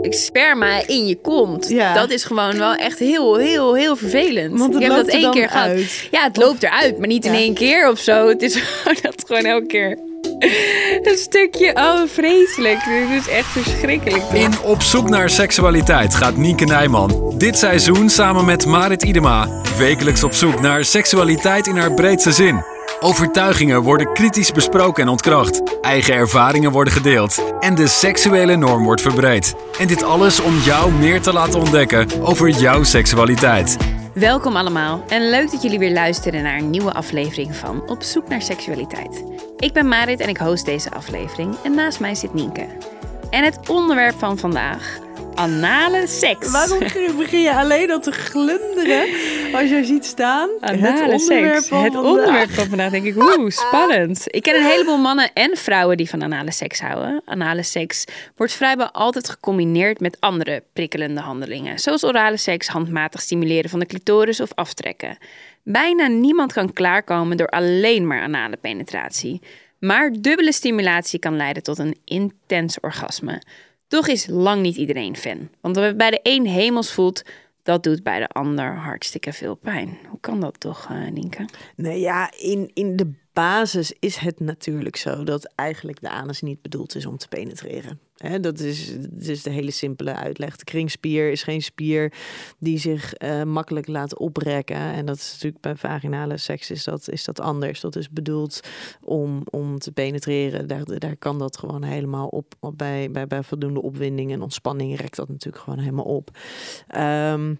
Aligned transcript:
Sperma 0.00 0.86
in 0.86 1.06
je 1.06 1.16
kont. 1.20 1.68
Ja. 1.68 1.94
Dat 1.94 2.10
is 2.10 2.24
gewoon 2.24 2.58
wel 2.58 2.74
echt 2.74 2.98
heel, 2.98 3.36
heel, 3.36 3.74
heel 3.74 3.96
vervelend. 3.96 4.58
Want 4.58 4.74
het 4.74 4.82
ik 4.82 4.88
heb 4.88 4.96
loopt 4.96 5.04
dat 5.04 5.14
er 5.14 5.20
één 5.20 5.22
dan 5.22 5.32
keer 5.32 5.48
gehad. 5.48 5.66
uit. 5.68 6.08
Ja, 6.10 6.22
het 6.22 6.36
loopt 6.36 6.62
eruit, 6.62 6.98
maar 6.98 7.08
niet 7.08 7.24
in 7.24 7.32
Ja. 7.32 7.38
één 7.38 7.54
keer 7.54 7.90
of 7.90 7.98
zo. 7.98 8.28
Het 8.28 8.42
is 8.42 8.54
gewoon 8.82 8.96
dat 9.02 9.24
gewoon 9.26 9.44
elke 9.44 9.66
keer. 9.66 9.98
Een 11.02 11.18
stukje, 11.18 11.72
oh 11.74 12.00
vreselijk. 12.06 12.78
Dit 13.10 13.20
is 13.20 13.28
echt 13.28 13.46
verschrikkelijk. 13.46 14.22
In 14.32 14.52
Op 14.64 14.82
zoek 14.82 15.08
naar 15.08 15.30
seksualiteit 15.30 16.14
gaat 16.14 16.36
Nienke 16.36 16.64
Nijman 16.64 17.34
dit 17.38 17.58
seizoen 17.58 18.08
samen 18.10 18.44
met 18.44 18.66
Marit 18.66 19.02
Idema 19.02 19.48
wekelijks 19.78 20.22
op 20.22 20.32
zoek 20.34 20.60
naar 20.60 20.84
seksualiteit 20.84 21.66
in 21.66 21.76
haar 21.76 21.94
breedste 21.94 22.32
zin. 22.32 22.64
Overtuigingen 23.00 23.82
worden 23.82 24.12
kritisch 24.12 24.52
besproken 24.52 25.02
en 25.02 25.08
ontkracht. 25.08 25.80
Eigen 25.80 26.14
ervaringen 26.14 26.70
worden 26.70 26.92
gedeeld. 26.92 27.44
En 27.60 27.74
de 27.74 27.86
seksuele 27.86 28.56
norm 28.56 28.84
wordt 28.84 29.00
verbreed. 29.00 29.54
En 29.78 29.86
dit 29.86 30.02
alles 30.02 30.40
om 30.40 30.56
jou 30.58 30.92
meer 30.92 31.20
te 31.20 31.32
laten 31.32 31.60
ontdekken 31.60 32.06
over 32.22 32.48
jouw 32.48 32.82
seksualiteit. 32.82 33.76
Welkom 34.14 34.56
allemaal 34.56 35.04
en 35.08 35.30
leuk 35.30 35.50
dat 35.50 35.62
jullie 35.62 35.78
weer 35.78 35.92
luisteren 35.92 36.42
naar 36.42 36.58
een 36.58 36.70
nieuwe 36.70 36.92
aflevering 36.92 37.56
van 37.56 37.88
Op 37.88 38.02
zoek 38.02 38.28
naar 38.28 38.42
seksualiteit. 38.42 39.24
Ik 39.56 39.72
ben 39.72 39.88
Marit 39.88 40.20
en 40.20 40.28
ik 40.28 40.36
host 40.36 40.64
deze 40.64 40.90
aflevering 40.90 41.56
en 41.62 41.74
naast 41.74 42.00
mij 42.00 42.14
zit 42.14 42.34
Nienke. 42.34 42.66
En 43.30 43.44
het 43.44 43.68
onderwerp 43.68 44.18
van 44.18 44.38
vandaag, 44.38 44.98
anale 45.38 46.06
seks. 46.06 46.50
Waarom 46.50 46.78
begin 47.16 47.40
je 47.40 47.54
alleen 47.54 47.90
al 47.90 48.00
te 48.00 48.12
glunderen 48.12 49.08
als 49.54 49.68
je 49.70 49.84
ziet 49.84 50.04
staan? 50.04 50.48
Anale 50.60 51.02
het 51.02 51.20
onderwerp 51.20 51.54
seks. 51.54 51.68
van 51.68 51.84
het 51.84 51.92
vandaag. 51.92 52.12
onderwerp 52.12 52.50
van 52.50 52.66
vandaag 52.66 52.90
denk 52.90 53.04
ik, 53.04 53.16
oeh, 53.16 53.50
spannend. 53.66 54.22
Ik 54.26 54.42
ken 54.42 54.56
een 54.56 54.64
heleboel 54.64 54.98
mannen 54.98 55.30
en 55.32 55.56
vrouwen 55.56 55.96
die 55.96 56.08
van 56.08 56.22
anale 56.22 56.52
seks 56.52 56.80
houden. 56.80 57.22
Anale 57.24 57.62
seks 57.62 58.04
wordt 58.36 58.52
vrijwel 58.52 58.90
altijd 58.90 59.28
gecombineerd 59.28 60.00
met 60.00 60.16
andere 60.20 60.62
prikkelende 60.72 61.20
handelingen. 61.20 61.78
Zoals 61.78 62.04
orale 62.04 62.36
seks, 62.36 62.68
handmatig 62.68 63.20
stimuleren 63.20 63.70
van 63.70 63.78
de 63.78 63.86
clitoris 63.86 64.40
of 64.40 64.54
aftrekken. 64.54 65.18
Bijna 65.62 66.06
niemand 66.06 66.52
kan 66.52 66.72
klaarkomen 66.72 67.36
door 67.36 67.48
alleen 67.48 68.06
maar 68.06 68.22
anale 68.22 68.56
penetratie. 68.56 69.40
Maar 69.78 70.12
dubbele 70.20 70.52
stimulatie 70.52 71.18
kan 71.18 71.36
leiden 71.36 71.62
tot 71.62 71.78
een 71.78 71.98
intens 72.04 72.80
orgasme. 72.80 73.42
Toch 73.88 74.08
is 74.08 74.26
lang 74.26 74.62
niet 74.62 74.76
iedereen 74.76 75.16
fan. 75.16 75.48
Want 75.60 75.76
wat 75.76 75.96
bij 75.96 76.10
de 76.10 76.20
een 76.22 76.46
hemels 76.46 76.92
voelt, 76.92 77.22
dat 77.62 77.82
doet 77.82 78.02
bij 78.02 78.18
de 78.18 78.28
ander 78.28 78.74
hartstikke 78.74 79.32
veel 79.32 79.54
pijn. 79.54 79.98
Hoe 80.08 80.20
kan 80.20 80.40
dat 80.40 80.60
toch, 80.60 80.88
Nienke? 81.12 81.44
Nee, 81.76 82.00
ja, 82.00 82.32
in, 82.38 82.70
in 82.74 82.96
de 82.96 83.12
basis 83.38 83.92
is 83.98 84.16
het 84.16 84.40
natuurlijk 84.40 84.96
zo 84.96 85.24
dat 85.24 85.52
eigenlijk 85.54 86.00
de 86.00 86.10
anus 86.10 86.42
niet 86.42 86.62
bedoeld 86.62 86.94
is 86.94 87.06
om 87.06 87.16
te 87.16 87.28
penetreren. 87.28 88.00
Hè, 88.16 88.40
dat, 88.40 88.60
is, 88.60 89.00
dat 89.00 89.28
is 89.28 89.42
de 89.42 89.50
hele 89.50 89.70
simpele 89.70 90.14
uitleg. 90.14 90.56
De 90.56 90.64
kringspier 90.64 91.30
is 91.30 91.42
geen 91.42 91.62
spier 91.62 92.12
die 92.58 92.78
zich 92.78 93.14
eh, 93.14 93.42
makkelijk 93.42 93.86
laat 93.86 94.18
oprekken. 94.18 94.76
En 94.76 95.06
dat 95.06 95.16
is 95.16 95.32
natuurlijk 95.32 95.62
bij 95.62 95.76
vaginale 95.76 96.36
seks 96.36 96.70
is 96.70 96.84
dat, 96.84 97.08
is 97.08 97.24
dat 97.24 97.40
anders. 97.40 97.80
Dat 97.80 97.96
is 97.96 98.10
bedoeld 98.10 98.60
om, 99.02 99.42
om 99.50 99.78
te 99.78 99.92
penetreren. 99.92 100.66
Daar, 100.66 100.98
daar 100.98 101.16
kan 101.16 101.38
dat 101.38 101.58
gewoon 101.58 101.82
helemaal 101.82 102.28
op, 102.28 102.54
bij, 102.74 103.10
bij, 103.10 103.26
bij 103.26 103.42
voldoende 103.42 103.82
opwinding 103.82 104.32
en 104.32 104.42
ontspanning 104.42 104.96
rekt 104.96 105.16
dat 105.16 105.28
natuurlijk 105.28 105.64
gewoon 105.64 105.78
helemaal 105.78 106.04
op. 106.04 106.30
Ehm, 106.88 107.54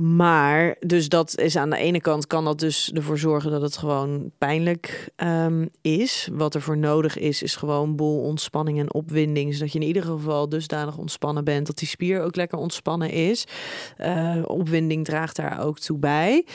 maar, 0.00 0.76
dus 0.86 1.08
dat 1.08 1.38
is 1.38 1.56
aan 1.56 1.70
de 1.70 1.76
ene 1.76 2.00
kant 2.00 2.26
kan 2.26 2.44
dat 2.44 2.58
dus 2.58 2.92
ervoor 2.92 3.18
zorgen 3.18 3.50
dat 3.50 3.62
het 3.62 3.76
gewoon 3.76 4.30
pijnlijk 4.38 5.10
ehm, 5.16 5.66
is. 5.80 6.28
Wat 6.32 6.54
er 6.54 6.60
voor 6.60 6.78
nodig 6.78 7.18
is, 7.18 7.42
is 7.42 7.56
gewoon 7.56 7.96
boel 7.96 8.22
ontspanning 8.22 8.78
en 8.78 8.94
opwinding. 8.94 9.54
Zodat 9.54 9.72
je 9.72 9.78
in 9.78 9.86
ieder 9.86 10.02
geval 10.02 10.48
dusdanig 10.48 10.96
ontspannen 10.96 11.44
bent 11.44 11.66
dat 11.66 11.78
die 11.78 11.88
spier 11.88 12.22
ook 12.22 12.36
lekker 12.36 12.58
ontspannen 12.58 13.10
is. 13.10 13.46
Eh, 13.96 14.36
opwinding 14.44 15.04
draagt 15.04 15.36
daar 15.36 15.64
ook 15.64 15.78
toe 15.78 15.98
bij. 15.98 16.46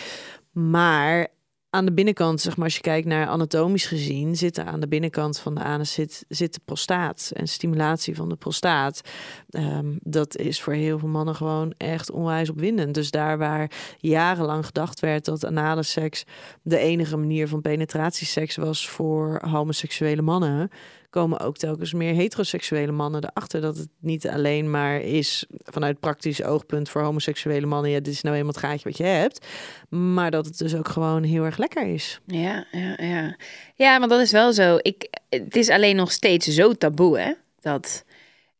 Maar 0.51 1.27
aan 1.75 1.85
de 1.85 1.93
binnenkant, 1.93 2.41
zeg 2.41 2.55
maar, 2.55 2.65
als 2.65 2.75
je 2.75 2.81
kijkt 2.81 3.07
naar 3.07 3.27
anatomisch 3.27 3.85
gezien, 3.85 4.35
zit 4.35 4.59
aan 4.59 4.79
de 4.79 4.87
binnenkant 4.87 5.39
van 5.39 5.55
de 5.55 5.61
anus 5.61 5.93
zit, 5.93 6.25
zit 6.29 6.53
de 6.53 6.59
prostaat 6.65 7.31
en 7.33 7.47
stimulatie 7.47 8.15
van 8.15 8.29
de 8.29 8.35
prostaat. 8.35 9.01
Ehm, 9.49 9.93
dat 10.01 10.37
is 10.37 10.61
voor 10.61 10.73
heel 10.73 10.99
veel 10.99 11.09
mannen 11.09 11.35
gewoon 11.35 11.73
echt 11.77 12.11
onwijs 12.11 12.49
opwindend. 12.49 12.93
Dus 12.93 13.11
daar 13.11 13.37
waar 13.37 13.71
jarenlang 13.97 14.65
gedacht 14.65 14.99
werd 14.99 15.25
dat 15.25 15.45
anale 15.45 15.83
seks 15.83 16.23
de 16.61 16.77
enige 16.77 17.17
manier 17.17 17.47
van 17.47 17.61
penetratieseks 17.61 18.55
was 18.55 18.89
voor 18.89 19.41
homoseksuele 19.47 20.21
mannen, 20.21 20.69
komen 21.15 21.39
ook 21.39 21.57
telkens 21.57 21.93
meer 21.93 22.13
heteroseksuele 22.13 22.91
mannen 22.91 23.23
erachter 23.23 23.61
dat 23.61 23.77
het 23.77 23.87
niet 23.99 24.27
alleen 24.27 24.69
maar 24.69 25.01
is 25.01 25.45
vanuit 25.63 25.99
praktisch 25.99 26.43
oogpunt 26.43 26.89
voor 26.89 27.01
homoseksuele 27.01 27.65
mannen. 27.65 27.91
Ja, 27.91 27.99
dit 27.99 28.13
is 28.13 28.21
nou 28.21 28.35
eenmaal 28.35 28.51
het 28.51 28.61
gaatje 28.61 28.89
wat 28.89 28.97
je 28.97 29.03
hebt. 29.03 29.45
Maar 29.89 30.31
dat 30.31 30.45
het 30.45 30.57
dus 30.57 30.75
ook 30.75 30.87
gewoon 30.87 31.23
heel 31.23 31.43
erg 31.43 31.57
lekker 31.57 31.87
is. 31.87 32.19
Ja, 32.25 32.65
ja, 32.71 32.97
ja. 32.97 33.35
Ja, 33.75 33.99
maar 33.99 34.07
dat 34.07 34.19
is 34.19 34.31
wel 34.31 34.53
zo. 34.53 34.77
Ik, 34.81 35.19
het 35.29 35.55
is 35.55 35.69
alleen 35.69 35.95
nog 35.95 36.11
steeds 36.11 36.47
zo 36.47 36.73
taboe, 36.73 37.19
hè? 37.19 37.33
Dat... 37.59 38.03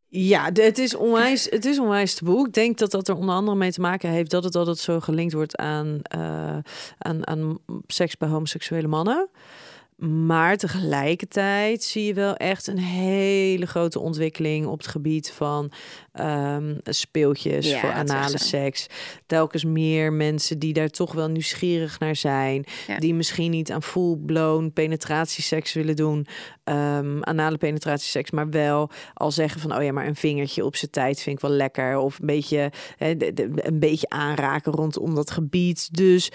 Ja, 0.08 0.50
het 0.54 0.78
is 0.78 0.96
onwijs, 0.96 1.48
het 1.50 1.66
is 1.66 1.80
onwijs 1.80 2.14
taboe. 2.14 2.48
Ik 2.48 2.54
denk 2.54 2.78
dat 2.78 2.92
dat 2.92 3.08
er 3.08 3.16
onder 3.16 3.36
andere 3.36 3.58
mee 3.58 3.72
te 3.72 3.82
maken 3.82 4.10
heeft 4.10 4.32
dat 4.32 4.44
het 4.44 4.56
altijd 4.56 4.78
zo 4.78 5.00
gelinkt 5.00 5.34
wordt 5.34 5.56
aan, 5.56 6.00
eh, 6.02 6.58
aan, 6.98 7.28
aan 7.28 7.58
seks 7.88 8.18
bij 8.18 8.30
homoseksuele 8.30 8.88
mannen. 8.88 9.30
Maar 9.98 10.58
tegelijkertijd 10.58 11.84
zie 11.84 12.04
je 12.06 12.14
wel 12.14 12.36
echt 12.36 12.68
een 12.68 12.78
hele 12.80 13.66
grote 13.66 14.00
ontwikkeling 14.00 14.66
op 14.66 14.78
het 14.78 14.88
gebied 14.88 15.32
van 15.32 15.72
ehm, 16.12 16.76
speeltjes 16.84 17.70
Ja, 17.70 17.80
voor 17.80 17.92
anale 17.92 18.38
seks. 18.38 18.88
Telkens 19.26 19.64
meer 19.64 20.14
mensen 20.14 20.60
die 20.60 20.74
daar 20.74 20.90
toch 20.90 21.14
wel 21.14 21.28
nieuwsgierig 21.28 22.00
naar 22.00 22.16
zijn. 22.16 22.66
Ja. 22.88 22.98
Die 23.00 23.14
misschien 23.14 23.52
niet 23.52 23.72
aan 23.72 23.84
full-blown 23.84 24.72
penetratieseks 24.74 25.74
willen 25.74 25.96
doen. 25.96 26.28
ehm 26.64 27.22
anale 27.24 27.58
penetratieseks, 27.58 28.32
maar 28.32 28.50
wel 28.50 28.90
al 29.14 29.32
zeggen 29.32 29.62
van... 29.62 29.76
oh 29.76 29.84
ja, 29.84 29.92
maar 29.92 30.08
een 30.08 30.16
vingertje 30.16 30.66
op 30.66 30.76
zijn 30.76 30.92
tijd 30.92 31.22
vind 31.22 31.36
ik 31.36 31.42
wel 31.42 31.52
lekker. 31.52 31.98
Of 31.98 32.20
een 32.20 32.26
beetje, 32.26 32.72
hè, 32.98 33.18
de- 33.18 33.34
de- 33.34 33.50
een 33.56 33.80
beetje 33.80 34.10
aanraken 34.10 34.72
rondom 34.72 35.16
dat 35.16 35.32
gebied. 35.32 35.90
Dus 35.96 36.32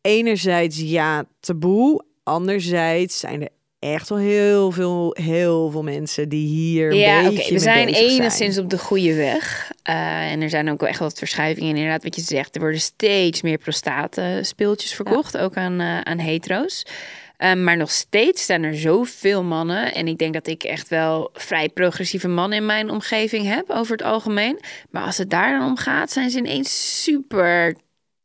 enerzijds 0.00 0.80
ja, 0.80 1.24
taboe. 1.40 2.04
Anderzijds 2.24 3.18
zijn 3.18 3.42
er 3.42 3.48
echt 3.78 4.08
wel 4.08 4.18
heel 4.18 4.70
veel, 4.70 5.16
heel 5.20 5.70
veel 5.70 5.82
mensen 5.82 6.28
die 6.28 6.46
hier 6.46 6.90
een 6.90 6.96
Ja, 6.96 7.30
oké. 7.30 7.52
We 7.52 7.58
zijn 7.58 7.88
enigszins 7.88 8.58
op 8.58 8.70
de 8.70 8.78
goede 8.78 9.14
weg. 9.14 9.72
Eh, 9.82 10.32
en 10.32 10.42
er 10.42 10.50
zijn 10.50 10.70
ook 10.70 10.80
wel 10.80 10.88
echt 10.88 10.98
wat 10.98 11.18
verschuivingen. 11.18 11.76
Inderdaad, 11.76 12.02
wat 12.02 12.16
je 12.16 12.22
zegt, 12.22 12.54
er 12.54 12.60
worden 12.60 12.80
steeds 12.80 13.42
meer 13.42 13.58
prostaatspeeltjes 13.58 14.94
verkocht, 14.94 15.38
ook 15.38 15.56
aan, 15.56 15.80
eh, 15.80 16.00
aan 16.00 16.18
hetero's. 16.18 16.84
Um, 17.38 17.64
maar 17.64 17.76
nog 17.76 17.90
steeds 17.90 18.46
zijn 18.46 18.62
er 18.62 18.76
zoveel 18.76 19.42
mannen. 19.42 19.94
En 19.94 20.08
ik 20.08 20.18
denk 20.18 20.32
dat 20.34 20.46
ik 20.46 20.62
echt 20.62 20.88
wel 20.88 21.30
vrij 21.32 21.68
progressieve 21.68 22.28
mannen 22.28 22.58
in 22.58 22.66
mijn 22.66 22.90
omgeving 22.90 23.46
heb, 23.46 23.70
over 23.70 23.92
het 23.92 24.02
algemeen. 24.02 24.60
Maar 24.90 25.02
als 25.02 25.18
het 25.18 25.30
daar 25.30 25.58
dan 25.58 25.68
om 25.68 25.76
gaat, 25.76 26.10
zijn 26.10 26.30
ze 26.30 26.38
ineens 26.38 27.02
super 27.02 27.76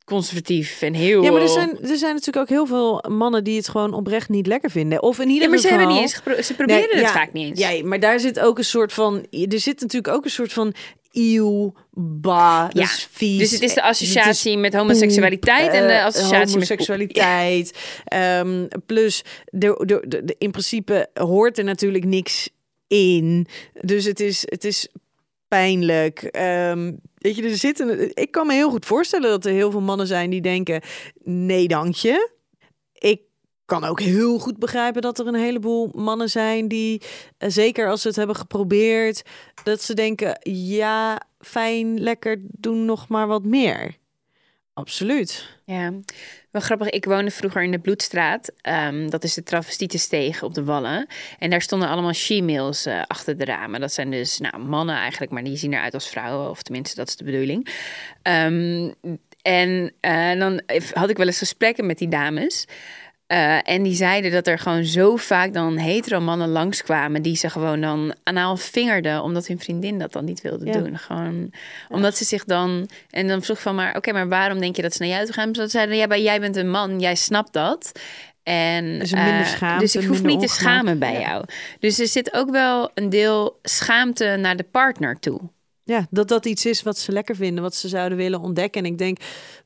conservatief 0.09 0.81
en 0.81 0.93
heel... 0.93 1.23
Ja, 1.23 1.31
maar 1.31 1.41
er 1.41 1.47
zijn, 1.47 1.69
er 1.81 1.97
zijn 1.97 2.13
natuurlijk 2.15 2.37
ook 2.37 2.49
heel 2.49 2.65
veel 2.65 3.03
mannen 3.09 3.43
die 3.43 3.57
het 3.57 3.67
gewoon 3.69 3.93
oprecht 3.93 4.29
niet 4.29 4.47
lekker 4.47 4.69
vinden. 4.71 5.03
Of 5.03 5.19
in 5.19 5.27
ieder 5.27 5.43
Ja, 5.43 5.49
maar 5.49 5.57
ze 5.57 5.63
geval... 5.67 5.77
hebben 5.79 5.95
niet 5.95 6.05
eens 6.05 6.21
gepro- 6.21 6.41
ze 6.41 6.53
proberen 6.53 6.81
Nee, 6.81 6.91
het 6.91 6.99
ja, 7.05 7.11
vaak 7.11 7.33
niet 7.33 7.47
eens. 7.49 7.59
Ja, 7.59 7.85
maar 7.85 7.99
daar 7.99 8.19
zit 8.19 8.39
ook 8.39 8.57
een 8.57 8.63
soort 8.65 8.93
van... 8.93 9.25
Er 9.49 9.59
zit 9.59 9.81
natuurlijk 9.81 10.13
ook 10.15 10.23
een 10.25 10.31
soort 10.31 10.53
van... 10.53 10.73
Eeuw, 11.11 11.73
ba, 11.93 12.63
dat 12.67 12.73
Ja, 12.77 12.83
is 12.83 13.07
vies. 13.11 13.37
Dus 13.39 13.51
het 13.51 13.61
is 13.61 13.73
de 13.73 13.81
associatie 13.81 14.51
is 14.51 14.57
met 14.59 14.73
homoseksualiteit 14.73 15.71
en 15.71 15.87
de 15.87 15.93
eh, 15.93 16.05
associatie 16.05 16.39
met 16.39 16.49
homoseksualiteit. 16.51 17.77
Ehm, 18.03 18.67
plus, 18.85 19.23
de, 19.45 19.83
de, 19.85 20.03
de, 20.07 20.23
de- 20.25 20.35
in 20.37 20.51
principe 20.51 21.07
hoort 21.13 21.57
er 21.57 21.63
natuurlijk 21.63 22.03
niks 22.05 22.49
in. 22.87 23.47
Dus 23.81 24.05
het 24.05 24.19
is, 24.19 24.41
het 24.45 24.63
is 24.63 24.87
pijnlijk. 25.47 26.21
Ehm, 26.23 26.91
weet 27.19 27.35
je, 27.35 27.43
er 27.43 27.57
zitten. 27.57 28.15
Ik 28.15 28.31
kan 28.31 28.47
me 28.47 28.53
heel 28.53 28.69
goed 28.69 28.85
voorstellen 28.85 29.29
dat 29.29 29.45
er 29.45 29.51
heel 29.51 29.71
veel 29.71 29.81
mannen 29.81 30.07
zijn 30.07 30.29
die 30.29 30.41
denken: 30.41 30.81
nee, 31.23 31.67
dank 31.67 31.95
je. 31.95 32.31
Ik 32.93 33.21
kan 33.65 33.83
ook 33.83 33.99
heel 33.99 34.39
goed 34.39 34.57
begrijpen 34.57 35.01
dat 35.01 35.19
er 35.19 35.27
een 35.27 35.35
heleboel 35.35 35.91
mannen 35.93 36.29
zijn 36.29 36.67
die, 36.67 37.01
eh, 37.37 37.49
zeker 37.49 37.89
als 37.89 38.01
ze 38.01 38.07
het 38.07 38.17
hebben 38.17 38.35
geprobeerd, 38.35 39.21
dat 39.63 39.81
ze 39.81 39.93
denken: 39.93 40.39
ja, 40.51 41.21
fijn, 41.39 41.99
lekker, 41.99 42.41
doen 42.41 42.85
nog 42.85 43.07
maar 43.07 43.27
wat 43.27 43.43
meer. 43.43 43.97
Absoluut. 44.79 45.57
Ja, 45.65 45.91
wel 46.51 46.61
grappig. 46.61 46.89
Ik 46.89 47.05
woonde 47.05 47.31
vroeger 47.31 47.63
in 47.63 47.71
de 47.71 47.79
Bloedstraat. 47.79 48.51
Ehm, 48.61 49.09
dat 49.09 49.23
is 49.23 49.33
de 49.33 49.43
travestietensteeg 49.43 50.43
op 50.43 50.53
de 50.53 50.63
Wallen. 50.63 51.07
En 51.39 51.49
daar 51.49 51.61
stonden 51.61 51.89
allemaal 51.89 52.13
she-mails 52.13 52.85
eh, 52.85 53.01
achter 53.07 53.37
de 53.37 53.45
ramen. 53.45 53.79
Dat 53.79 53.93
zijn 53.93 54.11
dus 54.11 54.39
nou, 54.39 54.57
mannen 54.57 54.95
eigenlijk, 54.95 55.31
maar 55.31 55.43
die 55.43 55.57
zien 55.57 55.73
eruit 55.73 55.93
als 55.93 56.09
vrouwen. 56.09 56.49
Of 56.49 56.61
tenminste, 56.61 56.95
dat 56.95 57.07
is 57.07 57.15
de 57.15 57.23
bedoeling. 57.23 57.67
Ehm, 58.21 58.91
en 59.41 59.93
eh, 59.99 60.39
dan 60.39 60.61
had 60.93 61.09
ik 61.09 61.17
wel 61.17 61.27
eens 61.27 61.37
gesprekken 61.37 61.85
met 61.85 61.97
die 61.97 62.07
dames. 62.07 62.65
Uh, 63.31 63.69
en 63.69 63.83
die 63.83 63.93
zeiden 63.93 64.31
dat 64.31 64.47
er 64.47 64.59
gewoon 64.59 64.85
zo 64.85 65.15
vaak 65.15 65.53
dan 65.53 65.77
hetero 65.77 66.19
mannen 66.19 66.49
langskwamen 66.49 67.21
die 67.21 67.35
ze 67.35 67.49
gewoon 67.49 67.81
dan 67.81 68.15
anaal 68.23 68.57
vingerden 68.57 69.23
omdat 69.23 69.47
hun 69.47 69.59
vriendin 69.59 69.99
dat 69.99 70.11
dan 70.11 70.25
niet 70.25 70.41
wilde 70.41 70.71
doen. 70.71 70.97
Gewoon 70.97 71.51
omdat 71.89 72.17
ze 72.17 72.25
zich 72.25 72.45
dan 72.45 72.89
en 73.09 73.27
dan 73.27 73.41
vroeg 73.41 73.61
van 73.61 73.75
maar 73.75 73.95
oké, 73.95 74.11
maar 74.11 74.27
waarom 74.27 74.59
denk 74.59 74.75
je 74.75 74.81
dat 74.81 74.93
ze 74.93 75.01
naar 75.01 75.11
jou 75.11 75.25
toe 75.25 75.33
gaan? 75.33 75.55
Ze 75.55 75.67
zeiden 75.67 75.97
ja, 75.97 76.07
maar 76.07 76.19
jij 76.19 76.39
bent 76.39 76.55
een 76.55 76.69
man, 76.69 76.99
jij 76.99 77.15
snapt 77.15 77.53
dat. 77.53 77.91
En 78.43 78.99
dus, 78.99 79.09
schaamte, 79.09 79.79
dus 79.79 79.95
ik 79.95 80.07
hoef 80.07 80.23
niet 80.23 80.39
te 80.39 80.47
schamen 80.47 80.99
bij 80.99 81.19
jou. 81.19 81.45
Dus 81.79 81.99
er 81.99 82.07
zit 82.07 82.33
ook 82.33 82.49
wel 82.49 82.91
een 82.93 83.09
deel 83.09 83.59
schaamte 83.61 84.35
naar 84.39 84.55
de 84.55 84.65
partner 84.71 85.19
toe. 85.19 85.39
Ja, 85.89 86.07
dat 86.09 86.27
dat 86.27 86.45
iets 86.45 86.65
is 86.65 86.83
wat 86.83 86.97
ze 86.97 87.11
lekker 87.11 87.35
vinden, 87.35 87.63
wat 87.63 87.75
ze 87.75 87.87
zouden 87.87 88.17
willen 88.17 88.39
ontdekken. 88.39 88.83
En 88.83 88.91
ik 88.91 88.97
denk 88.97 89.17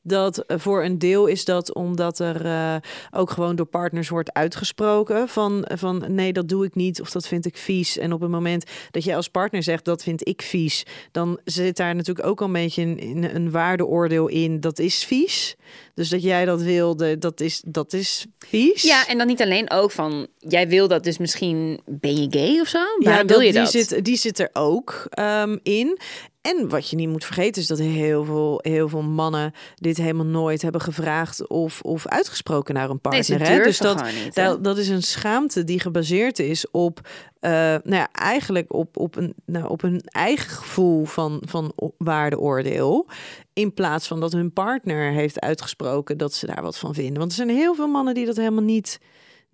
dat 0.02 0.38
eh, 0.38 0.58
voor 0.58 0.84
een 0.84 0.98
deel 0.98 1.26
is 1.26 1.44
dat 1.44 1.74
omdat 1.74 2.18
er 2.18 2.44
uh, 2.44 2.76
ook 3.10 3.30
gewoon 3.30 3.56
door 3.56 3.66
partners 3.66 4.08
wordt 4.08 4.32
uitgesproken 4.32 5.28
van, 5.28 5.68
van 5.74 6.04
nee, 6.08 6.32
dat 6.32 6.48
doe 6.48 6.64
ik 6.64 6.74
niet 6.74 7.00
of 7.00 7.10
dat 7.10 7.28
vind 7.28 7.46
ik 7.46 7.56
vies. 7.56 7.98
En 7.98 8.12
op 8.12 8.20
het 8.20 8.30
moment 8.30 8.64
dat 8.90 9.04
je 9.04 9.14
als 9.14 9.28
partner 9.28 9.62
zegt 9.62 9.84
dat 9.84 10.02
vind 10.02 10.28
ik 10.28 10.42
vies, 10.42 10.86
dan 11.12 11.40
zit 11.44 11.76
daar 11.76 11.94
natuurlijk 11.94 12.26
ook 12.26 12.40
al 12.40 12.46
een 12.46 12.52
beetje 12.52 12.82
een, 12.82 13.34
een 13.34 13.50
waardeoordeel 13.50 14.28
in. 14.28 14.60
Dat 14.60 14.78
is 14.78 15.04
vies. 15.04 15.56
Dus 15.94 16.08
dat 16.08 16.22
jij 16.22 16.44
dat 16.44 16.62
wilde, 16.62 17.18
dat 17.18 17.40
is, 17.40 17.62
dat 17.66 17.92
is 17.92 18.26
vies. 18.38 18.82
Ja, 18.82 19.06
en 19.06 19.18
dan 19.18 19.26
niet 19.26 19.42
alleen 19.42 19.70
ook 19.70 19.90
van 19.90 20.26
jij 20.38 20.68
wil 20.68 20.88
dat, 20.88 21.04
dus 21.04 21.18
misschien 21.18 21.80
ben 21.86 22.16
je 22.16 22.26
gay 22.30 22.60
of 22.60 22.68
zo. 22.68 22.78
Waarom 22.78 23.28
ja, 23.28 23.34
wil 23.34 23.40
je 23.40 23.52
die 23.52 23.60
dat? 23.60 23.70
Zit, 23.70 24.04
die 24.04 24.16
zit 24.16 24.38
er 24.38 24.50
ook 24.52 25.06
um, 25.18 25.60
in. 25.62 25.98
En 26.44 26.68
wat 26.68 26.90
je 26.90 26.96
niet 26.96 27.08
moet 27.08 27.24
vergeten 27.24 27.62
is 27.62 27.68
dat 27.68 27.78
heel 27.78 28.24
veel, 28.24 28.58
heel 28.62 28.88
veel 28.88 29.02
mannen 29.02 29.52
dit 29.74 29.96
helemaal 29.96 30.26
nooit 30.26 30.62
hebben 30.62 30.80
gevraagd 30.80 31.48
of, 31.48 31.80
of 31.80 32.06
uitgesproken 32.06 32.74
naar 32.74 32.90
een 32.90 33.00
partner. 33.00 33.40
Nee, 33.40 33.62
dus 33.62 33.78
dat, 33.78 34.04
niet, 34.04 34.34
dat, 34.34 34.64
dat, 34.64 34.78
is 34.78 34.88
een 34.88 35.02
schaamte 35.02 35.64
die 35.64 35.80
gebaseerd 35.80 36.38
is 36.38 36.70
op, 36.70 37.00
uh, 37.40 37.50
nou 37.50 37.82
ja, 37.94 38.08
eigenlijk 38.12 38.72
op, 38.72 38.96
op, 38.96 39.16
een, 39.16 39.34
nou, 39.46 39.68
op 39.68 39.82
een 39.82 40.00
eigen 40.04 40.50
gevoel 40.50 41.04
van, 41.04 41.42
van 41.46 41.72
waardeoordeel. 41.98 43.06
In 43.52 43.74
plaats 43.74 44.06
van 44.06 44.20
dat 44.20 44.32
hun 44.32 44.52
partner 44.52 45.12
heeft 45.12 45.40
uitgesproken 45.40 46.18
dat 46.18 46.34
ze 46.34 46.46
daar 46.46 46.62
wat 46.62 46.78
van 46.78 46.94
vinden. 46.94 47.18
Want 47.18 47.30
er 47.30 47.36
zijn 47.36 47.48
heel 47.48 47.74
veel 47.74 47.88
mannen 47.88 48.14
die 48.14 48.26
dat 48.26 48.36
helemaal 48.36 48.62
niet 48.62 49.00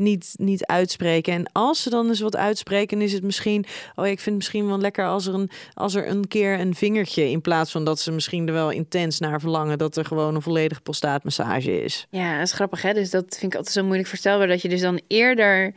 niet, 0.01 0.35
niet 0.37 0.67
uitspreken. 0.67 1.33
En 1.33 1.53
als 1.53 1.83
ze 1.83 1.91
dan 1.91 2.09
eens 2.09 2.21
wat 2.21 2.37
uitspreken, 2.37 3.01
is 3.01 3.13
het 3.13 3.23
misschien. 3.23 3.65
Oh, 3.95 4.07
ik 4.07 4.21
vind 4.21 4.25
het 4.25 4.35
misschien 4.35 4.67
wel 4.67 4.79
lekker 4.79 5.07
als 5.07 5.27
er 5.27 5.35
een, 5.35 5.51
als 5.75 5.95
er 5.95 6.09
een 6.09 6.29
keer 6.29 6.61
een 6.61 6.75
vingertje. 6.75 7.31
In 7.31 7.41
plaats 7.41 7.71
van 7.71 7.85
dat 7.85 8.01
ze 8.01 8.13
misschien 8.13 8.47
er 8.47 8.53
wel 8.53 8.71
intens 8.71 9.19
naar 9.19 9.41
verlangen. 9.41 9.79
Dat 9.79 9.97
er 9.97 10.05
gewoon 10.05 10.35
een 10.35 10.43
volledige 10.43 10.81
prostaatmassage 10.81 11.83
is. 11.83 12.07
Ja, 12.11 12.39
dat 12.39 12.47
is 12.47 12.53
grappig 12.53 12.83
hè. 12.83 12.93
Dus 12.93 13.11
dat 13.11 13.37
vind 13.39 13.53
ik 13.53 13.59
altijd 13.59 13.75
zo 13.75 13.85
moeilijk 13.85 14.09
voorstelbaar. 14.09 14.47
Dat 14.47 14.63
je 14.63 14.69
dus 14.69 14.81
dan 14.81 15.01
eerder 15.07 15.75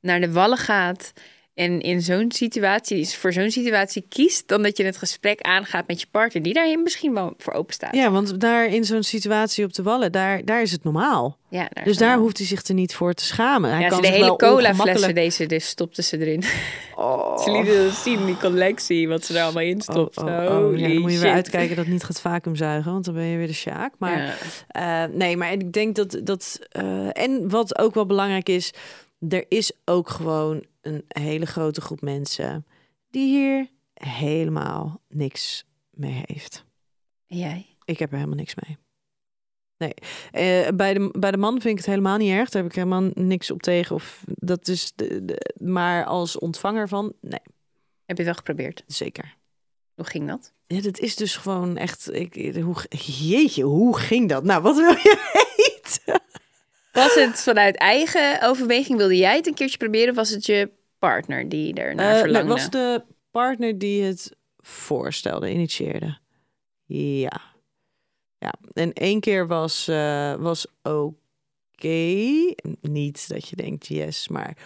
naar 0.00 0.20
de 0.20 0.32
wallen 0.32 0.58
gaat. 0.58 1.12
En 1.54 1.80
in 1.80 2.02
zo'n 2.02 2.32
situatie, 2.32 3.08
voor 3.08 3.32
zo'n 3.32 3.50
situatie 3.50 4.06
kiest, 4.08 4.48
dan 4.48 4.62
dat 4.62 4.76
je 4.76 4.84
het 4.84 4.96
gesprek 4.96 5.40
aangaat 5.40 5.86
met 5.86 6.00
je 6.00 6.06
partner, 6.10 6.42
die 6.42 6.52
daar 6.52 6.78
misschien 6.78 7.14
wel 7.14 7.34
voor 7.38 7.52
open 7.52 7.74
staat. 7.74 7.94
Ja, 7.94 8.10
want 8.10 8.40
daar 8.40 8.66
in 8.66 8.84
zo'n 8.84 9.02
situatie 9.02 9.64
op 9.64 9.72
de 9.72 9.82
wallen, 9.82 10.12
daar, 10.12 10.44
daar 10.44 10.62
is 10.62 10.72
het 10.72 10.84
normaal. 10.84 11.38
Ja, 11.48 11.68
dus 11.84 11.96
daar 11.96 12.18
hoeft 12.18 12.38
hij 12.38 12.46
zich 12.46 12.62
er 12.66 12.74
niet 12.74 12.94
voor 12.94 13.12
te 13.12 13.24
schamen. 13.24 13.70
Hij 13.70 13.80
ja, 13.80 13.88
kan 13.88 14.02
de 14.02 14.08
hele 14.08 14.36
cola 14.36 14.74
flessen 14.74 15.14
deze, 15.14 15.46
dus 15.46 15.68
stopte 15.68 16.02
ze 16.02 16.18
erin. 16.18 16.42
Oh. 16.96 17.38
ze 17.44 17.50
lieten 17.50 17.92
zien, 17.92 18.26
die 18.26 18.36
collectie, 18.36 19.08
wat 19.08 19.24
ze 19.24 19.38
er 19.38 19.42
allemaal 19.42 19.62
in 19.62 19.80
stopt. 19.80 20.18
Oh, 20.18 20.24
oh, 20.24 20.32
oh. 20.32 20.78
Ja, 20.78 20.88
dan 20.88 21.00
moet 21.00 21.12
je 21.12 21.18
weer 21.18 21.32
uitkijken 21.32 21.76
dat 21.76 21.84
het 21.84 21.94
niet 21.94 22.04
gaat 22.04 22.20
vacuüm 22.20 22.56
zuigen, 22.56 22.92
want 22.92 23.04
dan 23.04 23.14
ben 23.14 23.24
je 23.24 23.36
weer 23.36 23.46
de 23.46 23.52
sjaak. 23.52 23.94
Maar 23.98 24.36
ja. 24.68 25.04
uh, 25.06 25.14
nee, 25.14 25.36
maar 25.36 25.52
ik 25.52 25.72
denk 25.72 25.96
dat 25.96 26.20
dat. 26.24 26.58
Uh, 26.72 27.08
en 27.12 27.50
wat 27.50 27.78
ook 27.78 27.94
wel 27.94 28.06
belangrijk 28.06 28.48
is, 28.48 28.72
er 29.28 29.44
is 29.48 29.72
ook 29.84 30.08
gewoon 30.08 30.64
een 30.86 31.04
hele 31.08 31.46
grote 31.46 31.80
groep 31.80 32.00
mensen 32.00 32.66
die 33.10 33.38
hier 33.38 33.70
helemaal 33.94 35.00
niks 35.08 35.64
mee 35.90 36.22
heeft. 36.26 36.64
En 37.26 37.38
jij? 37.38 37.66
Ik 37.84 37.98
heb 37.98 38.10
er 38.10 38.16
helemaal 38.16 38.38
niks 38.38 38.54
mee. 38.54 38.78
Nee, 39.76 39.94
uh, 40.66 40.76
bij, 40.76 40.94
de, 40.94 41.14
bij 41.18 41.30
de 41.30 41.36
man 41.36 41.52
vind 41.52 41.72
ik 41.72 41.76
het 41.76 41.86
helemaal 41.86 42.16
niet 42.16 42.30
erg. 42.30 42.50
Daar 42.50 42.62
heb 42.62 42.70
ik 42.70 42.76
helemaal 42.76 43.10
niks 43.14 43.50
op 43.50 43.62
tegen. 43.62 43.94
Of 43.94 44.24
dat 44.26 44.68
is 44.68 44.92
de, 44.94 45.24
de, 45.24 45.54
maar 45.62 46.04
als 46.04 46.38
ontvanger 46.38 46.88
van, 46.88 47.12
nee. 47.20 47.40
Heb 48.04 48.16
je 48.16 48.24
het 48.24 48.24
wel 48.24 48.34
geprobeerd? 48.34 48.82
Zeker. 48.86 49.36
Hoe 49.94 50.04
ging 50.04 50.28
dat? 50.28 50.52
Ja, 50.66 50.80
dat 50.80 50.98
is 50.98 51.16
dus 51.16 51.36
gewoon 51.36 51.76
echt. 51.76 52.12
Ik, 52.14 52.54
hoe, 52.56 52.76
jeetje, 53.06 53.62
hoe 53.62 53.98
ging 53.98 54.28
dat? 54.28 54.44
Nou, 54.44 54.62
wat 54.62 54.76
wil 54.76 54.90
je 54.90 55.32
weten? 55.82 56.22
Was 56.94 57.14
het 57.14 57.42
vanuit 57.42 57.76
eigen 57.76 58.42
overweging? 58.42 58.98
Wilde 58.98 59.16
jij 59.16 59.36
het 59.36 59.46
een 59.46 59.54
keertje 59.54 59.78
proberen? 59.78 60.14
Was 60.14 60.30
het 60.30 60.46
je 60.46 60.70
partner 60.98 61.48
die 61.48 61.74
er 61.74 61.94
naar 61.94 62.14
uh, 62.14 62.20
verlangde? 62.20 62.52
was 62.52 62.70
de 62.70 63.02
partner 63.30 63.78
die 63.78 64.02
het 64.02 64.36
voorstelde, 64.58 65.50
initieerde. 65.50 66.18
Ja. 66.84 67.40
Ja, 68.38 68.52
en 68.72 68.92
één 68.92 69.20
keer 69.20 69.46
was, 69.46 69.88
uh, 69.88 70.34
was 70.34 70.66
oké. 70.82 72.54
Niet 72.80 73.28
dat 73.28 73.48
je 73.48 73.56
denkt 73.56 73.86
yes, 73.86 74.28
maar 74.28 74.56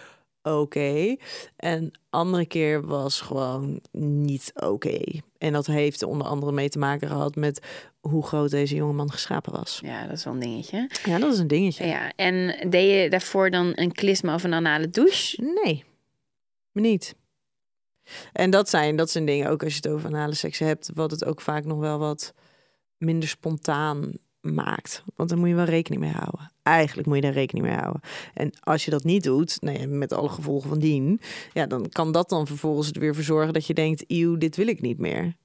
oké. 0.41 1.15
En 1.55 1.91
andere 2.09 2.45
keer 2.45 2.85
was 2.85 3.21
gewoon 3.21 3.81
niet 3.91 4.51
oké. 4.55 5.01
En 5.37 5.53
dat 5.53 5.65
heeft 5.65 6.03
onder 6.03 6.27
andere 6.27 6.51
mee 6.51 6.69
te 6.69 6.79
maken 6.79 7.07
gehad 7.07 7.35
met 7.35 7.61
hoe 7.99 8.25
groot 8.25 8.49
deze 8.49 8.75
jongeman 8.75 9.11
geschapen 9.11 9.51
was. 9.51 9.79
Ja, 9.83 10.07
dat 10.07 10.17
is 10.17 10.23
wel 10.23 10.33
een 10.33 10.39
dingetje. 10.39 10.89
Ja, 11.05 11.19
dat 11.19 11.33
is 11.33 11.39
een 11.39 11.47
dingetje. 11.47 11.85
Ja, 11.85 12.11
en 12.15 12.69
deed 12.69 13.01
je 13.01 13.09
daarvoor 13.09 13.49
dan 13.49 13.71
een 13.75 13.91
klisma 13.91 14.33
of 14.33 14.43
een 14.43 14.53
anale 14.53 14.89
douche? 14.89 15.41
Nee, 15.63 15.83
niet. 16.71 17.15
En 18.33 18.49
dat 18.49 18.69
zijn, 18.69 18.95
dat 18.95 19.09
zijn 19.09 19.25
dingen, 19.25 19.49
ook 19.49 19.63
als 19.63 19.73
je 19.73 19.79
het 19.83 19.91
over 19.93 20.07
anale 20.07 20.33
seks 20.33 20.59
hebt, 20.59 20.89
wat 20.93 21.11
het 21.11 21.25
ook 21.25 21.41
vaak 21.41 21.65
nog 21.65 21.79
wel 21.79 21.99
wat 21.99 22.33
minder 22.97 23.29
spontaan 23.29 24.11
maakt. 24.41 25.03
Want 25.15 25.29
dan 25.29 25.39
moet 25.39 25.49
je 25.49 25.55
wel 25.55 25.65
rekening 25.65 26.01
mee 26.01 26.11
houden. 26.11 26.51
Eigenlijk 26.63 27.07
moet 27.07 27.15
je 27.15 27.21
daar 27.21 27.31
rekening 27.33 27.65
mee 27.65 27.75
houden. 27.75 28.01
En 28.33 28.51
als 28.59 28.85
je 28.85 28.91
dat 28.91 29.03
niet 29.03 29.23
doet, 29.23 29.61
nou 29.61 29.79
ja, 29.79 29.87
met 29.87 30.13
alle 30.13 30.29
gevolgen 30.29 30.69
van 30.69 30.79
dien, 30.79 31.21
ja, 31.53 31.65
dan 31.65 31.89
kan 31.89 32.11
dat 32.11 32.29
dan 32.29 32.47
vervolgens 32.47 32.91
er 32.91 32.99
weer 32.99 33.15
voor 33.15 33.23
zorgen 33.23 33.53
dat 33.53 33.65
je 33.65 33.73
denkt, 33.73 34.03
eeuw, 34.07 34.37
dit 34.37 34.55
wil 34.55 34.67
ik 34.67 34.81
niet 34.81 34.97
meer. 34.97 35.35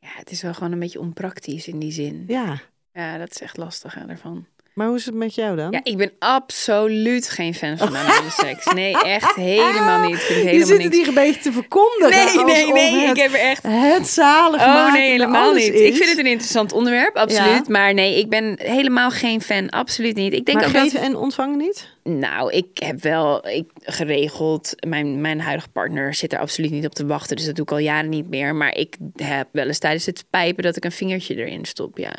Ja, 0.00 0.08
het 0.16 0.30
is 0.30 0.42
wel 0.42 0.54
gewoon 0.54 0.72
een 0.72 0.78
beetje 0.78 1.00
onpraktisch 1.00 1.68
in 1.68 1.78
die 1.78 1.92
zin. 1.92 2.24
Ja. 2.26 2.60
Ja, 2.92 3.18
dat 3.18 3.30
is 3.30 3.40
echt 3.40 3.56
lastig 3.56 3.94
hè, 3.94 4.06
daarvan. 4.06 4.46
Maar 4.80 4.88
hoe 4.88 4.98
is 4.98 5.06
het 5.06 5.14
met 5.14 5.34
jou 5.34 5.56
dan? 5.56 5.70
Ja, 5.70 5.80
ik 5.82 5.96
ben 5.96 6.12
absoluut 6.18 7.28
geen 7.28 7.54
fan 7.54 7.78
van 7.78 7.96
anale 7.96 8.30
seks. 8.30 8.72
Nee, 8.72 9.02
echt 9.02 9.34
helemaal 9.34 10.08
niet. 10.08 10.18
Vind 10.18 10.38
helemaal 10.38 10.58
je 10.58 10.64
zit 10.66 10.82
het 10.82 10.94
hier 10.94 11.08
een 11.08 11.14
beetje 11.14 11.40
te 11.40 11.52
verkondigen. 11.52 12.44
Nee, 12.44 12.44
nee, 12.44 12.72
nee. 12.72 13.10
ik 13.10 13.16
heb 13.16 13.32
er 13.32 13.40
echt... 13.40 13.62
Het 13.66 14.08
zalig 14.08 14.60
Oh 14.60 14.92
nee, 14.92 15.10
helemaal 15.10 15.52
niet. 15.52 15.74
Ik 15.74 15.96
vind 15.96 16.08
het 16.08 16.18
een 16.18 16.26
interessant 16.26 16.72
onderwerp, 16.72 17.16
absoluut. 17.16 17.68
Maar 17.68 17.94
nee, 17.94 18.18
ik 18.18 18.28
ben 18.28 18.60
helemaal 18.62 19.10
geen 19.10 19.42
fan. 19.42 19.70
Absoluut 19.70 20.16
niet. 20.16 20.32
Ik 20.32 20.44
denk 20.44 20.58
maar 20.58 20.66
ook 20.66 20.76
geven 20.76 21.00
en 21.00 21.16
ontvangen 21.16 21.58
niet? 21.58 21.88
Nou, 22.02 22.52
ik 22.52 22.66
heb 22.72 23.02
wel 23.02 23.48
ik, 23.48 23.70
geregeld. 23.82 24.74
Mijn, 24.86 25.20
mijn 25.20 25.40
huidige 25.40 25.68
partner 25.68 26.14
zit 26.14 26.32
er 26.32 26.38
absoluut 26.38 26.70
niet 26.70 26.86
op 26.86 26.94
te 26.94 27.06
wachten. 27.06 27.36
Dus 27.36 27.46
dat 27.46 27.54
doe 27.54 27.64
ik 27.64 27.70
al 27.70 27.78
jaren 27.78 28.10
niet 28.10 28.28
meer. 28.28 28.54
Maar 28.54 28.74
ik 28.74 28.96
heb 29.14 29.48
wel 29.52 29.66
eens 29.66 29.78
tijdens 29.78 30.06
het 30.06 30.24
pijpen 30.30 30.62
dat 30.62 30.76
ik 30.76 30.84
een 30.84 30.92
vingertje 30.92 31.34
erin 31.34 31.64
stop. 31.64 31.98
Ja, 31.98 32.12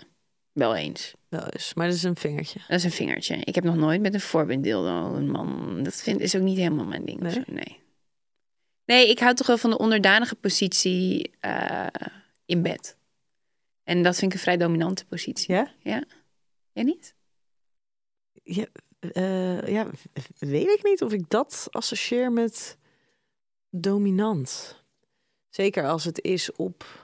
wel 0.61 0.75
eens. 0.75 1.13
Wel 1.29 1.47
eens, 1.47 1.73
maar 1.73 1.87
dat 1.87 1.95
is 1.95 2.03
een 2.03 2.15
vingertje. 2.15 2.59
Dat 2.59 2.77
is 2.77 2.83
een 2.83 2.91
vingertje. 2.91 3.35
Ik 3.35 3.55
heb 3.55 3.63
nog 3.63 3.75
nooit 3.75 4.01
met 4.01 4.13
een 4.13 4.21
voorbeelddildo 4.21 5.13
een 5.13 5.29
man. 5.29 5.79
Dat 5.83 5.95
vind, 5.95 6.19
is 6.19 6.35
ook 6.35 6.41
niet 6.41 6.57
helemaal 6.57 6.85
mijn 6.85 7.05
ding. 7.05 7.19
Nee? 7.19 7.43
nee. 7.47 7.79
Nee, 8.85 9.09
ik 9.09 9.19
hou 9.19 9.35
toch 9.35 9.47
wel 9.47 9.57
van 9.57 9.69
de 9.69 9.77
onderdanige 9.77 10.35
positie 10.35 11.31
uh, 11.41 11.87
in 12.45 12.61
bed. 12.61 12.97
En 13.83 14.03
dat 14.03 14.15
vind 14.15 14.31
ik 14.31 14.37
een 14.37 14.43
vrij 14.43 14.57
dominante 14.57 15.05
positie. 15.05 15.53
Ja? 15.53 15.73
Ja. 15.79 16.03
Jij 16.71 16.83
niet? 16.83 17.15
Ja, 18.43 18.65
uh, 19.13 19.67
ja, 19.67 19.89
weet 20.37 20.69
ik 20.69 20.83
niet 20.83 21.01
of 21.01 21.13
ik 21.13 21.29
dat 21.29 21.67
associeer 21.71 22.31
met 22.31 22.77
dominant. 23.69 24.79
Zeker 25.49 25.87
als 25.87 26.03
het 26.03 26.21
is 26.21 26.51
op 26.51 27.00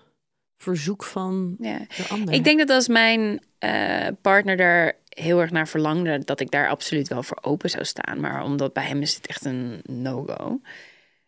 verzoek 0.57 1.03
van 1.03 1.55
ja. 1.59 1.77
de 1.77 2.05
ander. 2.09 2.33
Ik 2.33 2.43
denk 2.43 2.59
dat 2.59 2.69
als 2.69 2.87
mijn 2.87 3.43
uh, 3.59 4.07
partner 4.21 4.57
daar 4.57 4.95
heel 5.09 5.39
erg 5.39 5.51
naar 5.51 5.67
verlangde, 5.67 6.19
dat 6.19 6.39
ik 6.39 6.51
daar 6.51 6.69
absoluut 6.69 7.07
wel 7.07 7.23
voor 7.23 7.37
open 7.41 7.69
zou 7.69 7.85
staan. 7.85 8.19
Maar 8.19 8.43
omdat 8.43 8.73
bij 8.73 8.83
hem 8.83 9.01
is 9.01 9.15
het 9.15 9.27
echt 9.27 9.45
een 9.45 9.81
no-go. 9.83 10.61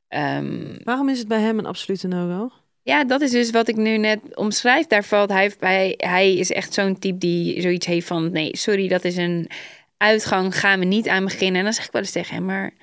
Um, 0.10 0.80
Waarom 0.84 1.10
is 1.10 1.20
het 1.20 1.28
bij 1.28 1.42
hem 1.42 1.60
een 1.60 1.66
absolute 1.66 2.08
no-go? 2.08 2.52
Ja, 2.82 3.04
dat 3.04 3.22
is 3.22 3.32
dus 3.32 3.52
wat 3.52 3.68
ik 3.68 3.76
nu 3.76 3.98
net 3.98 4.20
omschrijf. 4.36 4.88
Daar 4.88 5.04
valt 5.04 5.30
hij, 5.30 5.54
hij, 5.60 5.94
hij 5.98 6.36
is 6.36 6.52
echt 6.52 6.74
zo'n 6.74 7.00
type 7.00 7.18
die 7.18 7.62
zoiets 7.62 7.86
heeft 7.86 8.08
van: 8.08 8.32
nee, 8.32 8.58
sorry, 8.58 8.88
dat 8.88 9.04
is 9.04 9.18
een 9.18 9.50
uitgang, 9.98 10.60
gaan 10.60 10.80
we 10.80 10.86
niet 10.86 11.08
aan 11.08 11.24
beginnen. 11.24 11.58
En 11.58 11.64
dan 11.64 11.74
zeg 11.74 11.86
ik 11.86 11.92
wel 11.92 12.02
eens 12.02 12.12
tegen 12.12 12.36
hem, 12.36 12.46
maar 12.46 12.74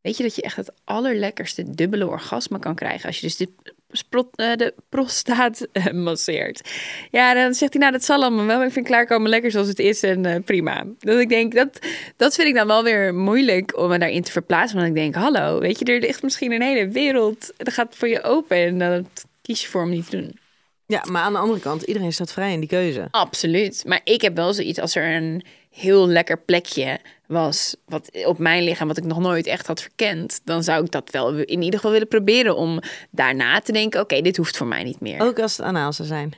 weet 0.00 0.16
je 0.16 0.22
dat 0.22 0.36
je 0.36 0.42
echt 0.42 0.56
het 0.56 0.72
allerlekkerste 0.84 1.70
dubbele 1.70 2.08
orgasme 2.08 2.58
kan 2.58 2.74
krijgen 2.74 3.06
als 3.06 3.20
je 3.20 3.26
dus 3.26 3.36
de, 3.36 3.48
sprot- 3.92 4.36
eh, 4.36 4.54
de 4.54 4.74
prostaat 4.88 5.66
eh, 5.72 5.90
masseert? 5.92 6.70
Ja, 7.10 7.34
dan 7.34 7.54
zegt 7.54 7.72
hij, 7.72 7.80
nou, 7.80 7.92
dat 7.92 8.04
zal 8.04 8.22
allemaal 8.22 8.46
wel. 8.46 8.62
Ik 8.62 8.72
vind 8.72 8.86
klaarkomen 8.86 9.30
lekker 9.30 9.50
zoals 9.50 9.68
het 9.68 9.78
is 9.78 10.02
en 10.02 10.26
eh, 10.26 10.42
prima. 10.44 10.84
Dus 10.98 11.20
ik 11.20 11.28
denk, 11.28 11.54
dat, 11.54 11.78
dat 12.16 12.34
vind 12.34 12.48
ik 12.48 12.54
dan 12.54 12.66
wel 12.66 12.82
weer 12.84 13.14
moeilijk 13.14 13.78
om 13.78 13.88
me 13.88 13.98
daarin 13.98 14.22
te 14.22 14.32
verplaatsen. 14.32 14.76
Want 14.76 14.88
ik 14.88 14.94
denk, 14.94 15.14
hallo, 15.14 15.58
weet 15.60 15.78
je, 15.78 15.84
er 15.84 16.00
ligt 16.00 16.22
misschien 16.22 16.52
een 16.52 16.62
hele 16.62 16.88
wereld. 16.88 17.52
Dat 17.56 17.72
gaat 17.72 17.96
voor 17.96 18.08
je 18.08 18.22
open 18.22 18.56
en 18.56 18.78
dan 18.78 19.06
kies 19.42 19.62
je 19.62 19.68
voor 19.68 19.82
om 19.82 19.90
niet 19.90 20.10
te 20.10 20.16
doen. 20.16 20.40
Ja, 20.86 21.04
maar 21.10 21.22
aan 21.22 21.32
de 21.32 21.38
andere 21.38 21.60
kant, 21.60 21.82
iedereen 21.82 22.12
staat 22.12 22.32
vrij 22.32 22.52
in 22.52 22.60
die 22.60 22.68
keuze. 22.68 23.08
Absoluut. 23.10 23.82
Maar 23.86 24.00
ik 24.04 24.20
heb 24.22 24.36
wel 24.36 24.52
zoiets 24.52 24.78
als 24.78 24.94
er 24.94 25.14
een 25.14 25.44
heel 25.72 26.08
lekker 26.08 26.38
plekje 26.38 26.98
was 27.26 27.76
wat 27.86 28.10
op 28.24 28.38
mijn 28.38 28.62
lichaam 28.62 28.88
wat 28.88 28.96
ik 28.96 29.04
nog 29.04 29.18
nooit 29.18 29.46
echt 29.46 29.66
had 29.66 29.80
verkend, 29.80 30.40
dan 30.44 30.62
zou 30.62 30.84
ik 30.84 30.90
dat 30.90 31.10
wel 31.10 31.34
in 31.34 31.62
ieder 31.62 31.74
geval 31.74 31.90
willen 31.92 32.08
proberen 32.08 32.56
om 32.56 32.80
daarna 33.10 33.60
te 33.60 33.72
denken: 33.72 34.00
oké, 34.00 34.20
dit 34.20 34.36
hoeft 34.36 34.56
voor 34.56 34.66
mij 34.66 34.82
niet 34.82 35.00
meer. 35.00 35.20
Ook 35.20 35.38
als 35.38 35.56
het 35.56 35.66
anaal 35.66 35.92
zou 35.92 36.08
zijn. 36.08 36.32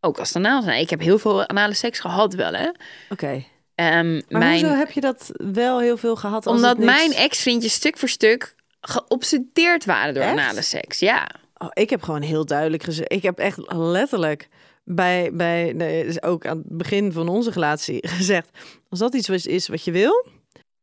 Ook 0.00 0.18
als 0.18 0.28
het 0.28 0.36
anaal 0.36 0.62
zijn. 0.62 0.80
Ik 0.80 0.90
heb 0.90 1.00
heel 1.00 1.18
veel 1.18 1.48
anale 1.48 1.74
seks 1.74 1.98
gehad 2.00 2.34
wel, 2.34 2.52
hè. 2.52 2.68
Oké. 3.10 3.44
Ehm, 3.74 4.12
Maar 4.14 4.24
mijn, 4.28 4.60
hoezo 4.60 4.76
heb 4.76 4.90
je 4.90 5.00
dat 5.00 5.30
wel 5.32 5.80
heel 5.80 5.96
veel 5.96 6.16
gehad? 6.16 6.46
Als 6.46 6.56
omdat 6.56 6.78
niks- 6.78 6.92
mijn 6.92 7.12
ex-vriendjes 7.12 7.72
stuk 7.72 7.98
voor 7.98 8.08
stuk 8.08 8.54
geobsedeerd 8.80 9.84
waren 9.84 10.14
door 10.14 10.22
Echt? 10.22 10.32
anale 10.32 10.62
seks. 10.62 10.98
Ja. 10.98 11.28
Oh, 11.58 11.68
ik 11.72 11.90
heb 11.90 12.02
gewoon 12.02 12.22
heel 12.22 12.46
duidelijk 12.46 12.82
gezegd. 12.82 13.12
Ik 13.12 13.22
heb 13.22 13.38
echt 13.38 13.58
letterlijk 13.72 14.48
bij, 14.88 15.30
bij 15.32 15.72
nee, 15.76 16.04
dus 16.04 16.22
ook 16.22 16.46
aan 16.46 16.56
het 16.56 16.76
begin 16.76 17.12
van 17.12 17.28
onze 17.28 17.50
relatie 17.50 18.08
gezegd: 18.16 18.48
als 18.88 18.98
dat 18.98 19.14
iets 19.14 19.46
is 19.46 19.68
wat 19.68 19.84
je 19.84 19.90
wil, 19.90 20.26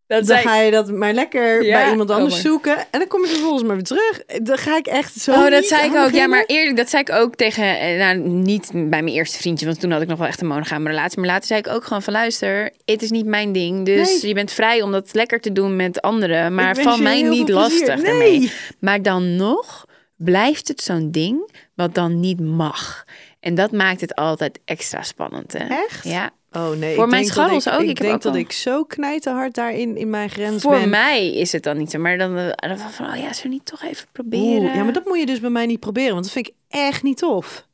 Dat 0.08 0.26
dan 0.28 0.38
ga 0.38 0.56
je 0.62 0.72
dat 0.72 0.92
maar 0.92 1.14
lekker 1.14 1.64
Ja, 1.64 1.82
bij 1.82 1.90
iemand 1.92 2.10
oh 2.10 2.16
anders 2.16 2.42
zoeken 2.42 2.78
en 2.78 3.00
dan 3.00 3.08
kom 3.08 3.22
je 3.22 3.28
vervolgens 3.28 3.64
maar 3.64 3.76
weer 3.76 3.84
terug. 3.86 4.22
Dan 4.44 4.58
ga 4.58 4.78
ik 4.78 4.88
echt 4.88 5.14
zo. 5.14 5.32
Oh, 5.32 5.50
dat 5.50 5.66
zei 5.66 5.90
ik 5.90 5.96
ook. 5.96 6.12
Ja, 6.12 6.28
maar 6.28 6.44
eerlijk, 6.46 6.78
dat 6.78 6.90
zei 6.90 7.02
ik 7.02 7.12
ook 7.12 7.36
tegen, 7.36 7.80
eh, 7.80 7.98
nou, 7.98 8.18
niet 8.18 8.72
bij 8.74 8.84
mijn 9.04 9.08
eerste 9.08 9.38
vriendje, 9.38 9.66
want 9.66 9.80
toen 9.80 9.92
had 9.92 10.02
ik 10.02 10.08
nog 10.08 10.18
wel 10.18 10.28
echt 10.28 10.42
een 10.42 10.48
monogame 10.48 10.90
relatie. 10.90 11.20
Maar 11.20 11.30
later 11.30 11.48
zei 11.48 11.60
ik 11.60 11.68
ook 11.68 11.84
gewoon 11.84 12.02
van, 12.02 12.14
luister, 12.14 12.72
het 12.86 13.02
is 13.02 13.12
niet 13.12 13.26
mijn 13.26 13.52
ding. 13.52 13.86
Dus 13.86 14.22
Nee. 14.22 14.28
je 14.28 14.34
bent 14.34 14.52
vrij 14.52 14.82
om 14.82 14.92
dat 14.92 15.14
lekker 15.14 15.40
te 15.40 15.52
doen 15.52 15.76
met 15.76 16.02
anderen, 16.02 16.56
maar 16.56 16.78
je 16.82 17.02
mij 17.02 17.22
niet 17.22 17.50
lastig 17.50 17.96
Nee. 17.96 18.06
daarmee. 18.06 18.52
Maar 18.80 19.02
dan 19.02 19.36
nog 19.36 19.86
blijft 20.16 20.68
het 20.68 20.82
zo'n 20.82 21.12
ding 21.12 21.52
wat 21.74 21.96
dan 21.96 22.20
niet 22.20 22.40
mag. 22.40 23.04
En 23.40 23.56
dat 23.56 23.72
maakt 23.72 24.02
het 24.02 24.16
altijd 24.16 24.60
extra 24.66 25.02
spannend, 25.04 25.54
hè? 25.54 25.66
Echt? 25.68 26.04
Ja. 26.04 26.32
Oh 26.52 26.70
nee. 26.70 26.96
Voor 26.96 27.04
ik 27.04 27.10
mijn 27.10 27.26
scharrels 27.26 27.70
ook. 27.70 27.82
Ik, 27.82 28.00
denk 28.00 28.14
ook 28.14 28.22
dat 28.22 28.32
al- 28.34 28.38
ik 28.40 28.52
zo 28.52 28.84
knijterhard 28.84 29.54
daarin 29.56 29.98
in 29.98 30.10
mijn 30.10 30.30
grens 30.30 30.62
Voor 30.62 30.72
ben. 30.72 30.90
mij 30.90 31.34
is 31.34 31.52
het 31.52 31.64
dan 31.64 31.78
niet 31.78 31.92
zo, 31.92 32.00
maar 32.00 32.18
dan, 32.18 32.38
eh, 32.38 32.70
dan 32.70 32.78
van, 32.78 33.06
oh 33.06 33.16
ja, 33.16 33.22
zullen 33.34 33.42
we 33.42 33.48
niet 33.48 33.66
toch 33.66 33.84
even 33.84 34.08
proberen? 34.12 34.64
Oeh, 34.64 34.76
ja, 34.76 34.84
maar 34.84 34.94
dat 34.94 35.06
moet 35.06 35.20
je 35.20 35.26
dus 35.26 35.40
bij 35.40 35.50
mij 35.50 35.66
niet 35.66 35.80
proberen, 35.80 36.12
want 36.14 36.24
dat 36.24 36.34
vind 36.34 36.48
ik 36.48 36.54
echt 36.68 37.04
niet 37.04 37.18
tof. 37.18 37.68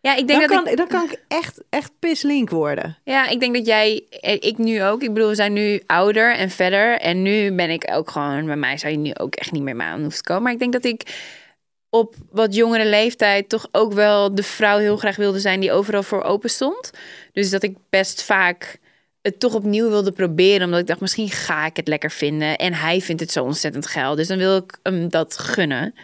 ja, 0.00 0.14
ik 0.16 0.26
denk 0.28 0.40
Dan 0.40 0.48
dat 0.48 0.56
kan, 0.62 0.68
ik 0.72 0.76
dan 0.76 0.86
kan 0.86 1.04
ik 1.04 1.20
echt, 1.28 1.60
echt 1.70 1.90
pislink 1.98 2.50
worden. 2.50 2.98
Ja, 3.04 3.28
ik 3.28 3.40
denk 3.40 3.54
dat 3.54 3.66
jij, 3.66 4.06
eh, 4.20 4.34
ik 4.40 4.58
nu 4.58 4.82
ook. 4.84 5.02
Ik 5.02 5.12
bedoel, 5.14 5.28
we 5.28 5.34
zijn 5.34 5.52
nu 5.52 5.82
ouder 5.86 6.34
en 6.36 6.50
verder. 6.50 6.98
En 6.98 7.22
nu 7.22 7.52
ben 7.54 7.70
ik 7.70 7.90
ook 7.92 8.10
gewoon, 8.10 8.46
bij 8.46 8.56
mij 8.56 8.78
zou 8.78 8.92
je 8.92 8.98
nu 8.98 9.10
ook 9.14 9.34
echt 9.34 9.52
niet 9.52 9.62
meer 9.62 9.76
mee 9.76 9.86
aan 9.86 10.00
hoeven 10.00 10.18
te 10.18 10.24
komen. 10.28 10.42
Maar 10.42 10.52
ik 10.52 10.58
denk 10.58 10.72
dat 10.72 10.84
ik 10.84 11.02
op 11.94 12.14
wat 12.30 12.54
jongere 12.54 12.86
leeftijd 12.86 13.48
toch 13.48 13.68
ook 13.72 13.92
wel 13.92 14.34
de 14.34 14.42
vrouw 14.42 14.78
heel 14.78 14.96
graag 14.96 15.16
wilde 15.16 15.38
zijn 15.40 15.60
die 15.60 15.72
overal 15.72 16.02
voor 16.02 16.22
open 16.22 16.50
stond. 16.50 16.90
Dus 17.32 17.50
dat 17.50 17.62
ik 17.62 17.76
best 17.90 18.22
vaak 18.22 18.78
het 19.22 19.40
toch 19.40 19.54
opnieuw 19.54 19.88
wilde 19.88 20.12
proberen. 20.12 20.64
Omdat 20.64 20.80
ik 20.80 20.86
dacht, 20.86 21.00
misschien 21.00 21.30
ga 21.30 21.66
ik 21.66 21.76
het 21.76 21.88
lekker 21.88 22.10
vinden. 22.10 22.56
En 22.58 22.74
hij 22.74 23.00
vindt 23.00 23.20
het 23.20 23.30
zo 23.32 23.44
ontzettend 23.44 23.86
geil. 23.86 24.14
Dus 24.14 24.28
dan 24.28 24.38
wil 24.38 24.56
ik 24.56 24.78
hem 24.82 25.08
dat 25.08 25.38
gunnen. 25.38 25.94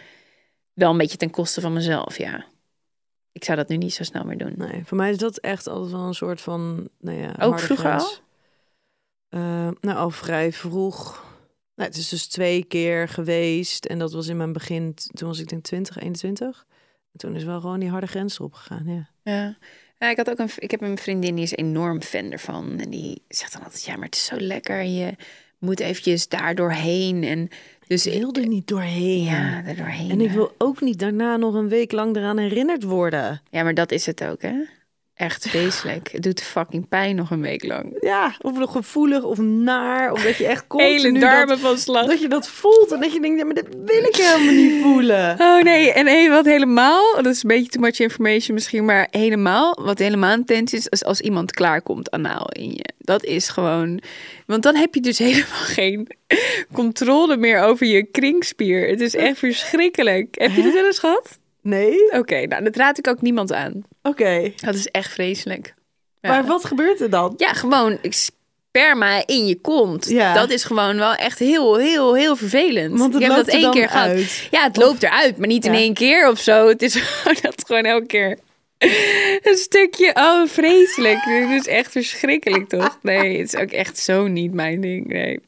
Wel 0.73 0.91
een 0.91 0.97
beetje 0.97 1.17
ten 1.17 1.29
koste 1.29 1.61
van 1.61 1.73
mezelf, 1.73 2.17
ja. 2.17 2.45
Ik 3.31 3.43
zou 3.43 3.57
dat 3.57 3.67
nu 3.67 3.77
niet 3.77 3.93
zo 3.93 4.03
snel 4.03 4.23
meer 4.23 4.37
doen. 4.37 4.53
Nee, 4.57 4.81
voor 4.85 4.97
mij 4.97 5.09
is 5.09 5.17
dat 5.17 5.37
echt 5.37 5.67
altijd 5.67 5.91
wel 5.91 6.07
een 6.07 6.13
soort 6.13 6.41
van, 6.41 6.89
nou 6.99 7.17
ja, 7.17 7.35
Ook 7.39 7.59
vroeger 7.59 7.87
grens. 7.87 8.03
al? 8.03 9.39
Eh, 9.39 9.69
nou, 9.81 9.97
al 9.97 10.09
vrij 10.09 10.51
vroeg. 10.51 11.30
Nou, 11.75 11.89
het 11.89 11.97
is 11.97 12.09
dus 12.09 12.27
twee 12.27 12.63
keer 12.63 13.07
geweest 13.07 13.85
en 13.85 13.99
dat 13.99 14.13
was 14.13 14.27
in 14.27 14.37
mijn 14.37 14.53
begin, 14.53 14.93
toen 15.13 15.27
was 15.27 15.39
ik 15.39 15.49
denk 15.49 15.63
20, 15.63 15.97
21. 15.97 16.65
En 17.11 17.19
toen 17.19 17.35
is 17.35 17.43
wel 17.43 17.59
gewoon 17.61 17.79
die 17.79 17.89
harde 17.89 18.07
grens 18.07 18.39
erop 18.39 18.53
gegaan, 18.53 18.83
ja. 18.85 19.09
Ja. 19.23 19.57
ja, 19.99 20.09
ik 20.09 20.17
had 20.17 20.29
ook 20.29 20.39
een, 20.39 20.49
ik 20.55 20.71
heb 20.71 20.81
een 20.81 20.97
vriendin 20.97 21.35
die 21.35 21.43
is 21.43 21.55
enorm 21.55 22.01
fan 22.01 22.31
ervan. 22.31 22.79
En 22.79 22.89
die 22.89 23.23
zegt 23.27 23.53
dan 23.53 23.63
altijd, 23.63 23.83
ja, 23.83 23.95
maar 23.95 24.05
het 24.05 24.15
is 24.15 24.25
zo 24.25 24.39
lekker. 24.39 24.83
Je 24.83 25.15
moet 25.57 25.79
eventjes 25.79 26.27
daar 26.27 26.55
doorheen. 26.55 27.23
En 27.23 27.49
dus 27.87 28.05
Ik 28.07 28.19
wil 28.21 28.33
er 28.33 28.47
niet 28.47 28.67
doorheen. 28.67 29.23
Ja, 29.23 29.65
er 29.65 29.75
doorheen. 29.75 30.09
En 30.11 30.21
ik 30.21 30.31
wil 30.31 30.55
ook 30.57 30.81
niet 30.81 30.99
daarna 30.99 31.37
nog 31.37 31.53
een 31.53 31.69
week 31.69 31.91
lang 31.91 32.15
eraan 32.15 32.37
herinnerd 32.37 32.83
worden. 32.83 33.41
Ja, 33.49 33.63
maar 33.63 33.73
dat 33.73 33.91
is 33.91 34.05
het 34.05 34.23
ook, 34.23 34.41
hè? 34.41 34.63
Echt 35.21 35.49
vreselijk. 35.49 36.11
Het 36.11 36.23
doet 36.23 36.41
fucking 36.41 36.87
pijn 36.87 37.15
nog 37.15 37.31
een 37.31 37.41
week 37.41 37.63
lang. 37.63 37.97
Ja, 37.99 38.35
of 38.41 38.57
nog 38.57 38.71
gevoelig 38.71 39.23
of 39.23 39.37
naar, 39.37 40.11
of 40.11 40.23
dat 40.23 40.37
je 40.37 40.45
echt 40.45 40.67
continu 40.67 40.91
Hele 40.91 41.11
dat, 41.11 41.21
darmen 41.21 41.59
van 41.59 41.77
slag. 41.77 42.05
dat 42.05 42.21
je 42.21 42.27
dat 42.27 42.49
voelt 42.49 42.91
en 42.91 42.99
dat 42.99 43.13
je 43.13 43.19
denkt, 43.19 43.39
ja, 43.39 43.45
maar 43.45 43.55
dat 43.55 43.67
wil 43.85 44.03
ik 44.03 44.15
helemaal 44.15 44.53
niet 44.53 44.81
voelen. 44.83 45.35
Oh 45.39 45.61
nee, 45.61 45.91
en 45.91 46.07
hey, 46.07 46.29
wat 46.29 46.45
helemaal, 46.45 47.15
dat 47.15 47.25
is 47.25 47.43
een 47.43 47.49
beetje 47.49 47.69
too 47.69 47.81
much 47.81 47.99
information 47.99 48.53
misschien, 48.53 48.85
maar 48.85 49.07
helemaal, 49.11 49.77
wat 49.81 49.99
helemaal 49.99 50.33
intens 50.33 50.73
is, 50.73 50.87
is 50.87 51.03
als 51.03 51.21
iemand 51.21 51.51
klaarkomt 51.51 52.11
anaal 52.11 52.49
in 52.51 52.69
je. 52.71 52.85
Dat 52.97 53.23
is 53.23 53.49
gewoon, 53.49 54.01
want 54.45 54.63
dan 54.63 54.75
heb 54.75 54.95
je 54.95 55.01
dus 55.01 55.17
helemaal 55.27 55.45
geen 55.49 56.07
controle 56.73 57.37
meer 57.37 57.61
over 57.61 57.85
je 57.85 58.03
kringspier. 58.03 58.87
Het 58.87 59.01
is 59.01 59.15
echt 59.15 59.37
verschrikkelijk. 59.37 60.35
Heb 60.39 60.51
je 60.51 60.61
dit 60.61 60.73
wel 60.73 60.85
eens 60.85 60.99
gehad? 60.99 61.39
Nee? 61.61 62.11
Oké, 62.11 62.45
nou 62.45 62.63
dat 62.63 62.75
raad 62.75 62.97
ik 62.97 63.07
ook 63.07 63.21
niemand 63.21 63.53
aan. 63.53 63.81
Oké. 64.01 64.51
Dat 64.55 64.75
is 64.75 64.87
echt 64.87 65.11
vreselijk. 65.11 65.73
Ja. 66.21 66.29
Maar 66.29 66.45
wat 66.45 66.65
gebeurt 66.65 67.01
er 67.01 67.09
dan? 67.09 67.33
Ja, 67.37 67.53
gewoon 67.53 67.97
sperma 68.09 69.23
in 69.25 69.45
je 69.47 69.55
kont. 69.61 70.09
Ja. 70.09 70.33
Dat 70.33 70.49
is 70.49 70.63
gewoon 70.63 70.97
wel 70.97 71.13
echt 71.13 71.39
heel, 71.39 71.75
heel, 71.77 72.15
heel 72.15 72.35
vervelend. 72.35 72.99
Want 72.99 73.13
het 73.13 73.21
ik 73.21 73.27
heb 73.27 73.37
loopt 73.37 73.45
dat 73.45 73.47
er 73.47 73.53
één 73.53 73.61
dan 73.61 73.71
keer 73.73 73.89
gehad. 73.89 74.07
uit. 74.07 74.47
Ja, 74.51 74.63
het 74.63 74.77
loopt 74.77 75.03
eruit, 75.03 75.37
maar 75.37 75.47
niet 75.47 75.65
in 75.65 75.71
Ja. 75.73 75.77
één 75.79 75.93
keer 75.93 76.29
of 76.29 76.39
zo. 76.39 76.67
Het 76.67 76.81
is 76.81 76.95
gewoon 77.01 77.37
dat 77.41 77.63
gewoon 77.67 77.83
elke 77.83 78.05
keer 78.05 78.37
een 79.41 79.57
stukje. 79.57 80.11
Oh, 80.13 80.47
vreselijk. 80.47 81.23
Dit 81.25 81.49
is 81.59 81.67
echt 81.67 81.91
verschrikkelijk, 81.91 82.69
toch? 82.69 82.97
Nee, 83.01 83.37
het 83.39 83.53
is 83.53 83.59
ook 83.59 83.71
echt 83.71 83.97
zo 83.97 84.27
niet 84.27 84.53
mijn 84.53 84.81
ding. 84.81 85.07
Nee. 85.07 85.39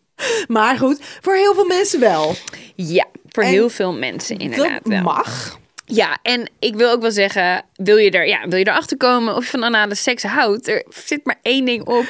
Maar 0.48 0.78
goed, 0.78 1.00
voor 1.22 1.36
heel 1.36 1.54
veel 1.54 1.66
mensen 1.66 2.00
wel. 2.00 2.36
Ja, 2.76 3.06
voor 3.30 3.44
En 3.44 3.50
heel 3.50 3.70
veel 3.70 3.94
mensen 3.94 4.38
inderdaad 4.38 4.84
dat 4.84 4.94
wel. 4.94 5.02
mag. 5.02 5.60
Ja, 5.96 6.18
en 6.22 6.50
ik 6.60 6.76
wil 6.76 6.92
ook 6.92 7.02
wel 7.02 7.12
zeggen, 7.12 7.66
wil 7.76 7.98
je, 7.98 8.12
er, 8.12 8.28
ja, 8.28 8.48
wil 8.48 8.60
je 8.60 8.68
erachter 8.68 8.98
komen 8.98 9.36
of 9.36 9.44
je 9.44 9.50
van 9.50 9.64
anale 9.64 9.96
seks 9.96 10.24
houdt? 10.24 10.68
Er 10.68 10.86
zit 10.90 11.26
maar 11.26 11.40
één 11.42 11.66
ding 11.66 11.86
op. 11.86 12.06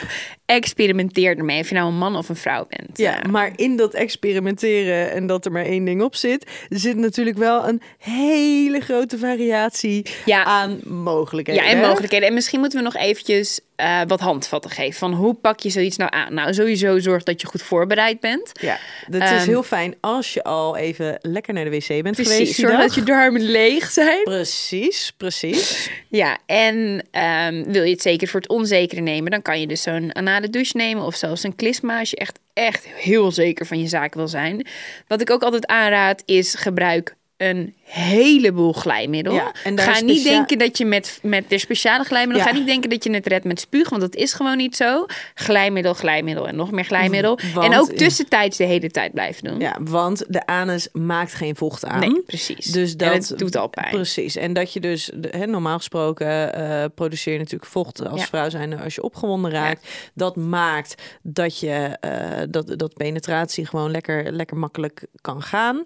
Experimenteer 0.45 1.37
ermee, 1.37 1.59
of 1.59 1.69
je 1.69 1.75
nou 1.75 1.87
een 1.87 1.97
man 1.97 2.15
of 2.15 2.29
een 2.29 2.35
vrouw 2.35 2.65
bent. 2.69 2.97
Ja, 2.97 3.21
maar 3.29 3.51
in 3.55 3.75
dat 3.77 3.93
experimenteren 3.93 5.11
en 5.11 5.27
dat 5.27 5.45
er 5.45 5.51
maar 5.51 5.65
één 5.65 5.85
ding 5.85 6.01
op 6.01 6.15
zit, 6.15 6.45
zit 6.69 6.97
natuurlijk 6.97 7.37
wel 7.37 7.67
een 7.67 7.81
hele 7.97 8.79
grote 8.79 9.17
variatie 9.17 10.05
Ja. 10.25 10.43
aan 10.43 10.79
mogelijkheden. 10.85 11.63
Ja, 11.63 11.69
en 11.69 11.77
hè? 11.79 11.87
mogelijkheden. 11.87 12.27
En 12.27 12.33
misschien 12.33 12.59
moeten 12.59 12.77
we 12.79 12.83
nog 12.85 12.95
eventjes 12.95 13.59
eh, 13.75 14.01
wat 14.07 14.19
handvatten 14.19 14.71
geven. 14.71 14.93
Van 14.99 15.13
hoe 15.13 15.33
pak 15.33 15.59
je 15.59 15.69
zoiets 15.69 15.97
nou 15.97 16.11
aan? 16.13 16.33
Nou, 16.33 16.53
sowieso 16.53 16.99
zorg 16.99 17.23
dat 17.23 17.41
je 17.41 17.47
goed 17.47 17.61
voorbereid 17.61 18.19
bent. 18.19 18.51
Ja, 18.61 18.77
dat 19.07 19.21
is 19.21 19.29
Ehm, 19.29 19.47
heel 19.47 19.63
fijn 19.63 19.95
als 19.99 20.33
je 20.33 20.43
al 20.43 20.77
even 20.77 21.17
lekker 21.21 21.53
naar 21.53 21.63
de 21.63 21.69
wc 21.69 21.87
bent 21.87 22.15
Precies, 22.15 22.25
geweest. 22.33 22.55
zorg 22.55 22.71
dag. 22.71 22.81
dat 22.81 22.95
je 22.95 23.03
darmen 23.03 23.41
leeg 23.41 23.91
zijn. 23.91 24.23
Precies, 24.23 25.13
precies. 25.17 25.89
Ja, 26.09 26.37
en 26.45 27.05
ehm, 27.11 27.63
wil 27.71 27.83
je 27.83 27.91
het 27.91 28.01
zeker 28.01 28.27
voor 28.27 28.39
het 28.39 28.49
onzekere 28.49 29.01
nemen... 29.01 29.31
dan 29.31 29.41
kan 29.41 29.59
je 29.59 29.67
dus 29.67 29.81
zo'n 29.81 30.15
anale 30.15 30.42
douche 30.49 30.77
nemen 30.77 31.03
of 31.03 31.15
zelfs 31.15 31.43
een 31.43 31.55
klisma... 31.55 31.99
als 31.99 32.09
je 32.09 32.15
echt, 32.15 32.39
echt 32.53 32.87
heel 32.87 33.31
zeker 33.31 33.65
van 33.65 33.79
je 33.79 33.87
zaak 33.87 34.13
wil 34.13 34.27
zijn. 34.27 34.67
Wat 35.07 35.21
ik 35.21 35.29
ook 35.29 35.43
altijd 35.43 35.67
aanraad 35.67 36.23
is 36.25 36.55
gebruik 36.55 37.15
een 37.37 37.75
heleboel 37.83 38.73
glijmiddel. 38.73 39.33
Ja, 39.33 39.51
ga 39.63 39.99
niet 39.99 40.17
specia- 40.17 40.29
denken 40.29 40.57
dat 40.57 40.77
je 40.77 40.85
met, 40.85 41.19
met 41.21 41.49
de 41.49 41.57
speciale 41.57 42.03
glijmiddel... 42.03 42.45
Ja. 42.45 42.51
ga 42.51 42.57
niet 42.57 42.67
denken 42.67 42.89
dat 42.89 43.03
je 43.03 43.13
het 43.13 43.27
redt 43.27 43.45
met 43.45 43.59
spuug, 43.59 43.89
want 43.89 44.01
dat 44.01 44.15
is 44.15 44.33
gewoon 44.33 44.57
niet 44.57 44.75
zo. 44.75 45.05
Glijmiddel, 45.33 45.93
glijmiddel 45.93 46.47
en 46.47 46.55
nog 46.55 46.71
meer 46.71 46.83
glijmiddel. 46.83 47.39
Want- 47.53 47.73
en 47.73 47.79
ook 47.79 47.91
tussentijds 47.91 48.57
de 48.57 48.63
hele 48.63 48.89
tijd 48.89 49.13
blijven 49.13 49.43
doen. 49.43 49.59
Ja, 49.59 49.77
want 49.81 50.23
de 50.27 50.45
anus 50.45 50.87
maakt 50.91 51.33
geen 51.33 51.55
vocht 51.55 51.85
aan. 51.85 51.99
Nee, 51.99 52.21
precies. 52.21 52.65
Dus 52.65 52.97
dat 52.97 53.11
en 53.11 53.17
het 53.17 53.33
doet 53.37 53.55
al 53.55 53.67
pijn. 53.67 53.89
Precies. 53.89 54.35
En 54.35 54.53
dat 54.53 54.73
je 54.73 54.79
dus, 54.79 55.11
normaal 55.45 55.77
gesproken, 55.77 56.53
eh, 56.53 56.85
produceer 56.95 57.33
je 57.33 57.39
natuurlijk 57.39 57.71
vocht 57.71 58.07
als 58.07 58.19
Ja. 58.21 58.27
vrouw 58.27 58.49
zijn 58.49 58.79
als 58.79 58.95
je 58.95 59.03
opgewonden 59.03 59.51
raakt. 59.51 59.87
Dat 60.13 60.35
maakt 60.35 61.01
dat 61.21 61.59
je 61.59 61.97
eh, 61.99 62.41
dat, 62.49 62.73
dat 62.79 62.93
penetratie 62.93 63.65
gewoon 63.65 63.91
lekker, 63.91 64.31
lekker 64.31 64.57
makkelijk 64.57 65.05
kan 65.21 65.41
gaan. 65.41 65.85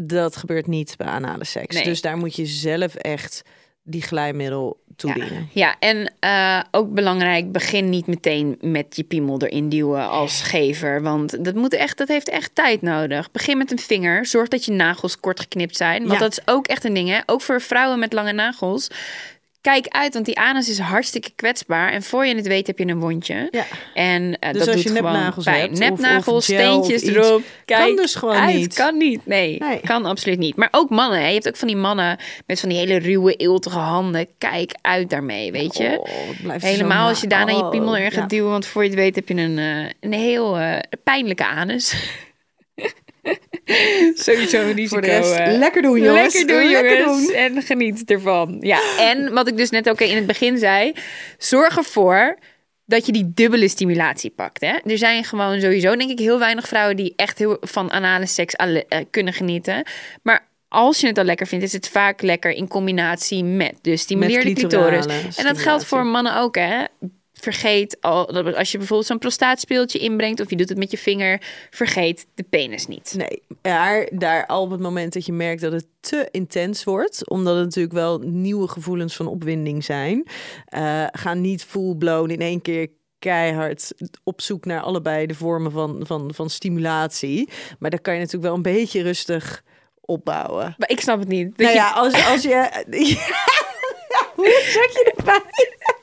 Dat 0.00 0.36
gebeurt 0.36 0.66
niet 0.66 0.94
bij 0.96 1.06
anale 1.06 1.44
seks. 1.44 1.74
Nee. 1.74 1.84
Dus 1.84 2.00
daar 2.00 2.16
moet 2.16 2.36
je 2.36 2.46
zelf 2.46 2.94
echt 2.94 3.42
die 3.82 4.02
glijmiddel 4.02 4.80
toedienen. 4.96 5.48
Ja, 5.52 5.76
en 5.78 6.12
eh, 6.20 6.60
ook 6.70 6.92
belangrijk, 6.94 7.52
begin 7.52 7.88
niet 7.88 8.06
meteen 8.06 8.56
met 8.60 8.96
je 8.96 9.02
piemel 9.02 9.42
erin 9.42 9.68
duwen 9.68 10.08
als 10.08 10.42
gever. 10.42 11.02
Want 11.02 11.44
dat, 11.44 11.54
moet 11.54 11.72
echt, 11.74 11.98
dat 11.98 12.08
heeft 12.08 12.28
echt 12.28 12.54
tijd 12.54 12.82
nodig. 12.82 13.30
Begin 13.30 13.58
met 13.58 13.70
een 13.70 13.78
vinger. 13.78 14.26
Zorg 14.26 14.48
dat 14.48 14.64
je 14.64 14.72
nagels 14.72 15.20
kort 15.20 15.40
geknipt 15.40 15.76
zijn. 15.76 15.98
Want 16.00 16.12
Ja. 16.12 16.18
dat 16.18 16.32
is 16.32 16.40
ook 16.46 16.66
echt 16.66 16.84
een 16.84 16.94
ding, 16.94 17.08
hè. 17.08 17.18
Ook 17.26 17.40
voor 17.40 17.60
vrouwen 17.60 17.98
met 17.98 18.12
lange 18.12 18.32
nagels. 18.32 18.88
Kijk 19.60 19.86
uit, 19.88 20.12
want 20.14 20.26
die 20.26 20.38
anus 20.38 20.68
is 20.68 20.78
hartstikke 20.78 21.30
kwetsbaar. 21.36 21.92
En 21.92 22.02
voor 22.02 22.26
je 22.26 22.34
het 22.36 22.46
weet 22.46 22.66
heb 22.66 22.78
je 22.78 22.86
een 22.86 23.00
wondje. 23.00 23.48
Ja. 23.50 23.64
En 23.94 24.38
eh, 24.38 24.50
Dus 24.52 24.58
dat 24.58 24.66
als 24.68 24.76
doet 24.76 24.84
je 24.84 24.96
gewoon 24.96 25.12
nepnagels 25.12 25.44
pijn. 25.44 25.60
hebt 25.60 25.72
of- 25.72 25.78
Nepnagels, 25.78 26.48
of 26.50 26.56
gel 26.56 26.78
of 26.78 26.84
steentjes 26.84 27.02
iets, 27.10 27.16
erop. 27.26 27.42
kan 27.64 27.76
Kijk 27.78 27.96
dus 27.96 28.14
gewoon 28.14 28.34
uit. 28.34 28.54
niet. 28.54 28.74
Kan 28.74 28.96
niet. 28.96 29.26
Nee, 29.26 29.58
Nee. 29.58 29.80
kan 29.84 30.04
absoluut 30.06 30.38
niet. 30.38 30.56
Maar 30.56 30.68
ook 30.70 30.90
mannen. 30.90 31.18
Hè. 31.20 31.26
Je 31.26 31.32
hebt 31.34 31.48
ook 31.48 31.56
van 31.56 31.68
die 31.68 31.76
mannen 31.76 32.18
met 32.46 32.60
van 32.60 32.68
die 32.68 32.78
hele 32.78 32.96
ruwe, 32.98 33.36
eeltige 33.36 33.78
handen. 33.78 34.26
Kijk 34.38 34.74
uit 34.80 35.10
daarmee, 35.10 35.52
weet 35.52 35.76
je. 35.76 35.98
Oh, 35.98 36.52
Helemaal 36.58 37.08
als 37.08 37.20
je 37.20 37.26
na- 37.26 37.36
daarna 37.36 37.52
je 37.52 37.64
Oh, 37.64 37.70
piemel 37.70 37.96
erin 37.96 38.10
gaat 38.10 38.20
ja. 38.30 38.36
duwen. 38.36 38.50
Want 38.50 38.66
voor 38.66 38.82
je 38.82 38.88
het 38.88 38.98
weet 38.98 39.14
heb 39.14 39.28
je 39.28 39.34
een, 39.34 39.58
eh, 39.58 39.90
een 40.00 40.12
heel 40.12 40.58
eh, 40.58 40.78
pijnlijke 41.04 41.46
anus. 41.46 41.94
Sowieso 44.24 44.60
een 44.60 44.72
risico. 44.72 44.88
Voor 44.88 45.00
de 45.00 45.06
rest, 45.06 45.56
lekker 45.58 45.82
doen, 45.82 46.00
jongens. 46.00 46.34
Lekker 46.34 46.54
doen, 46.60 46.70
Lekker 46.70 46.98
jongens. 46.98 47.26
doen. 47.26 47.34
En 47.34 47.62
geniet 47.62 48.10
ervan. 48.10 48.56
Ja, 48.60 48.80
en 48.98 49.32
wat 49.32 49.48
ik 49.48 49.56
dus 49.56 49.70
net 49.70 49.88
ook 49.88 50.00
in 50.00 50.16
het 50.16 50.26
begin 50.26 50.58
zei. 50.58 50.92
Zorg 51.38 51.76
ervoor 51.76 52.38
dat 52.84 53.06
je 53.06 53.12
die 53.12 53.32
dubbele 53.34 53.68
stimulatie 53.68 54.30
pakt. 54.30 54.60
Hè? 54.60 54.76
Er 54.84 54.98
zijn 54.98 55.24
gewoon 55.24 55.60
sowieso, 55.60 55.96
denk 55.96 56.10
ik, 56.10 56.18
heel 56.18 56.38
weinig 56.38 56.68
vrouwen 56.68 56.96
die 56.96 57.12
echt 57.16 57.38
heel 57.38 57.56
van 57.60 57.90
anale 57.90 58.26
seks 58.26 58.56
alle- 58.56 58.84
eh, 58.88 59.00
kunnen 59.10 59.32
genieten. 59.32 59.82
Maar 60.22 60.46
als 60.68 61.00
je 61.00 61.06
het 61.06 61.18
al 61.18 61.24
lekker 61.24 61.46
vindt, 61.46 61.64
is 61.64 61.72
het 61.72 61.88
vaak 61.88 62.22
lekker 62.22 62.50
in 62.50 62.68
combinatie 62.68 63.44
met. 63.44 63.74
Dus 63.82 64.00
stimuleer 64.00 64.44
de 64.44 64.52
clitoris. 64.52 65.06
En 65.36 65.44
dat 65.44 65.58
geldt 65.58 65.84
voor 65.84 66.06
mannen 66.06 66.36
ook, 66.36 66.54
hè? 66.56 66.84
Vergeet 67.40 67.96
al, 68.00 68.26
dat 68.32 68.54
als 68.54 68.72
je 68.72 68.78
bijvoorbeeld 68.78 69.08
zo'n 69.08 69.18
prostaatspeeltje 69.18 69.98
inbrengt 69.98 70.40
of 70.40 70.50
je 70.50 70.56
doet 70.56 70.68
het 70.68 70.78
met 70.78 70.90
je 70.90 70.98
vinger, 70.98 71.40
vergeet 71.70 72.26
de 72.34 72.42
penis 72.42 72.86
niet. 72.86 73.14
Nee, 73.16 73.42
maar 73.62 74.08
daar 74.12 74.46
al 74.46 74.62
op 74.62 74.70
het 74.70 74.80
moment 74.80 75.12
dat 75.12 75.26
je 75.26 75.32
merkt 75.32 75.60
dat 75.60 75.72
het 75.72 75.86
te 76.00 76.28
intens 76.30 76.84
wordt, 76.84 77.28
omdat 77.28 77.54
het 77.56 77.64
natuurlijk 77.64 77.94
wel 77.94 78.18
nieuwe 78.18 78.68
gevoelens 78.68 79.16
van 79.16 79.26
opwinding 79.26 79.84
zijn, 79.84 80.26
eh, 80.64 81.04
ga 81.12 81.34
niet 81.34 81.64
full 81.64 81.94
blown 81.94 82.30
in 82.30 82.40
één 82.40 82.62
keer 82.62 82.88
keihard 83.18 83.92
op 84.24 84.40
zoek 84.40 84.64
naar 84.64 84.80
allebei 84.80 85.26
de 85.26 85.34
vormen 85.34 85.72
van, 85.72 86.00
van, 86.06 86.30
van 86.34 86.50
stimulatie. 86.50 87.48
Maar 87.78 87.90
dan 87.90 88.00
kan 88.00 88.12
je 88.14 88.18
natuurlijk 88.18 88.46
wel 88.46 88.54
een 88.56 88.62
beetje 88.76 89.02
rustig 89.02 89.62
opbouwen. 90.00 90.74
Maar 90.78 90.90
ik 90.90 91.00
snap 91.00 91.18
het 91.18 91.28
niet. 91.28 91.56
Nou 91.56 91.70
je- 91.70 91.76
ja, 91.76 91.90
als, 91.90 92.26
als 92.26 92.42
je... 92.42 92.84
Hoe 94.36 94.60
zeg 94.64 94.92
je 94.92 95.12
erbij? 95.16 95.40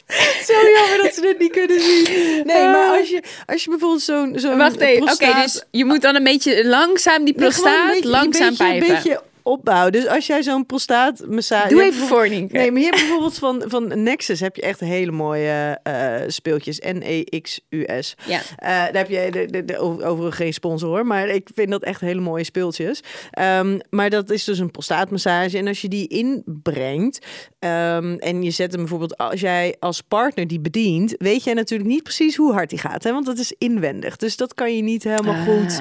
Zo 0.48 0.54
jammer 0.54 1.00
dat 1.04 1.14
ze 1.14 1.28
het 1.28 1.40
niet 1.40 1.52
kunnen 1.52 1.80
zien. 1.82 2.04
Nee, 2.46 2.64
maar 2.68 2.98
als 3.00 3.10
je, 3.10 3.22
als 3.46 3.64
je 3.64 3.70
bijvoorbeeld 3.70 4.02
zo'n 4.02 4.34
zo'n 4.36 4.58
Wacht 4.58 4.80
even. 4.80 5.12
Oké, 5.14 5.34
dus 5.42 5.64
je 5.72 5.86
moet 5.86 6.02
dan 6.02 6.16
een 6.16 6.24
beetje 6.24 6.66
langzaam 6.68 7.24
die 7.26 7.36
Nee, 7.38 7.44
prostaat 7.50 7.88
beetje- 7.94 8.10
langzaam 8.10 8.48
een 8.48 8.50
beetje, 8.50 8.64
pijpen. 8.64 8.88
Een 8.90 8.94
beetje 8.96 9.22
opbouwen. 9.46 9.92
Dus 9.92 10.08
als 10.08 10.28
jij 10.28 10.44
zo'n 10.44 10.66
prostaatmassage... 10.66 11.68
Doe 11.70 11.84
even 11.84 12.08
voor, 12.08 12.30
Nienke. 12.30 12.58
Nee, 12.58 12.72
maar 12.72 12.80
je 12.82 12.86
hebt 12.86 13.00
bijvoorbeeld 13.00 13.38
van, 13.38 13.64
van 13.68 14.04
Nexus 14.04 14.40
heb 14.40 14.56
je 14.56 14.62
echt 14.62 14.80
hele 14.80 15.12
mooie 15.12 15.80
eh, 15.84 16.16
speeltjes. 16.28 16.80
N-E-X-U-S. 16.80 18.16
Ja. 18.25 18.40
Eh, 18.58 18.68
daar 18.70 18.94
heb 18.94 19.10
je 19.10 19.28
de, 19.32 19.46
de, 19.46 19.66
de, 19.66 19.78
over- 19.78 20.06
overigens 20.06 20.36
geen 20.36 20.54
sponsor 20.54 20.90
hoor, 20.90 21.06
maar 21.06 21.28
ik 21.28 21.50
vind 21.54 21.70
dat 21.70 21.84
echt 21.84 22.02
hele 22.02 22.22
mooie 22.22 22.44
speeltjes. 22.44 23.02
Ehm, 23.32 23.80
maar 23.90 24.10
dat 24.10 24.30
is 24.30 24.44
dus 24.44 24.60
een 24.60 24.72
prostaatmassage. 24.72 25.58
En 25.58 25.68
als 25.68 25.82
je 25.82 25.88
die 25.88 26.08
inbrengt 26.08 27.25
ehm, 27.60 28.16
en 28.20 28.44
je 28.44 28.52
zet 28.52 28.72
hem 28.72 28.80
bijvoorbeeld, 28.80 29.18
als 29.18 29.40
jij 29.40 29.75
als 29.80 30.02
partner 30.02 30.48
die 30.48 30.60
bedient, 30.60 31.16
weet 31.18 31.44
jij 31.44 31.54
natuurlijk 31.54 31.90
niet 31.90 32.04
precies 32.04 32.36
hoe 32.36 32.54
hard 32.54 32.70
die 32.70 32.80
gaat, 32.80 33.04
hè? 33.04 33.12
want 33.12 33.25
dat 33.25 33.38
is 33.38 33.54
inwendig. 33.58 34.16
Dus 34.18 34.38
dat 34.38 34.54
kan 34.54 34.75
je 34.75 34.82
niet 34.82 35.04
helemaal 35.04 35.44
goed, 35.46 35.80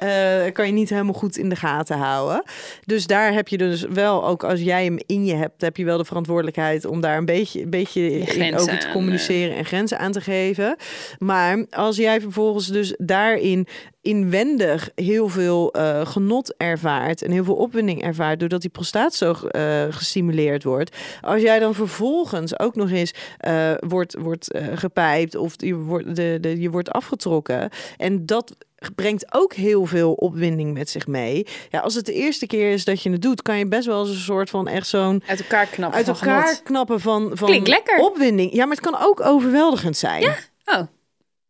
Ah. 0.00 0.44
eh, 0.46 0.52
kan 0.52 0.66
je 0.66 0.72
niet 0.72 0.88
helemaal 0.90 1.12
goed 1.14 1.36
in 1.36 1.48
de 1.48 1.56
gaten 1.56 1.96
houden. 1.98 2.42
Dus 2.84 3.05
daar 3.06 3.32
heb 3.32 3.48
je 3.48 3.58
dus 3.58 3.82
wel, 3.82 4.26
ook 4.26 4.44
als 4.44 4.60
jij 4.60 4.84
hem 4.84 4.98
in 5.06 5.24
je 5.24 5.34
hebt, 5.34 5.60
heb 5.60 5.76
je 5.76 5.84
wel 5.84 5.98
de 5.98 6.04
verantwoordelijkheid 6.04 6.84
om 6.84 7.00
daar 7.00 7.18
een 7.18 7.24
beetje, 7.24 7.62
een 7.62 7.70
beetje 7.70 8.10
in 8.18 8.58
over 8.58 8.78
te 8.78 8.86
aan, 8.86 8.92
communiceren 8.92 9.56
en 9.56 9.64
grenzen 9.64 9.98
aan 9.98 10.12
te 10.12 10.20
geven. 10.20 10.76
Maar 11.18 11.64
als 11.70 11.96
jij 11.96 12.20
vervolgens 12.20 12.66
dus 12.66 12.94
daarin 12.98 13.66
inwendig 14.02 14.90
heel 14.94 15.28
veel 15.28 15.72
eh, 15.72 16.06
genot 16.06 16.54
ervaart 16.56 17.22
en 17.22 17.30
heel 17.30 17.44
veel 17.44 17.54
opwinding 17.54 18.02
ervaart 18.02 18.40
doordat 18.40 18.60
die 18.60 18.70
prostaat 18.70 19.14
zo 19.14 19.32
eh, 19.32 19.84
gestimuleerd 19.90 20.64
wordt. 20.64 20.96
Als 21.20 21.42
jij 21.42 21.58
dan 21.58 21.74
vervolgens 21.74 22.58
ook 22.58 22.74
nog 22.74 22.90
eens 22.90 23.14
eh, 23.38 23.72
wordt, 23.78 24.16
wordt 24.18 24.52
eh, 24.52 24.66
gepijpt 24.74 25.34
of 25.34 25.54
je 25.56 25.74
wordt, 25.74 26.16
de, 26.16 26.38
de, 26.40 26.60
je 26.60 26.70
wordt 26.70 26.90
afgetrokken 26.90 27.70
en 27.96 28.26
dat 28.26 28.56
brengt 28.94 29.34
ook 29.34 29.52
heel 29.54 29.86
veel 29.86 30.12
opwinding 30.12 30.72
met 30.74 30.90
zich 30.90 31.06
mee. 31.06 31.46
Ja, 31.70 31.80
als 31.80 31.94
het 31.94 32.06
de 32.06 32.12
eerste 32.12 32.46
keer 32.46 32.70
is 32.72 32.84
dat 32.84 33.02
je 33.02 33.10
het 33.10 33.22
doet, 33.22 33.42
kan 33.42 33.58
je 33.58 33.66
best 33.68 33.86
wel 33.86 34.00
eens 34.00 34.10
een 34.10 34.16
soort 34.16 34.50
van 34.50 34.68
echt 34.68 34.86
zo'n 34.86 35.22
Uit 35.26 35.40
elkaar 35.40 35.66
knappen 35.66 35.96
uit 35.98 36.06
van 36.06 36.14
elkaar 36.14 36.42
genot. 36.46 36.62
knappen 36.62 37.00
van, 37.00 37.30
van 37.34 37.48
Klinkt 37.48 37.68
lekker. 37.68 37.98
opwinding. 37.98 38.52
Ja, 38.52 38.66
maar 38.66 38.76
het 38.76 38.84
kan 38.90 38.96
ook 39.00 39.20
overweldigend 39.20 39.96
zijn. 39.96 40.24
Oh, 40.64 40.80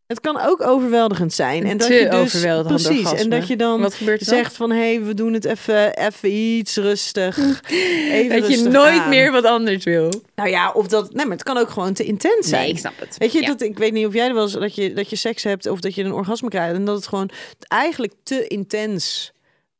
Het 0.07 0.19
kan 0.19 0.39
ook 0.41 0.61
overweldigend 0.61 1.33
zijn. 1.33 1.65
En 1.65 1.77
dat 1.77 1.87
te 1.87 1.93
je 1.93 2.09
dus, 2.09 2.41
Precies. 2.67 3.13
En 3.13 3.29
dat 3.29 3.47
je 3.47 3.55
dan 3.55 3.81
Wat 3.81 3.93
gebeurt 3.93 4.25
dan? 4.25 4.35
zegt 4.37 4.55
van... 4.55 4.71
hé, 4.71 4.77
hey, 4.77 5.03
we 5.03 5.13
doen 5.13 5.33
het 5.33 5.45
even, 5.45 5.97
even 5.97 6.31
iets 6.31 6.75
rustig. 6.75 7.37
Even 8.11 8.41
dat 8.41 8.49
je 8.51 8.61
nooit 8.69 8.99
aan. 8.99 9.09
meer 9.09 9.31
wat 9.31 9.43
anders 9.45 9.83
wil. 9.83 10.11
Nou 10.35 10.49
ja, 10.49 10.71
of 10.71 10.87
dat... 10.87 11.13
Nee, 11.13 11.25
maar 11.25 11.35
het 11.35 11.45
kan 11.45 11.57
ook 11.57 11.69
gewoon 11.69 11.93
te 11.93 12.03
intens 12.03 12.47
zijn. 12.47 12.61
Nee, 12.61 12.71
ik 12.71 12.77
snap 12.77 12.93
het. 12.99 13.17
Weet 13.17 13.31
je, 13.31 13.41
Ja. 13.41 13.47
dat, 13.47 13.61
ik 13.61 13.77
weet 13.77 13.93
niet 13.93 14.05
of 14.05 14.13
jij 14.13 14.27
er 14.27 14.33
wel 14.33 14.43
eens... 14.43 14.53
Dat 14.53 14.75
je, 14.75 14.93
dat 14.93 15.09
je 15.09 15.15
seks 15.15 15.43
hebt 15.43 15.65
of 15.69 15.79
dat 15.79 15.95
je 15.95 16.03
een 16.03 16.13
orgasme 16.13 16.49
krijgt... 16.49 16.75
en 16.75 16.85
dat 16.85 16.95
het 16.95 17.07
gewoon 17.07 17.29
eigenlijk 17.67 18.13
te 18.23 18.47
intens 18.47 19.31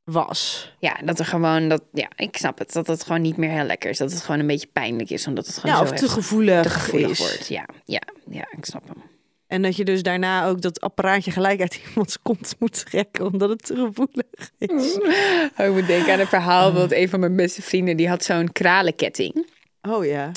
was. 0.04 0.72
Ja, 0.80 0.98
dat 1.06 1.20
er 1.20 1.26
gewoon, 1.26 1.68
dat, 1.70 1.82
ja, 1.94 2.08
ik 2.16 2.38
snap 2.38 2.58
het. 2.60 2.74
Dat 2.74 2.88
het 2.88 3.04
gewoon 3.04 3.22
niet 3.22 3.38
meer 3.38 3.50
heel 3.50 3.64
lekker 3.66 3.90
is. 3.90 3.98
Dat 3.98 4.12
het 4.12 4.22
gewoon 4.22 4.40
een 4.40 4.48
beetje 4.48 4.68
pijnlijk 4.74 5.10
is, 5.10 5.28
omdat 5.28 5.46
het 5.48 5.58
gewoon 5.58 5.76
Ja, 5.76 5.86
zo 5.86 5.94
of 5.94 6.00
te 6.00 6.10
gevoelig, 6.10 6.64
te 6.64 6.70
gevoelig 6.70 7.10
is. 7.10 7.18
wordt. 7.20 7.48
Ja, 7.48 7.66
ja, 7.86 8.02
ja, 8.30 8.48
ik 8.58 8.66
snap 8.66 8.84
hem. 8.88 9.04
En 9.48 9.62
dat 9.62 9.76
je 9.76 9.86
dus 9.86 10.04
daarna 10.04 10.46
ook 10.46 10.62
dat 10.62 10.82
apparaatje 10.82 11.32
gelijk 11.32 11.62
uit 11.62 11.82
iemands 11.88 12.22
kont 12.22 12.56
moet 12.60 12.86
trekken... 12.86 13.26
omdat 13.26 13.50
het 13.50 13.66
te 13.66 13.76
gevoelig 13.76 14.52
is. 14.58 14.98
Oh, 15.58 15.66
ik 15.66 15.72
moet 15.72 15.88
denken 15.88 16.14
aan 16.14 16.20
een 16.20 16.28
verhaal. 16.28 16.74
Want 16.74 16.92
een 16.92 17.10
van 17.10 17.20
mijn 17.20 17.36
beste 17.36 17.62
vrienden, 17.62 17.98
die 17.98 18.08
had 18.08 18.24
zo'n 18.24 18.52
kralenketting. 18.52 19.46
Oh 19.82 20.06
ja. 20.06 20.32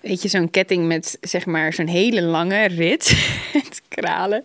Weet 0.00 0.22
je, 0.22 0.28
zo'n 0.28 0.50
ketting 0.50 0.86
met 0.86 1.18
zeg 1.20 1.46
maar 1.46 1.72
zo'n 1.72 1.86
hele 1.86 2.22
lange 2.22 2.66
rit 2.66 3.16
met 3.54 3.82
kralen. 3.88 4.44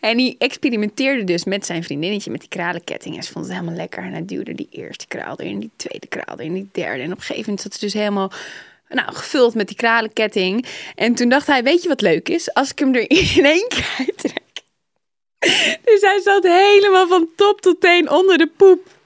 En 0.00 0.16
die 0.16 0.36
experimenteerde 0.38 1.24
dus 1.24 1.44
met 1.44 1.66
zijn 1.66 1.84
vriendinnetje 1.84 2.30
met 2.30 2.40
die 2.40 2.48
kralenketting. 2.48 3.16
En 3.16 3.22
ze 3.22 3.32
vond 3.32 3.44
het 3.44 3.54
helemaal 3.54 3.76
lekker. 3.76 4.02
En 4.02 4.12
hij 4.12 4.24
duwde 4.24 4.54
die 4.54 4.68
eerste 4.70 5.06
kraal 5.06 5.40
erin, 5.40 5.58
die 5.58 5.70
tweede 5.76 6.06
kraal 6.06 6.38
erin, 6.38 6.54
die 6.54 6.68
derde. 6.72 7.02
En 7.02 7.12
op 7.12 7.18
een 7.18 7.24
gegeven 7.24 7.42
moment 7.42 7.60
zat 7.60 7.74
ze 7.74 7.80
dus 7.80 7.92
helemaal 7.92 8.32
nou, 8.88 9.14
gevuld 9.14 9.54
met 9.54 9.66
die 9.68 9.76
kralenketting. 9.76 10.66
En 10.94 11.14
toen 11.14 11.28
dacht 11.28 11.46
hij, 11.46 11.62
weet 11.62 11.82
je 11.82 11.88
wat 11.88 12.00
leuk 12.00 12.28
is? 12.28 12.54
Als 12.54 12.70
ik 12.70 12.78
hem 12.78 12.94
er 12.94 13.10
in 13.36 13.44
één 13.44 13.68
keer 13.68 13.94
uittrek. 13.98 14.36
Dus 15.84 16.00
hij 16.00 16.20
zat 16.24 16.42
helemaal 16.42 17.08
van 17.08 17.28
top 17.36 17.60
tot 17.60 17.80
teen 17.80 18.10
onder 18.10 18.38
de 18.38 18.46
poep. 18.56 18.80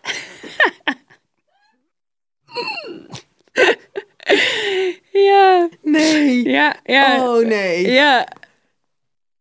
Ja, 5.12 5.68
Nee. 5.82 6.48
ja, 6.48 6.76
ja. 6.84 7.28
Oh 7.28 7.46
nee. 7.46 7.90
Ja, 7.90 8.28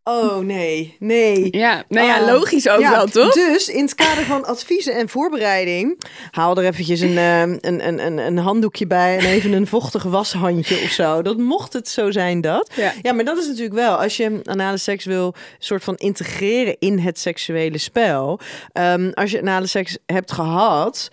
Oh 0.04 0.38
nee. 0.38 0.96
Nee. 1.00 1.48
ja. 1.58 1.84
Nou 1.90 2.08
ja, 2.08 2.20
Oh. 2.22 2.28
logisch 2.28 2.70
ook 2.70 2.80
Ja, 2.80 2.92
wel, 2.92 3.06
toch? 3.08 3.34
Dus 3.34 3.70
in 3.70 3.84
het 3.84 3.96
kader 3.96 4.24
van 4.24 4.46
adviezen 4.46 4.94
en 4.96 5.10
voorbereiding, 5.10 6.02
haal 6.32 6.58
er 6.58 6.66
eventjes 6.66 7.00
een, 7.00 7.18
eh, 7.18 7.42
een, 7.42 7.88
een, 7.88 8.06
een, 8.06 8.18
een 8.18 8.38
handdoekje 8.38 8.88
bij 8.88 9.18
en 9.18 9.26
even 9.26 9.54
een 9.54 9.68
vochtig 9.68 10.04
washandje 10.04 10.76
of 10.84 10.90
zo. 10.90 11.22
Dat 11.22 11.38
mocht 11.38 11.74
het 11.74 11.88
zo 11.88 12.12
zijn 12.12 12.42
dat. 12.42 12.72
Ja. 12.76 12.94
Ja, 13.02 13.14
maar 13.14 13.26
dat 13.26 13.38
is 13.38 13.48
natuurlijk 13.48 13.74
wel, 13.76 13.96
als 13.96 14.18
je 14.18 14.40
anale 14.44 14.78
seks 14.78 15.06
wil 15.06 15.34
soort 15.60 15.84
van 15.84 15.96
integreren 15.96 16.76
in 16.80 17.00
het 17.00 17.20
seksuele 17.20 17.78
spel. 17.78 18.40
ehm, 18.72 19.10
als 19.14 19.32
je 19.32 19.40
anale 19.42 19.68
seks 19.68 19.98
hebt 20.06 20.32
gehad, 20.32 21.10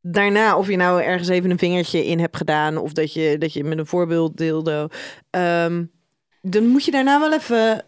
daarna, 0.00 0.56
of 0.56 0.68
je 0.68 0.76
nou 0.76 1.02
ergens 1.02 1.28
even 1.28 1.50
een 1.50 1.58
vingertje 1.58 2.06
in 2.06 2.18
hebt 2.20 2.36
gedaan, 2.36 2.76
of 2.76 2.92
dat 2.92 3.12
je, 3.12 3.38
dat 3.38 3.52
je 3.52 3.64
met 3.64 3.78
een 3.78 3.86
voorbeeld 3.86 4.36
deelde, 4.36 4.90
ehm, 5.30 5.84
dan 6.42 6.66
moet 6.66 6.84
je 6.84 6.90
daarna 6.90 7.20
wel 7.20 7.32
even 7.32 7.84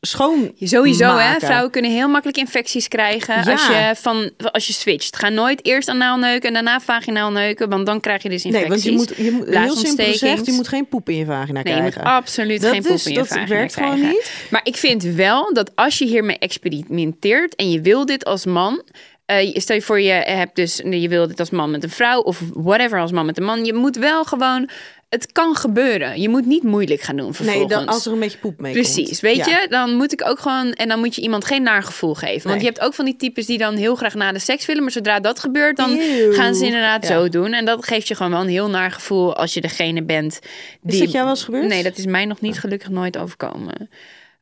schoon. 0.00 0.52
Sowieso, 0.60 1.16
hè. 1.16 1.38
Vrouwen 1.38 1.70
kunnen 1.70 1.90
heel 1.90 2.08
makkelijk 2.08 2.38
infecties 2.38 2.88
krijgen 2.88 3.34
Ja. 3.44 3.52
als, 3.52 3.66
je 3.66 3.92
van, 3.96 4.30
als 4.52 4.66
je 4.66 4.72
switcht. 4.72 5.16
Ga 5.16 5.28
nooit 5.28 5.64
eerst 5.66 5.88
anaal 5.88 6.16
neuken 6.18 6.48
en 6.48 6.54
daarna 6.54 6.80
vaginaal 6.80 7.30
neuken, 7.30 7.68
want 7.68 7.86
dan 7.86 8.00
krijg 8.00 8.22
je 8.22 8.28
dus 8.28 8.44
infecties. 8.44 8.84
Nee, 8.84 8.96
want 8.96 9.08
je 9.08 9.14
moet, 9.14 9.26
je 9.26 9.32
moet 9.32 9.48
heel 9.56 9.76
simpel 9.76 10.04
gezegd, 10.04 10.46
je 10.46 10.52
moet 10.52 10.68
geen 10.68 10.88
poep 10.88 11.08
in 11.08 11.16
je 11.16 11.24
vagina 11.24 11.62
Nee, 11.62 11.74
je 11.74 11.82
moet 11.82 11.90
krijgen. 11.90 12.12
absoluut 12.12 12.60
Dat 12.60 12.72
geen 12.72 12.82
poep 12.82 12.92
is- 12.92 13.06
in 13.06 13.12
je 13.12 13.18
dat 13.18 13.28
vagina 13.28 13.46
werkt 13.46 13.74
gewoon 13.74 14.00
niet. 14.00 14.32
Maar 14.50 14.60
ik 14.64 14.76
vind 14.76 15.02
wel 15.02 15.52
dat 15.54 15.70
als 15.74 15.98
je 15.98 16.04
hiermee 16.06 16.38
experimenteert 16.38 17.54
en 17.54 17.70
je 17.70 17.80
wil 17.80 18.06
dit 18.06 18.24
als 18.24 18.44
man, 18.44 18.82
eh, 19.26 19.50
stel 19.54 19.76
je 19.76 19.82
voor, 19.82 20.00
je 20.00 20.10
hebt 20.12 20.56
dus, 20.56 20.76
je 20.90 21.08
wil 21.08 21.26
dit 21.28 21.40
als 21.40 21.50
man 21.50 21.70
met 21.70 21.82
een 21.84 21.90
vrouw 21.90 22.20
of 22.20 22.40
whatever 22.54 23.00
als 23.00 23.12
man 23.12 23.26
met 23.26 23.38
een 23.38 23.44
man. 23.44 23.64
Je 23.64 23.74
moet 23.74 23.96
wel 23.96 24.24
gewoon, 24.24 24.68
het 25.08 25.32
kan 25.32 25.54
gebeuren. 25.56 26.20
Je 26.20 26.28
moet 26.28 26.46
niet 26.46 26.62
moeilijk 26.62 27.00
gaan 27.00 27.16
doen 27.16 27.34
vervolgens. 27.34 27.68
Nee, 27.68 27.78
dan, 27.78 27.86
als 27.94 28.06
er 28.06 28.12
een 28.12 28.18
beetje 28.18 28.38
poep 28.38 28.60
mee 28.60 28.72
Precies, 28.72 29.06
komt. 29.08 29.20
weet 29.20 29.36
Ja. 29.36 29.46
je, 29.46 29.66
dan 29.68 29.94
moet 29.94 30.12
ik 30.12 30.28
ook 30.28 30.38
gewoon, 30.38 30.72
en 30.72 30.88
dan 30.88 30.98
moet 30.98 31.14
je 31.14 31.20
iemand 31.22 31.44
geen 31.44 31.62
naar 31.62 31.82
gevoel 31.82 32.14
geven. 32.14 32.42
Want 32.48 32.54
Nee. 32.54 32.58
je 32.64 32.64
hebt 32.66 32.80
ook 32.80 32.94
van 32.94 33.04
die 33.04 33.16
types 33.16 33.46
die 33.46 33.58
dan 33.58 33.76
heel 33.76 33.94
graag 33.94 34.14
na 34.14 34.32
de 34.32 34.38
seks 34.38 34.66
willen, 34.66 34.82
maar 34.82 34.92
zodra 34.92 35.20
dat 35.20 35.38
gebeurt, 35.38 35.76
dan 35.76 35.98
Eeuw. 36.00 36.32
gaan 36.32 36.54
ze 36.54 36.64
inderdaad 36.64 37.02
Ja. 37.02 37.08
zo 37.08 37.28
doen. 37.28 37.52
En 37.52 37.64
dat 37.64 37.86
geeft 37.86 38.08
je 38.08 38.14
gewoon 38.14 38.32
wel 38.32 38.40
een 38.40 38.48
heel 38.48 38.70
naar 38.70 38.90
gevoel 38.90 39.36
als 39.36 39.54
je 39.54 39.60
degene 39.60 40.02
bent 40.02 40.38
die. 40.80 40.92
Is 40.92 40.98
dat 40.98 41.10
jou 41.12 41.24
wel 41.24 41.34
eens 41.34 41.44
gebeurd? 41.44 41.66
Nee, 41.68 41.82
dat 41.82 41.96
is 41.98 42.06
mij 42.06 42.24
nog 42.24 42.40
niet 42.40 42.58
gelukkig 42.58 42.88
nooit 42.88 43.18
overkomen. 43.18 43.90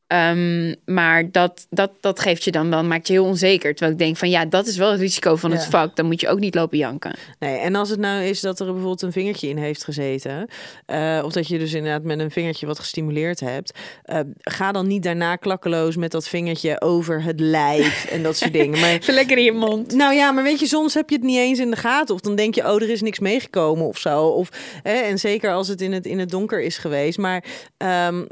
Ehm, 0.06 0.74
maar 0.84 1.30
dat, 1.30 1.66
dat, 1.70 1.90
dat 2.00 2.20
geeft 2.20 2.44
je 2.44 2.50
dan 2.50 2.70
wel, 2.70 2.84
maakt 2.84 3.06
je 3.06 3.12
heel 3.12 3.24
onzeker. 3.24 3.70
Terwijl 3.74 3.92
ik 3.92 3.98
denk 3.98 4.16
van 4.16 4.30
ja, 4.30 4.44
dat 4.44 4.66
is 4.66 4.76
wel 4.76 4.90
het 4.90 5.00
risico 5.00 5.36
van 5.36 5.50
het 5.50 5.64
vak. 5.64 5.96
Dan 5.96 6.06
moet 6.06 6.20
je 6.20 6.28
ook 6.28 6.38
niet 6.38 6.54
lopen 6.54 6.78
janken. 6.78 7.16
Nee, 7.38 7.58
en 7.58 7.74
als 7.74 7.90
het 7.90 7.98
nou 7.98 8.22
is 8.22 8.40
dat 8.40 8.60
er 8.60 8.66
bijvoorbeeld 8.66 9.02
een 9.02 9.12
vingertje 9.12 9.48
in 9.48 9.56
heeft 9.56 9.84
gezeten, 9.84 10.48
eh, 10.86 11.20
of 11.24 11.32
dat 11.32 11.48
je 11.48 11.58
dus 11.58 11.72
inderdaad 11.72 12.02
met 12.02 12.18
een 12.18 12.30
vingertje 12.30 12.66
wat 12.66 12.78
gestimuleerd 12.78 13.40
hebt, 13.40 13.78
eh, 14.02 14.20
ga 14.40 14.72
dan 14.72 14.86
niet 14.86 15.02
daarna 15.02 15.36
klakkeloos 15.36 15.96
met 15.96 16.10
dat 16.10 16.28
vingertje 16.28 16.80
over 16.80 17.22
het 17.22 17.40
lijf 17.40 18.04
en 18.04 18.22
dat 18.22 18.36
soort 18.36 18.52
dingen. 18.52 18.80
Maar 18.80 18.90
Even 19.00 19.14
lekker 19.14 19.38
in 19.38 19.44
je 19.44 19.52
mond. 19.52 19.94
Nou 19.94 20.14
ja, 20.14 20.32
maar 20.32 20.44
weet 20.44 20.60
je, 20.60 20.66
soms 20.66 20.94
heb 20.94 21.10
je 21.10 21.16
het 21.16 21.24
niet 21.24 21.38
eens 21.38 21.58
in 21.58 21.70
de 21.70 21.76
gaten. 21.76 22.14
Of 22.14 22.20
dan 22.20 22.36
denk 22.36 22.54
je, 22.54 22.62
oh, 22.62 22.82
er 22.82 22.90
is 22.90 23.02
niks 23.02 23.18
meegekomen 23.18 23.86
of 23.86 23.98
zo. 23.98 24.26
Of, 24.26 24.48
en 24.82 25.18
zeker 25.18 25.52
als 25.52 25.68
het 25.68 25.80
in 25.80 25.92
het, 25.92 26.06
in 26.06 26.18
het 26.18 26.30
donker 26.30 26.62
is 26.62 26.78
geweest. 26.78 27.18
Maar 27.18 27.44
ehm, 27.76 28.24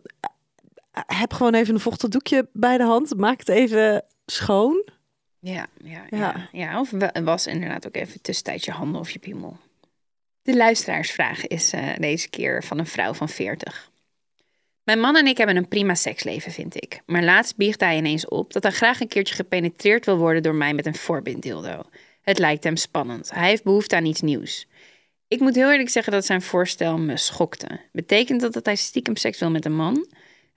heb 1.06 1.32
gewoon 1.32 1.54
even 1.54 1.74
een 1.74 1.80
vochtig 1.80 2.08
doekje 2.08 2.48
bij 2.52 2.76
de 2.78 2.84
hand. 2.84 3.16
Maak 3.16 3.38
het 3.38 3.48
even 3.48 4.04
schoon. 4.26 4.88
Ja, 5.38 5.66
ja, 5.84 6.04
Ja. 6.10 6.18
ja. 6.18 6.48
ja. 6.52 6.80
of 6.80 6.90
wa- 6.90 7.22
was 7.22 7.46
inderdaad 7.46 7.86
ook 7.86 7.96
even 7.96 8.20
tussentijds 8.22 8.64
je 8.64 8.70
handen 8.70 9.00
of 9.00 9.10
je 9.10 9.18
piemel. 9.18 9.56
De 10.42 10.56
luisteraarsvraag 10.56 11.46
is 11.46 11.72
eh, 11.72 11.88
deze 11.98 12.28
keer 12.28 12.64
van 12.64 12.78
een 12.78 12.86
vrouw 12.86 13.14
van 13.14 13.28
40. 13.28 13.90
Mijn 14.82 15.00
man 15.00 15.16
en 15.16 15.26
ik 15.26 15.36
hebben 15.36 15.56
een 15.56 15.68
prima 15.68 15.94
seksleven, 15.94 16.52
vind 16.52 16.76
ik. 16.76 17.00
Maar 17.06 17.22
laatst 17.22 17.56
biegt 17.56 17.80
hij 17.80 17.96
ineens 17.96 18.28
op 18.28 18.52
dat 18.52 18.62
hij 18.62 18.72
graag 18.72 19.00
een 19.00 19.08
keertje 19.08 19.34
gepenetreerd 19.34 20.04
wil 20.06 20.16
worden 20.16 20.42
door 20.42 20.54
mij 20.54 20.74
met 20.74 20.86
een 20.86 20.94
voorbinddildo. 20.94 21.82
Het 22.22 22.38
lijkt 22.38 22.64
hem 22.64 22.76
spannend. 22.76 23.30
Hij 23.30 23.48
heeft 23.48 23.64
behoefte 23.64 23.96
aan 23.96 24.04
iets 24.06 24.20
nieuws. 24.20 24.66
Ik 25.28 25.40
moet 25.40 25.54
heel 25.54 25.70
eerlijk 25.70 25.88
zeggen 25.88 26.12
dat 26.12 26.24
zijn 26.26 26.42
voorstel 26.42 26.98
me 26.98 27.16
schokte. 27.16 27.80
Betekent 27.92 28.40
dat 28.40 28.52
dat 28.52 28.66
hij 28.66 28.76
stiekem 28.76 29.16
seks 29.16 29.38
wil 29.38 29.50
met 29.50 29.64
een 29.64 29.76
man? 29.76 30.06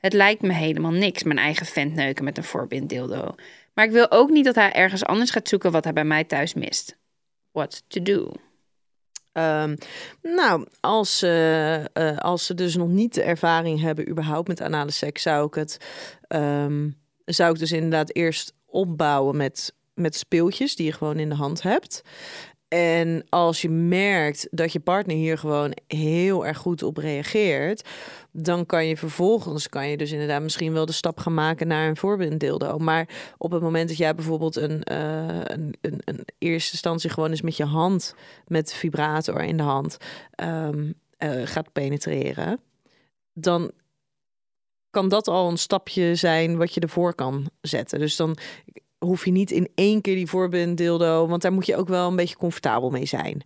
Het 0.08 0.16
lijkt 0.16 0.42
me 0.42 0.54
helemaal 0.54 0.92
niks, 0.92 1.24
mijn 1.24 1.38
eigen 1.38 1.66
vent 1.66 1.94
neuken 1.94 2.24
met 2.24 2.38
een 2.38 2.44
voorbinddildo. 2.44 3.36
Maar 3.74 3.86
ik 3.86 3.92
wil 3.92 4.12
ook 4.12 4.30
niet 4.30 4.46
dat 4.46 4.56
hij 4.56 4.72
ergens 4.72 5.06
anders 5.06 5.32
gaat 5.32 5.48
zoeken 5.48 5.72
wat 5.72 5.84
hij 5.84 5.94
bij 5.94 6.06
mij 6.06 6.24
thuis 6.24 6.54
mist. 6.54 6.98
What 7.52 7.84
to 7.88 8.02
do? 8.02 8.32
Ehm, 9.32 9.76
nou, 10.22 10.68
als, 10.80 11.22
eh, 11.22 11.76
eh, 11.96 12.18
als 12.18 12.46
ze 12.46 12.54
dus 12.54 12.76
nog 12.76 12.88
niet 12.88 13.14
de 13.14 13.22
ervaring 13.22 13.82
hebben 13.82 14.10
überhaupt 14.10 14.48
met 14.48 14.62
anale 14.62 14.92
seks, 14.92 15.22
zou 15.22 15.48
ik 15.48 15.54
het 15.54 15.78
ehm, 16.28 16.90
zou 17.26 17.54
ik 17.54 17.60
dus 17.60 17.72
inderdaad 17.72 18.16
eerst 18.16 18.54
opbouwen 18.66 19.38
met, 19.38 19.74
met 19.94 20.16
speeltjes 20.16 20.76
die 20.76 20.86
je 20.86 20.94
gewoon 20.94 21.20
in 21.20 21.30
de 21.30 21.36
hand 21.36 21.62
hebt. 21.62 22.04
En 22.68 23.26
als 23.30 23.62
je 23.62 23.70
merkt 23.70 24.48
dat 24.52 24.72
je 24.72 24.80
partner 24.80 25.16
hier 25.16 25.38
gewoon 25.38 25.78
heel 25.88 26.46
erg 26.46 26.58
goed 26.58 26.84
op 26.84 26.98
reageert, 26.98 27.90
dan 28.40 28.66
kan 28.66 28.86
je 28.86 28.98
vervolgens 28.98 29.70
kan 29.70 29.90
je 29.90 29.98
dus 29.98 30.12
inderdaad 30.12 30.42
misschien 30.42 30.74
wel 30.74 30.86
de 30.86 30.92
stap 30.92 31.20
gaan 31.20 31.34
maken 31.34 31.68
naar 31.68 31.88
een 31.88 31.98
voorbeelddildo. 31.98 32.78
Maar 32.78 33.10
op 33.38 33.52
het 33.52 33.62
moment 33.62 33.88
dat 33.88 33.98
jij 33.98 34.16
bijvoorbeeld 34.16 34.56
een, 34.56 34.84
eh, 34.84 35.40
een, 35.44 35.76
een, 35.82 36.02
een 36.06 36.26
eerste 36.38 36.72
instantie 36.72 37.10
gewoon 37.10 37.30
eens 37.30 37.42
met 37.42 37.58
je 37.58 37.66
hand, 37.66 38.16
met 38.48 38.74
vibrator 38.74 39.44
in 39.44 39.58
de 39.58 39.64
hand, 39.64 39.98
ehm, 40.32 40.92
eh, 41.18 41.42
gaat 41.46 41.72
penetreren, 41.72 42.60
dan 43.34 43.72
kan 44.90 45.10
dat 45.10 45.28
al 45.28 45.50
een 45.50 45.58
stapje 45.58 46.16
zijn 46.16 46.58
wat 46.58 46.74
je 46.74 46.80
ervoor 46.80 47.16
kan 47.16 47.50
zetten. 47.62 48.00
Dus 48.00 48.16
dan 48.16 48.38
hoef 48.98 49.26
je 49.26 49.32
niet 49.32 49.52
in 49.52 49.70
één 49.76 50.02
keer 50.02 50.16
die 50.16 50.28
voorbeelddildo, 50.28 51.28
want 51.28 51.42
daar 51.42 51.54
moet 51.54 51.66
je 51.66 51.76
ook 51.76 51.88
wel 51.88 52.08
een 52.08 52.16
beetje 52.16 52.38
comfortabel 52.38 52.90
mee 52.90 53.06
zijn. 53.06 53.44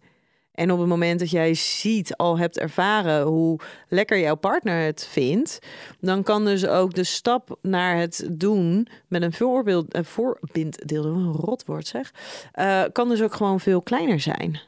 En 0.51 0.71
op 0.71 0.79
het 0.79 0.87
moment 0.87 1.19
dat 1.19 1.29
jij 1.29 1.53
ziet, 1.53 2.15
al 2.17 2.37
hebt 2.37 2.59
ervaren 2.59 3.21
hoe 3.23 3.59
lekker 3.87 4.19
jouw 4.19 4.35
partner 4.35 4.85
het 4.85 5.07
vindt, 5.11 5.59
dan 5.99 6.23
kan 6.23 6.45
dus 6.45 6.65
ook 6.67 6.93
de 6.93 7.03
stap 7.03 7.57
naar 7.61 7.97
het 7.97 8.27
doen 8.31 8.87
met 9.07 9.21
een 9.21 9.33
voorbeeld, 9.33 9.95
een 9.95 10.05
voorbinddildo, 10.05 11.13
een 11.13 11.31
rotwoord 11.31 11.87
zeg, 11.87 12.11
eh, 12.51 12.83
kan 12.91 13.09
dus 13.09 13.21
ook 13.21 13.33
gewoon 13.33 13.59
veel 13.59 13.81
kleiner 13.81 14.19
zijn. 14.19 14.59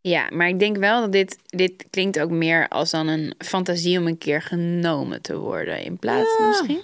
Ja, 0.00 0.28
maar 0.32 0.48
ik 0.48 0.58
denk 0.58 0.76
wel 0.76 1.00
dat 1.00 1.12
dit, 1.12 1.38
dit 1.46 1.86
klinkt 1.90 2.20
ook 2.20 2.30
meer 2.30 2.68
als 2.68 2.90
dan 2.90 3.06
een 3.08 3.34
fantasie 3.38 3.98
om 3.98 4.06
een 4.06 4.18
keer 4.18 4.42
genomen 4.42 5.22
te 5.22 5.38
worden. 5.38 5.82
In 5.84 5.98
plaats 5.98 6.38
Ja. 6.38 6.46
misschien. 6.46 6.80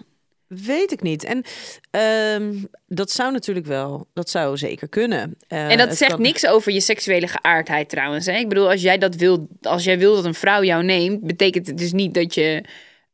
Weet 0.55 0.93
ik 0.93 1.03
niet. 1.03 1.25
En 1.25 1.43
ehm, 1.91 2.55
dat 2.87 3.11
zou 3.11 3.33
natuurlijk 3.33 3.67
wel, 3.67 4.07
dat 4.13 4.31
zou 4.31 4.57
zeker 4.57 4.89
kunnen. 4.89 5.37
Eh, 5.49 5.71
En 5.71 5.79
dat 5.79 5.97
zegt 5.97 6.11
kan- 6.13 6.23
niks 6.23 6.47
over 6.47 6.73
je 6.73 6.81
seksuele 6.81 7.27
geaardheid 7.27 7.89
trouwens. 7.89 8.27
Hè? 8.27 8.33
Ik 8.37 8.49
bedoel, 8.49 8.71
als 8.71 8.83
jij 8.83 8.99
dat 8.99 9.15
wil, 9.15 9.49
als 9.63 9.85
jij 9.85 9.99
wil 9.99 10.15
dat 10.15 10.25
een 10.25 10.35
vrouw 10.35 10.63
jou 10.63 10.85
neemt, 10.85 11.21
betekent 11.27 11.67
het 11.67 11.79
dus 11.79 11.93
niet 11.93 12.15
dat 12.15 12.35
je, 12.35 12.65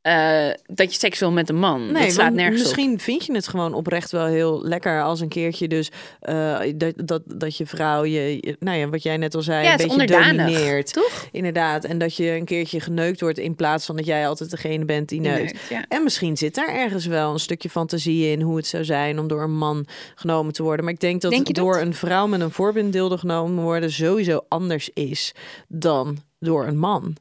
eh, 0.09 0.55
dat 0.67 0.93
je 0.93 0.99
seks 0.99 1.19
wil 1.19 1.33
met 1.33 1.49
een 1.49 1.59
man. 1.59 1.93
Nee, 1.93 2.03
dat 2.03 2.13
slaat 2.13 2.33
nergens 2.33 2.61
op. 2.61 2.67
misschien 2.67 3.01
vind 3.01 3.25
je 3.25 3.33
het 3.35 3.49
gewoon 3.49 3.75
oprecht 3.75 4.11
wel 4.11 4.27
heel 4.27 4.63
lekker 4.63 5.03
als 5.03 5.21
een 5.21 5.29
keertje 5.29 5.69
dus 5.69 5.91
eh, 6.21 6.59
dat, 6.75 6.93
dat, 7.05 7.23
dat 7.27 7.57
je 7.57 7.67
vrouw 7.67 8.05
je, 8.05 8.57
nou 8.61 8.79
ja, 8.79 8.89
wat 8.89 9.03
jij 9.03 9.17
net 9.17 9.35
al 9.35 9.43
zei, 9.43 9.65
Ja, 9.65 9.71
een 9.81 9.97
beetje 9.97 10.07
domineert. 10.07 10.93
toch? 10.93 11.29
Inderdaad, 11.33 11.85
en 11.85 11.99
dat 11.99 12.17
je 12.17 12.31
een 12.31 12.45
keertje 12.45 12.81
geneukt 12.81 13.21
wordt 13.21 13.39
in 13.39 13.55
plaats 13.55 13.87
van 13.87 13.97
dat 13.97 14.07
jij 14.07 14.29
altijd 14.29 14.51
degene 14.51 14.85
bent 14.85 15.09
die 15.09 15.21
neukt. 15.21 15.53
Neukt, 15.53 15.69
ja. 15.69 15.85
En 15.89 16.03
misschien 16.03 16.37
zit 16.37 16.55
daar 16.55 16.75
ergens 16.75 17.07
wel 17.07 17.33
een 17.33 17.39
stukje 17.39 17.71
fantasie 17.71 18.31
in 18.31 18.41
hoe 18.41 18.57
het 18.57 18.67
zou 18.67 18.85
zijn 18.85 19.19
om 19.19 19.29
door 19.29 19.43
een 19.43 19.57
man 19.57 19.87
genomen 20.15 20.53
te 20.53 20.63
worden. 20.63 20.85
Maar 20.85 20.95
ik 20.95 21.01
denk 21.01 21.21
dat 21.21 21.31
Denk 21.31 21.47
je 21.47 21.53
dat? 21.53 21.65
door 21.65 21.81
een 21.81 21.95
vrouw 21.95 22.27
met 22.27 22.41
een 22.41 22.51
voorbeelddildo 22.51 23.17
genomen 23.17 23.65
worden 23.65 23.91
sowieso 23.93 24.41
anders 24.49 24.91
is 24.95 25.33
dan 25.69 26.19
door 26.39 26.67
een 26.67 26.79
man. 26.79 27.17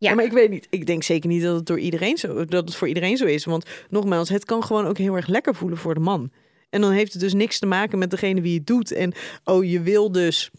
Ja. 0.00 0.14
Maar 0.14 0.24
ik 0.24 0.32
weet 0.32 0.50
niet. 0.50 0.66
Ik 0.70 0.86
denk 0.86 1.02
zeker 1.02 1.28
niet 1.28 1.42
dat 1.42 1.56
het 1.56 1.66
door 1.66 1.78
iedereen 1.78 2.16
zo 2.16 2.44
dat 2.44 2.64
het 2.64 2.76
voor 2.76 2.88
iedereen 2.88 3.16
zo 3.16 3.24
is. 3.24 3.44
Want 3.44 3.64
nogmaals, 3.88 4.28
het 4.28 4.44
kan 4.44 4.64
gewoon 4.64 4.86
ook 4.86 4.98
heel 4.98 5.16
erg 5.16 5.26
lekker 5.26 5.54
voelen 5.54 5.78
voor 5.78 5.94
de 5.94 6.00
man. 6.00 6.30
En 6.70 6.80
dan 6.80 6.90
heeft 6.90 7.12
het 7.12 7.22
dus 7.22 7.34
niks 7.34 7.58
te 7.58 7.66
maken 7.66 7.98
met 7.98 8.10
degene 8.10 8.40
wie 8.40 8.58
het 8.58 8.66
doet. 8.66 8.92
En 8.92 9.12
oh, 9.44 9.64
je 9.64 9.80
wil 9.80 10.12
dus 10.12 10.50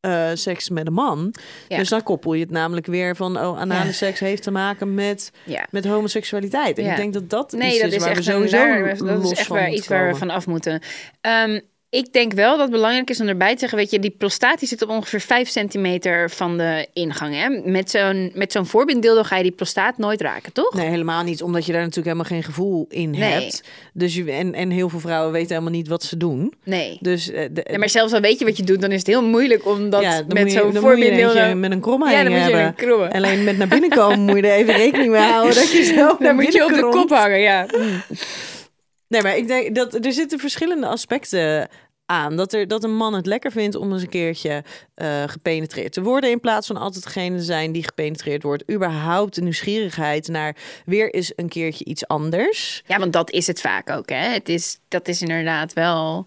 eh, 0.00 0.30
seks 0.34 0.68
met 0.68 0.86
een 0.86 0.92
man. 0.92 1.34
Ja. 1.68 1.76
Dus 1.76 1.88
dan 1.88 2.02
koppel 2.02 2.34
je 2.34 2.40
het 2.42 2.50
namelijk 2.50 2.86
weer 2.86 3.16
van 3.16 3.36
oh, 3.36 3.58
anale 3.58 3.84
Ja. 3.84 3.92
seks 3.92 4.20
heeft 4.20 4.42
te 4.42 4.50
maken 4.50 4.94
met 4.94 5.30
Ja. 5.44 5.66
met 5.70 5.84
homoseksualiteit. 5.84 6.78
En 6.78 6.90
ik 6.90 6.96
denk 6.96 7.12
dat 7.12 7.30
dat 7.30 7.52
Nee, 7.52 7.70
iets 7.70 7.80
dat 7.80 7.88
is 7.88 7.94
is 7.96 8.02
waar 8.04 8.14
we 8.14 8.22
sowieso 8.22 8.56
daar, 8.56 8.96
dat 8.98 9.24
is 9.24 9.38
echt 9.38 9.48
waar, 9.48 9.70
iets 9.70 9.88
waar 9.88 10.12
we 10.12 10.18
van 10.18 10.30
af 10.30 10.46
moeten. 10.46 10.82
Ehm, 11.20 11.60
ik 11.90 12.12
denk 12.12 12.32
wel 12.32 12.50
dat 12.50 12.60
het 12.60 12.70
belangrijk 12.70 13.10
is 13.10 13.20
om 13.20 13.28
erbij 13.28 13.52
te 13.52 13.58
zeggen, 13.58 13.78
weet 13.78 13.90
je, 13.90 13.98
die 13.98 14.14
prostaat 14.18 14.58
die 14.58 14.68
zit 14.68 14.82
op 14.82 14.88
ongeveer 14.88 15.20
5 15.20 15.48
centimeter 15.48 16.30
van 16.30 16.58
de 16.58 16.86
ingang. 16.92 17.34
Hè? 17.34 17.70
Met 17.70 17.90
zo'n 17.90 18.30
met 18.34 18.52
zo'n 18.52 18.66
voorbinddildo 18.66 19.22
ga 19.22 19.36
je 19.36 19.42
die 19.42 19.52
prostaat 19.52 19.98
nooit 19.98 20.20
raken, 20.20 20.52
toch? 20.52 20.74
Nee, 20.74 20.88
helemaal 20.88 21.22
niet. 21.22 21.42
Omdat 21.42 21.66
je 21.66 21.72
daar 21.72 21.80
natuurlijk 21.80 22.06
helemaal 22.16 22.30
geen 22.32 22.42
gevoel 22.42 22.86
in 22.88 23.10
Nee. 23.10 23.20
hebt. 23.32 23.62
Dus 23.92 24.14
je, 24.14 24.32
en, 24.32 24.54
en 24.54 24.70
heel 24.70 24.88
veel 24.88 25.00
vrouwen 25.00 25.32
weten 25.32 25.48
helemaal 25.48 25.72
niet 25.72 25.88
wat 25.88 26.02
ze 26.02 26.16
doen. 26.16 26.54
Nee. 26.64 26.98
Dus 27.00 27.30
eh, 27.30 27.48
de, 27.52 27.66
Ja, 27.70 27.78
maar 27.78 27.88
zelfs 27.88 28.12
al 28.12 28.20
weet 28.20 28.38
je 28.38 28.44
wat 28.44 28.56
je 28.56 28.62
doet, 28.62 28.80
dan 28.80 28.90
is 28.90 28.98
het 28.98 29.06
heel 29.06 29.24
moeilijk 29.24 29.66
om 29.66 29.90
dat 29.90 30.02
ja, 30.02 30.22
met 30.28 30.52
zo'n 30.52 30.74
voorbinddildo... 30.74 31.54
met 31.54 31.70
een 31.70 31.80
krom 31.80 32.08
Ja, 32.08 32.22
dan 32.22 32.32
moet 32.32 32.40
je 32.40 32.42
hebben. 32.42 32.66
een 32.66 32.74
kromme. 32.74 33.12
Alleen 33.12 33.44
met 33.44 33.58
naar 33.58 33.68
binnen 33.68 33.90
komen 33.90 34.20
moet 34.20 34.36
je 34.36 34.42
er 34.42 34.52
even 34.56 34.74
rekening 34.74 35.10
mee 35.10 35.20
houden 35.32 35.54
dat 35.54 35.70
je 35.72 35.82
zo 35.82 36.16
Dan 36.18 36.34
moet 36.34 36.52
je 36.52 36.64
op 36.64 36.70
de 36.72 36.88
kop 36.90 37.10
hangen, 37.10 37.40
ja. 37.40 37.66
Nee, 39.10 39.22
maar 39.22 39.36
ik 39.36 39.46
denk 39.46 39.74
dat 39.74 40.04
er 40.04 40.12
zitten 40.12 40.38
verschillende 40.38 40.86
aspecten 40.86 41.68
aan. 42.06 42.36
Dat, 42.36 42.52
er, 42.52 42.68
dat 42.68 42.84
een 42.84 42.96
man 42.96 43.14
het 43.14 43.26
lekker 43.26 43.50
vindt 43.50 43.76
om 43.76 43.92
eens 43.92 44.02
een 44.02 44.08
keertje 44.08 44.64
eh, 44.94 45.22
gepenetreerd 45.26 45.92
te 45.92 46.02
worden. 46.02 46.30
In 46.30 46.40
plaats 46.40 46.66
van 46.66 46.76
altijd 46.76 47.04
degene 47.04 47.42
zijn 47.42 47.72
die 47.72 47.84
gepenetreerd 47.84 48.42
wordt. 48.42 48.70
Überhaupt 48.70 49.34
de 49.34 49.42
nieuwsgierigheid 49.42 50.28
naar 50.28 50.56
weer 50.84 51.14
eens 51.14 51.32
een 51.36 51.48
keertje 51.48 51.84
iets 51.84 52.06
anders. 52.06 52.82
Ja, 52.86 52.98
want 52.98 53.12
dat 53.12 53.30
is 53.30 53.46
het 53.46 53.60
vaak 53.60 53.90
ook, 53.90 54.08
hè. 54.08 54.28
Het 54.28 54.48
is, 54.48 54.80
dat 54.88 55.08
is 55.08 55.22
inderdaad 55.22 55.72
wel 55.72 56.26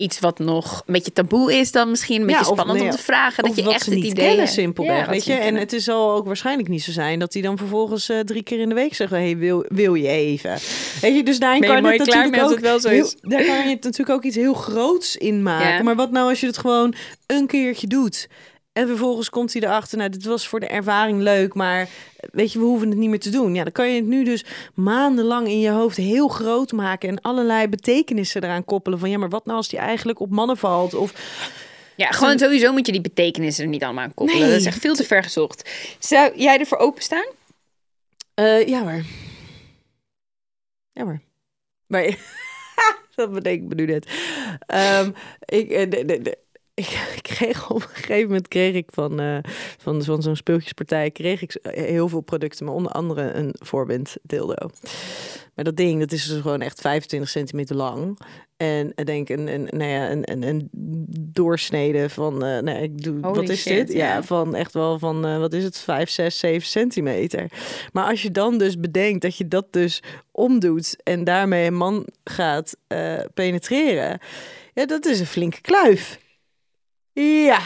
iets 0.00 0.18
wat 0.20 0.38
nog 0.38 0.82
een 0.86 0.92
beetje 0.92 1.12
taboe 1.12 1.54
is 1.58 1.72
dan 1.72 1.90
misschien. 1.90 2.20
Een 2.20 2.26
beetje 2.26 2.42
Ja, 2.42 2.48
of 2.48 2.52
spannend 2.54 2.78
nee, 2.78 2.88
om 2.88 2.94
te 2.96 3.02
vragen. 3.02 3.44
Dat 3.44 3.56
je 3.56 3.70
echt 3.70 3.84
het 3.86 3.94
niet 3.94 4.04
idee 4.04 4.14
kennen, 4.14 4.38
hebt. 4.38 4.50
simpelweg. 4.52 5.04
Ja, 5.04 5.10
weet 5.10 5.24
je? 5.24 5.32
En 5.32 5.38
kennen. 5.40 5.62
het 5.62 5.74
zal 5.82 6.12
ook 6.12 6.26
waarschijnlijk 6.26 6.68
niet 6.68 6.82
zo 6.82 6.92
zijn 6.92 7.18
dat 7.18 7.32
hij 7.32 7.42
dan 7.42 7.58
vervolgens 7.58 8.08
eh, 8.08 8.18
drie 8.18 8.42
keer 8.42 8.58
in 8.60 8.68
de 8.68 8.74
week 8.74 8.94
zegt: 8.94 9.10
hey, 9.10 9.36
wil, 9.36 9.64
wil 9.68 9.94
je 9.94 10.08
even? 10.08 10.58
Weet 11.00 11.16
je, 11.16 11.22
dus 11.22 11.38
daarin 11.38 11.62
je 11.62 11.66
kan 11.68 11.82
mooi 11.82 11.96
het 11.96 12.06
natuurlijk 12.06 12.42
ook 12.42 12.50
het 12.50 12.60
wel 12.60 12.80
zo 12.80 12.88
heel- 12.88 13.04
is? 13.04 13.16
daar 13.32 13.44
kan 13.44 13.56
je 13.56 13.68
het 13.74 13.82
natuurlijk 13.84 14.10
ook 14.10 14.24
iets 14.24 14.36
heel 14.36 14.54
groots 14.54 15.16
in 15.16 15.42
maken. 15.42 15.76
Ja. 15.76 15.82
Maar 15.82 15.96
wat 15.96 16.10
nou 16.10 16.28
als 16.28 16.40
je 16.40 16.46
het 16.46 16.58
gewoon 16.58 16.94
een 17.26 17.46
keertje 17.46 17.86
doet? 17.86 18.28
En 18.72 18.86
vervolgens 18.86 19.30
komt 19.30 19.52
hij 19.52 19.62
erachter, 19.62 19.98
nou, 19.98 20.10
dit 20.10 20.24
was 20.24 20.48
voor 20.48 20.60
de 20.60 20.66
ervaring 20.66 21.20
leuk, 21.20 21.54
maar 21.54 21.88
weet 22.32 22.52
je, 22.52 22.58
we 22.58 22.64
hoeven 22.64 22.88
het 22.88 22.98
niet 22.98 23.08
meer 23.08 23.20
te 23.20 23.30
doen. 23.30 23.54
Ja, 23.54 23.62
dan 23.62 23.72
kan 23.72 23.88
je 23.88 23.94
het 23.96 24.06
nu 24.06 24.24
dus 24.24 24.44
maandenlang 24.74 25.48
in 25.48 25.58
je 25.60 25.70
hoofd 25.70 25.96
heel 25.96 26.28
groot 26.28 26.72
maken 26.72 27.08
en 27.08 27.20
allerlei 27.20 27.68
betekenissen 27.68 28.44
eraan 28.44 28.64
koppelen. 28.64 28.98
Van 28.98 29.10
ja, 29.10 29.18
maar 29.18 29.28
wat 29.28 29.44
nou 29.44 29.56
als 29.56 29.68
die 29.68 29.78
eigenlijk 29.78 30.20
op 30.20 30.30
mannen 30.30 30.56
valt? 30.56 30.94
Of 30.94 31.12
Ja, 31.96 32.10
gewoon 32.10 32.38
sowieso 32.38 32.72
moet 32.72 32.86
je 32.86 32.92
die 32.92 33.00
betekenissen 33.00 33.64
er 33.64 33.70
niet 33.70 33.82
allemaal 33.84 34.04
aan 34.04 34.14
koppelen. 34.14 34.40
Nee. 34.42 34.50
Dat 34.50 34.60
is 34.60 34.66
echt 34.66 34.78
veel 34.80 34.94
te 34.94 35.04
ver 35.04 35.22
gezocht. 35.22 35.70
Zou 35.98 36.32
jij 36.38 36.58
ervoor 36.58 36.78
openstaan? 36.78 37.26
Eh, 38.34 38.66
ja 38.66 38.82
hoor. 38.82 39.02
Ja 40.92 41.04
hoor. 41.04 41.20
Maar 41.86 42.16
dat 43.14 43.32
bedenk 43.32 43.62
ik 43.62 43.68
me 43.68 43.74
nu 43.74 43.84
net. 43.86 44.06
Ehm, 44.66 45.10
ik, 45.44 45.70
eh, 45.70 45.90
de, 45.90 46.04
de, 46.04 46.22
de- 46.22 46.38
ik, 47.14 47.18
kreeg 47.22 47.70
op 47.70 47.82
een 47.82 47.88
gegeven 47.88 48.26
moment 48.26 48.48
kreeg 48.48 48.74
ik 48.74 48.88
van, 48.92 49.20
eh, 49.20 49.38
van, 49.78 50.04
van 50.04 50.22
zo'n 50.22 50.36
speeltjespartij 50.36 51.10
kreeg 51.10 51.42
ik 51.42 51.58
heel 51.62 52.08
veel 52.08 52.20
producten, 52.20 52.64
maar 52.64 52.74
onder 52.74 52.92
andere 52.92 53.32
een 53.32 53.54
voorbind 53.58 54.16
dildo. 54.22 54.70
Maar 55.54 55.64
dat 55.64 55.76
ding, 55.76 56.00
dat 56.00 56.12
is 56.12 56.26
dus 56.26 56.40
gewoon 56.40 56.60
echt 56.60 56.80
25 56.80 57.30
centimeter 57.30 57.76
lang. 57.76 58.18
En 58.56 58.92
ik 58.94 59.06
denk 59.06 59.28
een, 59.28 59.46
een, 59.46 59.68
nou 59.70 59.90
ja, 59.90 60.10
een, 60.10 60.32
een, 60.32 60.42
een 60.42 60.68
doorsnede 61.32 62.08
van, 62.08 62.44
eh 62.44 62.58
nou, 62.58 62.78
ik 62.78 63.02
doe, 63.02 63.18
Holy 63.20 63.34
wat 63.34 63.48
is 63.48 63.60
shit, 63.60 63.86
dit? 63.86 63.96
Ja, 63.96 64.14
ja. 64.14 64.22
van 64.22 64.54
echt 64.54 64.72
wel 64.72 64.98
van, 64.98 65.26
eh, 65.26 65.38
wat 65.38 65.52
is 65.52 65.64
het, 65.64 65.78
5, 65.78 66.10
6, 66.10 66.38
7 66.38 66.66
centimeter. 66.66 67.50
Maar 67.92 68.08
als 68.08 68.22
je 68.22 68.30
dan 68.30 68.58
dus 68.58 68.78
bedenkt 68.80 69.22
dat 69.22 69.36
je 69.36 69.48
dat 69.48 69.66
dus 69.70 70.02
omdoet 70.30 70.96
en 71.02 71.24
daarmee 71.24 71.66
een 71.66 71.76
man 71.76 72.06
gaat 72.24 72.76
penetreren, 73.34 74.18
ja, 74.74 74.86
dat 74.86 75.06
is 75.06 75.20
een 75.20 75.26
flinke 75.26 75.60
kluif. 75.60 76.19
Ja, 77.12 77.60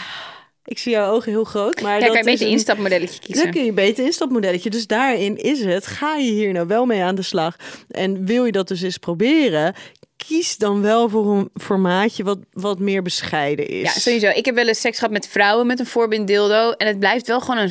ik 0.65 0.79
zie 0.79 0.93
jouw 0.93 1.13
ogen 1.13 1.31
heel 1.33 1.45
groot, 1.45 1.81
maar 1.81 1.93
Ja, 1.95 1.99
dat 1.99 2.09
kan 2.09 2.19
je 2.19 2.25
beter 2.25 2.47
een- 2.47 2.53
instapmodelletje 2.53 3.19
dan 3.21 3.27
kiezen. 3.27 3.51
kun 3.51 3.65
je 3.65 3.73
beter 3.73 4.05
instapmodelletje. 4.05 4.71
Dus 4.71 4.87
daarin 4.87 5.37
is 5.37 5.65
het. 5.65 5.87
Ga 5.87 6.17
je 6.17 6.31
hier 6.33 6.53
nou 6.53 6.67
wel 6.67 6.87
mee 6.87 7.03
aan 7.03 7.15
de 7.15 7.23
slag? 7.23 7.57
En 7.91 8.27
wil 8.27 8.45
je 8.45 8.53
dat 8.53 8.69
dus 8.69 8.83
eens 8.83 8.99
proberen? 8.99 9.75
Kies 10.17 10.57
dan 10.57 10.81
wel 10.83 11.09
voor 11.09 11.27
een 11.37 11.51
formaatje 11.55 12.25
wat, 12.25 12.39
wat 12.53 12.79
meer 12.79 13.03
bescheiden 13.03 13.69
is. 13.69 13.83
Ja, 13.95 14.01
sowieso. 14.01 14.29
Ik 14.29 14.45
heb 14.45 14.55
wel 14.55 14.69
eens 14.69 14.81
seks 14.81 14.99
gehad 14.99 15.13
met 15.13 15.29
vrouwen 15.29 15.67
met 15.67 15.79
een 15.81 15.87
voorbind 15.87 16.27
dildo. 16.27 16.71
En 16.71 16.87
het 16.87 16.99
blijft 16.99 17.27
wel 17.27 17.41
gewoon 17.41 17.59
een 17.59 17.71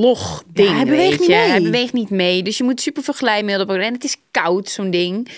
log 0.00 0.44
ding, 0.52 0.68
hij 0.74 0.84
beweegt 0.84 1.10
weet 1.10 1.18
niet 1.18 1.28
je. 1.28 1.34
mee. 1.36 1.48
Hij 1.50 1.62
beweegt 1.62 1.92
niet 1.92 2.10
mee. 2.10 2.42
Dus 2.42 2.56
je 2.58 2.64
moet 2.64 2.80
super 2.80 3.02
veel 3.02 3.14
glijmiddel 3.14 3.66
op. 3.66 3.70
En 3.80 3.92
het 3.92 4.04
is 4.04 4.16
koud, 4.30 4.68
zo'n 4.68 4.90
ding. 4.90 5.28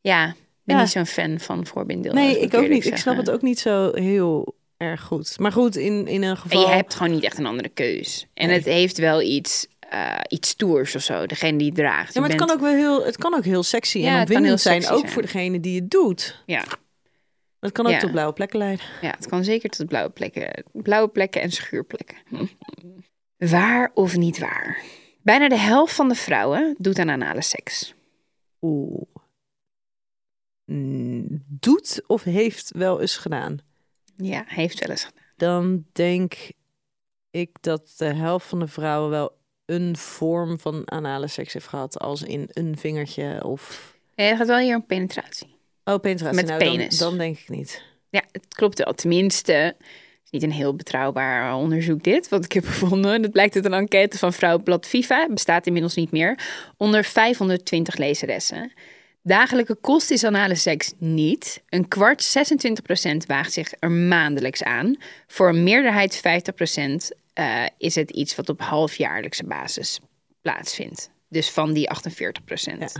Ja, 0.00 0.26
ik 0.28 0.34
ben 0.64 0.76
Ja. 0.76 0.82
niet 0.82 0.90
zo'n 0.90 1.06
fan 1.06 1.40
van 1.40 1.66
voorbind 1.66 2.02
dildo's. 2.02 2.22
Nee, 2.22 2.40
ik 2.40 2.54
ook 2.54 2.68
niet. 2.68 2.86
Ik 2.86 2.96
snap 2.96 3.16
het 3.16 3.30
ook 3.30 3.42
niet 3.42 3.58
zo 3.58 3.90
heel 3.94 4.54
erg 4.80 5.00
goed. 5.02 5.38
Maar 5.38 5.52
goed, 5.52 5.76
in, 5.76 6.06
in 6.06 6.22
een 6.22 6.28
En 6.28 6.36
geval... 6.36 6.60
je 6.60 6.66
hebt 6.74 6.94
gewoon 6.94 7.12
niet 7.12 7.24
echt 7.24 7.38
een 7.38 7.46
andere 7.46 7.68
keus. 7.68 8.26
En 8.34 8.46
Nee. 8.46 8.56
het 8.56 8.64
heeft 8.64 8.98
wel 8.98 9.22
iets, 9.22 9.66
eh, 9.78 10.18
iets 10.28 10.48
stoers 10.48 10.94
of 10.94 11.02
zo. 11.02 11.26
Degene 11.26 11.58
die 11.58 11.66
het 11.66 11.76
draagt. 11.76 12.14
Ja, 12.14 12.20
maar 12.20 12.28
het 12.30 12.38
kan 12.38 12.50
ook 12.50 12.60
wel 12.60 12.74
heel, 12.74 13.04
het 13.04 13.16
kan 13.16 13.34
ook 13.34 13.44
heel 13.44 13.62
sexy 13.62 13.98
Ja, 13.98 14.16
en 14.16 14.22
opwindend 14.22 14.60
zijn. 14.60 14.88
Ook 14.88 14.98
zijn. 14.98 15.10
voor 15.12 15.22
degene 15.22 15.60
die 15.60 15.80
het 15.80 15.90
doet. 15.90 16.42
Ja, 16.46 16.64
Het 17.60 17.72
kan 17.72 17.86
ook 17.86 17.92
Ja. 17.92 17.98
tot 17.98 18.10
blauwe 18.10 18.32
plekken 18.32 18.58
leiden. 18.58 18.84
ja, 19.00 19.10
het 19.10 19.26
kan 19.26 19.44
zeker 19.44 19.70
tot 19.70 19.86
blauwe 19.86 20.10
plekken. 20.10 20.64
Blauwe 20.72 21.08
plekken 21.08 21.40
en 21.42 21.50
schuurplekken. 21.50 22.16
Waar 23.36 23.90
of 23.94 24.16
niet 24.16 24.38
waar? 24.38 24.82
Bijna 25.22 25.48
de 25.48 25.58
helft 25.58 25.94
van 25.94 26.08
de 26.08 26.14
vrouwen 26.14 26.74
doet 26.78 26.98
aan 26.98 27.10
anale 27.10 27.42
seks. 27.42 27.94
Oeh. 28.60 29.02
Doet 31.46 32.02
of 32.06 32.22
heeft 32.22 32.70
wel 32.76 33.00
eens 33.00 33.16
gedaan. 33.16 33.58
Ja, 34.22 34.44
heeft 34.46 34.78
wel 34.78 34.90
eens 34.90 35.04
gedaan. 35.04 35.22
dan 35.36 35.84
denk 35.92 36.34
ik 37.30 37.50
dat 37.60 37.94
de 37.96 38.04
helft 38.04 38.46
van 38.46 38.58
de 38.58 38.66
vrouwen 38.66 39.10
wel 39.10 39.38
een 39.66 39.96
vorm 39.96 40.60
van 40.60 40.82
anale 40.90 41.26
seks 41.26 41.52
heeft 41.52 41.66
gehad. 41.66 41.98
Als 41.98 42.22
in 42.22 42.48
een 42.52 42.76
vingertje 42.78 43.44
of... 43.44 43.94
Nee, 44.14 44.28
het 44.28 44.36
gaat 44.36 44.46
wel 44.46 44.58
hier 44.58 44.76
om 44.76 44.86
penetratie. 44.86 45.56
Oh, 45.84 46.00
penetratie. 46.00 46.36
Met 46.36 46.46
nou, 46.46 46.58
penis. 46.58 46.98
Dan, 46.98 47.08
dan 47.08 47.18
denk 47.18 47.38
ik 47.38 47.48
niet. 47.48 47.82
Ja, 48.08 48.22
het 48.32 48.54
klopt 48.54 48.78
wel. 48.78 48.92
Tenminste, 48.92 49.52
het 49.52 49.76
is 50.24 50.30
niet 50.30 50.42
een 50.42 50.52
heel 50.52 50.74
betrouwbaar 50.74 51.54
onderzoek 51.54 52.02
dit, 52.02 52.28
wat 52.28 52.44
ik 52.44 52.52
heb 52.52 52.64
gevonden. 52.66 53.22
Dat 53.22 53.30
blijkt 53.30 53.54
uit 53.54 53.64
een 53.64 53.72
enquête 53.72 54.18
van 54.18 54.32
Vrouwenblad 54.32 54.86
Viva, 54.86 55.28
bestaat 55.28 55.66
inmiddels 55.66 55.94
niet 55.94 56.10
meer, 56.10 56.38
onder 56.76 57.04
520 57.04 57.96
lezeressen. 57.96 58.72
Dagelijke 59.22 59.74
kost 59.74 60.10
is 60.10 60.24
anale 60.24 60.54
seks 60.54 60.92
niet. 60.98 61.62
Een 61.68 61.88
kwart, 61.88 62.36
26% 63.22 63.26
waagt 63.26 63.52
zich 63.52 63.72
er 63.78 63.90
maandelijks 63.90 64.62
aan. 64.62 64.96
Voor 65.26 65.48
een 65.48 65.62
meerderheid, 65.62 66.16
50%, 66.16 67.10
eh, 67.32 67.64
is 67.78 67.94
het 67.94 68.10
iets 68.10 68.36
wat 68.36 68.48
op 68.48 68.60
halfjaarlijkse 68.60 69.44
basis 69.44 70.00
plaatsvindt. 70.42 71.10
Dus 71.28 71.50
van 71.50 71.72
die 71.72 71.90
48%. 71.90 72.92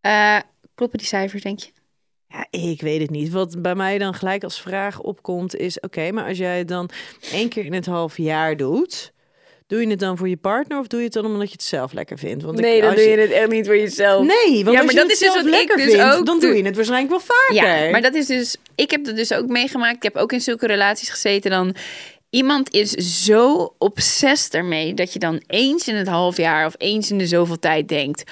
Eh, 0.00 0.38
kloppen 0.74 0.98
die 0.98 1.08
cijfers, 1.08 1.42
denk 1.42 1.58
je? 1.58 1.70
Ja, 2.28 2.46
ik 2.50 2.80
weet 2.80 3.00
het 3.00 3.10
niet. 3.10 3.30
Wat 3.30 3.62
bij 3.62 3.74
mij 3.74 3.98
dan 3.98 4.14
gelijk 4.14 4.44
als 4.44 4.60
vraag 4.60 5.00
opkomt 5.00 5.56
is... 5.56 5.80
Oké, 5.80 6.12
maar 6.12 6.24
als 6.26 6.38
jij 6.38 6.58
het 6.58 6.68
dan 6.68 6.90
één 7.32 7.48
keer 7.48 7.64
in 7.64 7.72
het 7.72 7.86
half 7.86 8.16
jaar 8.16 8.56
doet... 8.56 9.12
Doe 9.70 9.80
je 9.80 9.88
het 9.88 9.98
dan 9.98 10.16
voor 10.16 10.28
je 10.28 10.36
partner 10.36 10.78
of 10.78 10.86
doe 10.86 10.98
je 10.98 11.04
het 11.04 11.14
dan 11.14 11.26
omdat 11.26 11.46
je 11.46 11.52
het 11.52 11.62
zelf 11.62 11.92
lekker 11.92 12.18
vindt? 12.18 12.42
Want 12.42 12.58
ik, 12.58 12.82
als 12.82 12.94
het 12.94 13.30
echt 13.30 13.48
niet 13.48 13.66
voor 13.66 13.76
jezelf. 13.76 14.26
Nee, 14.26 14.64
want 14.64 14.76
Ja, 14.76 14.82
maar 14.82 14.94
je 14.94 15.00
dat 15.00 15.10
is 15.10 15.18
dus 15.18 15.28
zelf 15.32 15.34
wat 15.34 15.44
ik 15.44 15.50
lekker 15.50 15.76
dus 15.76 15.84
vindt, 15.84 16.02
ook 16.02 16.26
dan 16.26 16.40
doe. 16.40 16.48
doe 16.48 16.56
je 16.58 16.64
het 16.64 16.76
waarschijnlijk 16.76 17.10
wel 17.10 17.36
vaker. 17.36 17.84
Ja, 17.84 17.90
maar 17.90 18.02
dat 18.02 18.14
is 18.14 18.26
dus. 18.26 18.56
Ik 18.74 18.90
heb 18.90 19.04
dat 19.04 19.16
dus 19.16 19.32
ook 19.32 19.46
meegemaakt. 19.46 19.96
Ik 19.96 20.02
heb 20.02 20.16
ook 20.16 20.32
in 20.32 20.40
zulke 20.40 20.66
relaties 20.66 21.08
gezeten. 21.08 21.50
Dan 21.50 21.74
iemand 22.30 22.74
is 22.74 22.90
zo 23.24 23.74
obsessed 23.78 24.54
ermee 24.54 24.94
dat 24.94 25.12
je 25.12 25.18
dan 25.18 25.42
eens 25.46 25.88
in 25.88 25.94
het 25.94 26.08
half 26.08 26.36
jaar 26.36 26.66
of 26.66 26.74
eens 26.78 27.10
in 27.10 27.18
de 27.18 27.26
zoveel 27.26 27.58
tijd 27.58 27.88
denkt. 27.88 28.22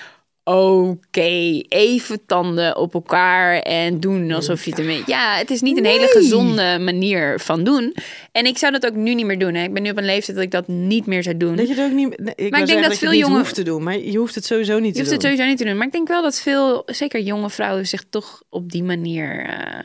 Oké, 0.49 1.61
even 1.69 2.27
tanden 2.27 2.77
op 2.77 2.95
elkaar 2.95 3.59
en 3.59 4.01
doen 4.01 4.33
alsof 4.33 4.65
je 4.65 4.71
het 4.71 4.79
ermee... 4.79 5.03
Ja, 5.07 5.37
het 5.37 5.51
is 5.51 5.61
niet 5.61 5.79
een 5.79 5.85
hele 5.85 6.07
gezonde 6.07 6.79
manier 6.81 7.41
van 7.41 7.65
doen. 7.65 7.95
En 8.33 8.47
ik 8.47 8.59
zou 8.59 8.73
dat 8.73 8.87
ook 8.87 8.95
nu 8.95 9.15
niet 9.15 9.27
meer 9.27 9.39
doen. 9.39 9.55
Hè. 9.55 9.63
Ik 9.65 9.73
ben 9.73 9.83
nu 9.83 9.91
op 9.91 9.97
een 9.97 10.05
leeftijd 10.05 10.37
dat 10.37 10.47
ik 10.47 10.51
dat 10.53 10.69
niet 10.69 11.07
meer 11.07 11.23
zou 11.23 11.37
doen. 11.37 11.57
Dat 11.57 11.69
je 11.69 11.75
het 11.75 11.85
ook 11.85 11.93
niet. 11.97 12.19
nee, 12.19 12.35
ik 12.35 12.51
Maar 12.51 12.61
ik 12.61 12.67
denk 12.67 12.81
dat 12.81 12.91
dat, 12.91 12.99
veel 12.99 13.11
je 13.11 13.17
het 13.17 13.17
niet 13.17 13.21
jongen- 13.21 13.39
hoeft 13.39 13.55
te 13.55 13.63
doen, 13.63 13.83
maar 13.83 13.99
je 13.99 14.19
hoeft 14.19 14.35
het 14.35 14.45
sowieso 14.45 14.79
niet 14.79 14.85
Je 14.87 14.93
te 14.93 14.99
hoeft 14.99 15.11
doen. 15.11 15.15
het 15.19 15.23
sowieso 15.23 15.45
niet 15.47 15.59
te 15.59 15.65
doen. 15.65 15.77
Maar 15.77 15.87
ik 15.87 15.93
denk 15.93 16.09
wel 16.09 16.23
dat 16.23 16.41
veel, 16.41 16.83
zeker 16.87 17.21
jonge 17.21 17.51
vrouwen, 17.51 17.87
zich 17.87 18.05
toch 18.11 18.43
op 18.49 18.71
die 18.73 18.83
manier, 18.83 19.47
eh, 19.47 19.85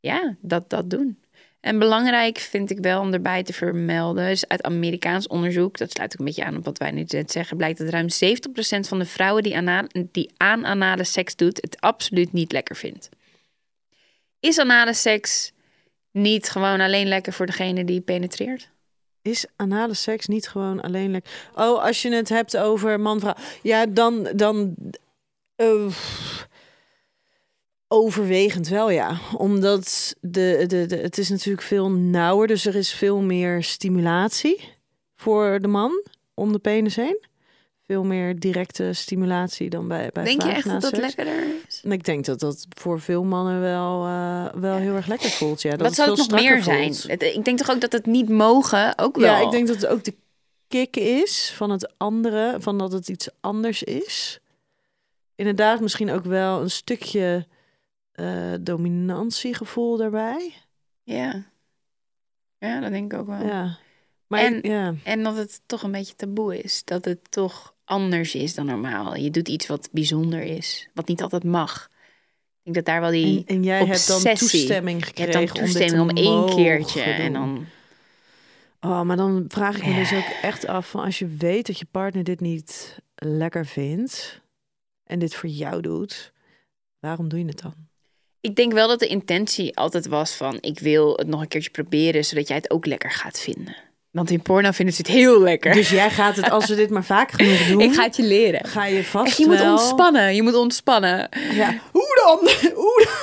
ja, 0.00 0.36
dat, 0.40 0.70
dat 0.70 0.90
doen. 0.90 1.18
En 1.64 1.78
belangrijk 1.78 2.38
vind 2.38 2.70
ik 2.70 2.78
wel 2.78 3.00
om 3.00 3.12
erbij 3.12 3.42
te 3.42 3.52
vermelden, 3.52 4.28
is 4.28 4.48
uit 4.48 4.62
Amerikaans 4.62 5.26
onderzoek, 5.26 5.78
dat 5.78 5.90
sluit 5.90 6.12
ook 6.12 6.18
een 6.18 6.24
beetje 6.24 6.44
aan 6.44 6.56
op 6.56 6.64
wat 6.64 6.78
wij 6.78 6.90
nu 6.90 7.04
net 7.08 7.30
zeggen, 7.30 7.56
blijkt 7.56 7.78
dat 7.78 7.88
ruim 7.88 8.08
70% 8.08 8.88
van 8.88 8.98
de 8.98 9.04
vrouwen 9.04 9.42
die, 9.42 9.56
ana- 9.56 9.86
die 10.12 10.30
aan 10.36 10.66
anale 10.66 11.04
seks 11.04 11.36
doet, 11.36 11.60
het 11.60 11.80
absoluut 11.80 12.32
niet 12.32 12.52
lekker 12.52 12.76
vindt. 12.76 13.08
Is 14.40 14.58
anale 14.58 14.94
seks 14.94 15.52
niet 16.10 16.50
gewoon 16.50 16.80
alleen 16.80 17.06
lekker 17.08 17.32
voor 17.32 17.46
degene 17.46 17.84
die 17.84 18.00
penetreert? 18.00 18.70
Is 19.22 19.46
anale 19.56 19.94
seks 19.94 20.26
niet 20.26 20.48
gewoon 20.48 20.80
alleen 20.80 21.10
lekker? 21.10 21.32
Oh, 21.54 21.82
als 21.82 22.02
je 22.02 22.14
het 22.14 22.28
hebt 22.28 22.56
over 22.56 23.00
man-vrouw. 23.00 23.34
Ja, 23.62 23.86
dan. 23.86 24.28
dan 24.34 24.74
eh, 25.56 25.86
overwegend 27.94 28.68
wel, 28.68 28.90
ja. 28.90 29.18
Omdat 29.36 30.14
de, 30.20 30.64
de, 30.66 30.86
de, 30.86 30.96
het 30.96 31.18
is 31.18 31.28
natuurlijk 31.28 31.66
veel 31.66 31.90
nauwer. 31.90 32.46
Dus 32.46 32.66
er 32.66 32.74
is 32.74 32.92
veel 32.92 33.20
meer 33.20 33.62
stimulatie 33.62 34.68
voor 35.16 35.58
de 35.60 35.68
man 35.68 36.02
om 36.34 36.52
de 36.52 36.58
penis 36.58 36.96
heen. 36.96 37.18
Veel 37.86 38.04
meer 38.04 38.38
directe 38.38 38.92
stimulatie 38.92 39.70
dan 39.70 39.88
bij, 39.88 40.10
bij 40.12 40.24
Denk 40.24 40.42
je 40.42 40.48
echt 40.48 40.68
dat 40.68 40.80
dat 40.80 40.96
lekkerder 40.96 41.44
is? 41.66 41.80
Ik 41.82 42.04
denk 42.04 42.24
dat 42.24 42.40
dat 42.40 42.66
voor 42.68 43.00
veel 43.00 43.24
mannen 43.24 43.60
wel, 43.60 44.04
eh, 44.04 44.46
wel 44.54 44.76
heel 44.76 44.94
erg 44.94 45.06
lekker 45.06 45.30
voelt. 45.30 45.62
Ja, 45.62 45.70
dat 45.70 45.80
Wat 45.80 45.94
zou 45.94 46.10
het 46.10 46.18
veel 46.18 46.28
nog 46.28 46.40
meer 46.40 46.62
zijn? 46.62 47.20
ik 47.34 47.44
denk 47.44 47.58
toch 47.58 47.70
ook 47.70 47.80
dat 47.80 47.92
het 47.92 48.06
niet 48.06 48.28
mogen 48.28 48.98
ook 48.98 49.16
wel. 49.16 49.24
Ja, 49.24 49.40
ik 49.40 49.50
denk 49.50 49.66
dat 49.66 49.76
het 49.76 49.86
ook 49.86 50.04
de 50.04 50.14
kick 50.68 50.96
is 50.96 51.52
van 51.56 51.70
het 51.70 51.92
andere, 51.96 52.56
van 52.58 52.78
dat 52.78 52.92
het 52.92 53.08
iets 53.08 53.28
anders 53.40 53.82
is. 53.82 54.38
Inderdaad, 55.34 55.80
misschien 55.80 56.10
ook 56.10 56.24
wel 56.24 56.60
een 56.60 56.70
stukje 56.70 57.46
eh, 58.14 58.52
dominantiegevoel 58.60 59.96
daarbij. 59.96 60.54
Ja. 61.02 61.44
Ja, 62.58 62.80
dat 62.80 62.90
denk 62.90 63.12
ik 63.12 63.18
ook 63.18 63.26
wel. 63.26 63.46
Ja. 63.46 63.78
Maar 64.26 64.40
En- 64.40 64.56
ik- 64.56 64.66
ja. 64.66 64.94
En 65.04 65.22
dat 65.22 65.36
het 65.36 65.60
toch 65.66 65.82
een 65.82 65.92
beetje 65.92 66.14
taboe 66.14 66.62
is. 66.62 66.84
Dat 66.84 67.04
het 67.04 67.30
toch 67.30 67.74
anders 67.84 68.34
is 68.34 68.54
dan 68.54 68.66
normaal. 68.66 69.16
Je 69.16 69.30
doet 69.30 69.48
iets 69.48 69.66
wat 69.66 69.88
bijzonder 69.92 70.42
is. 70.42 70.88
Wat 70.94 71.08
niet 71.08 71.22
altijd 71.22 71.44
mag. 71.44 71.88
Ik 72.62 72.72
denk 72.72 72.76
dat 72.76 72.84
daar 72.84 73.00
wel 73.00 73.10
die... 73.10 73.38
En, 73.46 73.56
en 73.56 73.62
jij 73.64 73.84
hebt 73.84 74.06
dan 74.06 74.20
toestemming 74.34 74.98
je 75.00 75.06
gekregen 75.06 75.38
hebt 75.40 75.54
dan 75.54 75.64
om 75.64 75.72
dit 75.72 75.76
toestemming 75.80 76.18
te 76.18 76.24
om, 76.24 76.46
één 76.46 76.56
keertje. 76.56 77.02
En 77.02 77.32
dan... 77.32 77.66
Oh, 78.80 79.02
maar 79.02 79.16
dan 79.16 79.44
vraag 79.48 79.76
ik 79.76 79.86
me 79.86 79.94
dus 79.94 80.12
ook 80.12 80.28
echt 80.42 80.66
af 80.66 80.90
van 80.90 81.04
als 81.04 81.18
je 81.18 81.26
weet 81.26 81.66
dat 81.66 81.78
je 81.78 81.86
partner 81.90 82.24
dit 82.24 82.40
niet 82.40 82.98
lekker 83.14 83.66
vindt 83.66 84.40
en 85.04 85.18
dit 85.18 85.34
voor 85.34 85.48
jou 85.48 85.80
doet, 85.82 86.32
waarom 86.98 87.28
doe 87.28 87.38
je 87.38 87.44
het 87.46 87.60
dan? 87.62 87.74
Ik 88.44 88.56
denk 88.56 88.72
wel 88.72 88.88
dat 88.88 88.98
de 89.00 89.06
intentie 89.06 89.76
altijd 89.76 90.06
was 90.06 90.32
van... 90.34 90.58
ik 90.60 90.78
wil 90.78 91.16
het 91.16 91.26
nog 91.26 91.40
een 91.40 91.48
keertje 91.48 91.70
proberen... 91.70 92.24
zodat 92.24 92.48
jij 92.48 92.56
het 92.56 92.70
ook 92.70 92.86
lekker 92.86 93.10
gaat 93.10 93.40
vinden. 93.40 93.76
Want 94.10 94.30
in 94.30 94.42
porno 94.42 94.70
vinden 94.70 94.94
ze 94.94 95.00
het 95.02 95.10
heel 95.10 95.40
lekker. 95.40 95.72
Dus 95.72 95.90
jij 95.90 96.10
gaat 96.10 96.36
het, 96.36 96.50
als 96.50 96.66
we 96.68 96.74
dit 96.74 96.90
maar 96.90 97.04
vaak 97.04 97.30
genoeg 97.30 97.66
doen, 97.68 97.80
ik 97.80 97.94
ga 97.94 98.02
het 98.02 98.16
je 98.16 98.22
leren. 98.22 98.64
ga 98.66 98.86
je 98.86 99.04
vast 99.04 99.26
Echt, 99.26 99.36
je 99.36 99.46
moet 99.46 99.60
ontspannen. 99.60 100.34
Je 100.34 100.42
moet 100.42 100.54
ontspannen. 100.54 101.28
Ja. 101.52 101.78
Hoe 101.92 102.20
dan? 102.24 102.38
Hoe 102.82 103.02
dan? 103.04 103.14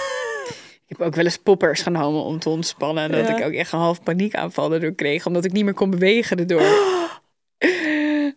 Ik 0.87 0.97
heb 0.97 1.01
ook 1.01 1.15
wel 1.15 1.25
eens 1.25 1.37
poppers 1.37 1.81
genomen 1.81 2.23
om 2.23 2.39
te 2.39 2.49
ontspannen. 2.49 3.03
En 3.03 3.11
dat 3.11 3.27
Ja. 3.27 3.37
ik 3.37 3.45
ook 3.45 3.53
echt 3.53 3.71
een 3.71 3.79
half 3.79 4.03
paniekaanval 4.03 4.73
erdoor 4.73 4.93
kreeg. 4.95 5.25
Omdat 5.25 5.45
ik 5.45 5.51
niet 5.51 5.63
meer 5.63 5.73
kon 5.73 5.89
bewegen 5.89 6.37
erdoor. 6.39 6.61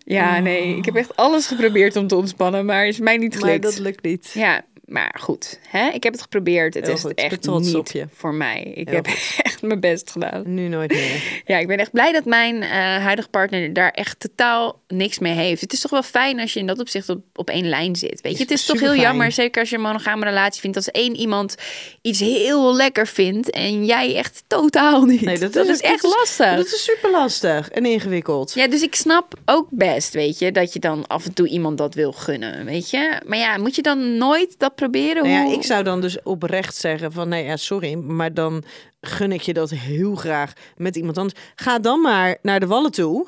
Ja, 0.06 0.38
nee. 0.38 0.76
Ik 0.76 0.84
heb 0.84 0.94
echt 0.96 1.16
alles 1.16 1.46
geprobeerd 1.46 1.96
om 1.96 2.06
te 2.06 2.16
ontspannen. 2.16 2.64
Maar 2.64 2.86
is 2.86 2.98
mij 2.98 3.16
niet 3.16 3.30
Maar 3.32 3.40
gelukt. 3.40 3.62
dat 3.62 3.78
lukt 3.78 4.02
niet. 4.02 4.30
Ja, 4.34 4.64
maar 4.86 5.16
goed. 5.20 5.58
Hè? 5.68 5.88
Ik 5.88 6.02
heb 6.02 6.12
het 6.12 6.22
geprobeerd. 6.22 6.74
Het 6.74 6.84
Heel 6.86 6.94
is 6.94 7.00
goed. 7.00 7.14
Echt 7.14 7.42
trots 7.42 7.72
niet 7.72 8.04
voor 8.14 8.34
mij. 8.34 8.62
Ik 8.74 8.86
Heel 8.88 8.96
heb 8.96 9.06
echt 9.42 9.62
mijn 9.62 9.80
best 9.80 10.10
gedaan. 10.10 10.42
Nu 10.54 10.68
nooit 10.68 10.90
meer. 10.92 11.22
Ja, 11.46 11.58
ik 11.58 11.66
ben 11.66 11.78
echt 11.78 11.90
blij 11.90 12.12
dat 12.12 12.24
mijn 12.24 12.62
eh, 12.62 12.68
huidige 12.96 13.28
partner 13.28 13.72
daar 13.72 13.90
echt 13.90 14.20
totaal 14.20 14.80
niks 14.88 15.18
mee 15.18 15.32
heeft. 15.32 15.60
Het 15.60 15.72
is 15.72 15.80
toch 15.80 15.90
wel 15.90 16.02
fijn 16.02 16.40
als 16.40 16.52
je 16.52 16.60
in 16.60 16.66
dat 16.66 16.78
opzicht 16.80 17.08
op, 17.08 17.20
op 17.34 17.50
één 17.50 17.68
lijn 17.68 17.96
zit. 17.96 18.20
Weet 18.20 18.36
je, 18.36 18.42
het 18.42 18.50
is 18.50 18.64
toch 18.64 18.80
heel 18.80 18.94
jammer, 18.94 19.32
zeker 19.32 19.60
als 19.60 19.70
je 19.70 19.76
een 19.76 19.82
monogame 19.82 20.24
relatie 20.24 20.60
vindt, 20.60 20.76
als 20.76 20.90
één 20.90 21.16
iemand 21.16 21.54
iets 22.02 22.20
heel 22.20 22.74
lekker 22.76 23.06
vindt 23.06 23.50
en 23.50 23.84
jij 23.84 24.16
echt 24.16 24.44
totaal 24.46 25.04
niet. 25.04 25.20
Nee, 25.20 25.38
dat, 25.38 25.52
dat 25.52 25.66
is, 25.66 25.72
is- 25.72 25.80
echt 25.80 26.02
dat 26.02 26.10
is- 26.10 26.16
lastig. 26.18 26.56
Dat 26.56 26.66
is 26.66 26.84
super 26.84 27.10
lastig 27.10 27.68
en 27.70 27.86
ingewikkeld. 27.86 28.52
Ja, 28.54 28.68
dus 28.68 28.82
ik 28.82 28.94
snap 28.94 29.34
ook 29.44 29.66
best, 29.70 30.12
weet 30.14 30.38
je, 30.38 30.52
dat 30.52 30.72
je 30.72 30.78
dan 30.78 31.06
af 31.06 31.24
en 31.26 31.34
toe 31.34 31.48
iemand 31.48 31.78
dat 31.78 31.94
wil 31.94 32.12
gunnen, 32.12 32.64
weet 32.64 32.90
je. 32.90 33.20
Maar 33.26 33.38
ja, 33.38 33.56
moet 33.58 33.74
je 33.74 33.82
dan 33.82 34.16
nooit 34.18 34.54
dat 34.58 34.73
proberen? 34.74 35.22
Nou 35.22 35.48
ja, 35.48 35.54
ik 35.56 35.62
zou 35.62 35.82
dan 35.84 36.00
dus 36.00 36.22
oprecht 36.22 36.76
zeggen 36.76 37.12
van 37.12 37.28
nee, 37.28 37.44
ja, 37.44 37.56
sorry, 37.56 37.94
maar 37.94 38.34
dan 38.34 38.64
gun 39.00 39.32
ik 39.32 39.40
je 39.40 39.52
dat 39.52 39.70
heel 39.70 40.14
graag 40.14 40.52
met 40.76 40.96
iemand 40.96 41.18
anders. 41.18 41.40
Ga 41.54 41.78
dan 41.78 42.00
maar 42.00 42.36
naar 42.42 42.60
de 42.60 42.66
wallen 42.66 42.90
toe. 42.92 43.26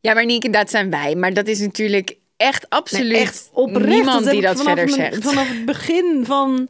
Ja, 0.00 0.14
maar 0.14 0.24
Nieke, 0.24 0.50
dat 0.50 0.70
zijn 0.70 0.90
wij. 0.90 1.14
Maar 1.14 1.32
dat 1.34 1.46
is 1.46 1.58
natuurlijk 1.58 2.16
echt 2.36 2.70
absoluut 2.70 3.12
Nee, 3.12 3.20
echt 3.20 3.50
oprecht. 3.52 3.86
niemand 3.88 4.30
die 4.30 4.40
dat 4.40 4.56
vanaf 4.56 4.74
verder 4.74 4.96
mijn- 4.96 5.12
zegt. 5.12 5.24
Vanaf 5.24 5.48
het 5.48 5.64
begin 5.64 6.22
van. 6.26 6.68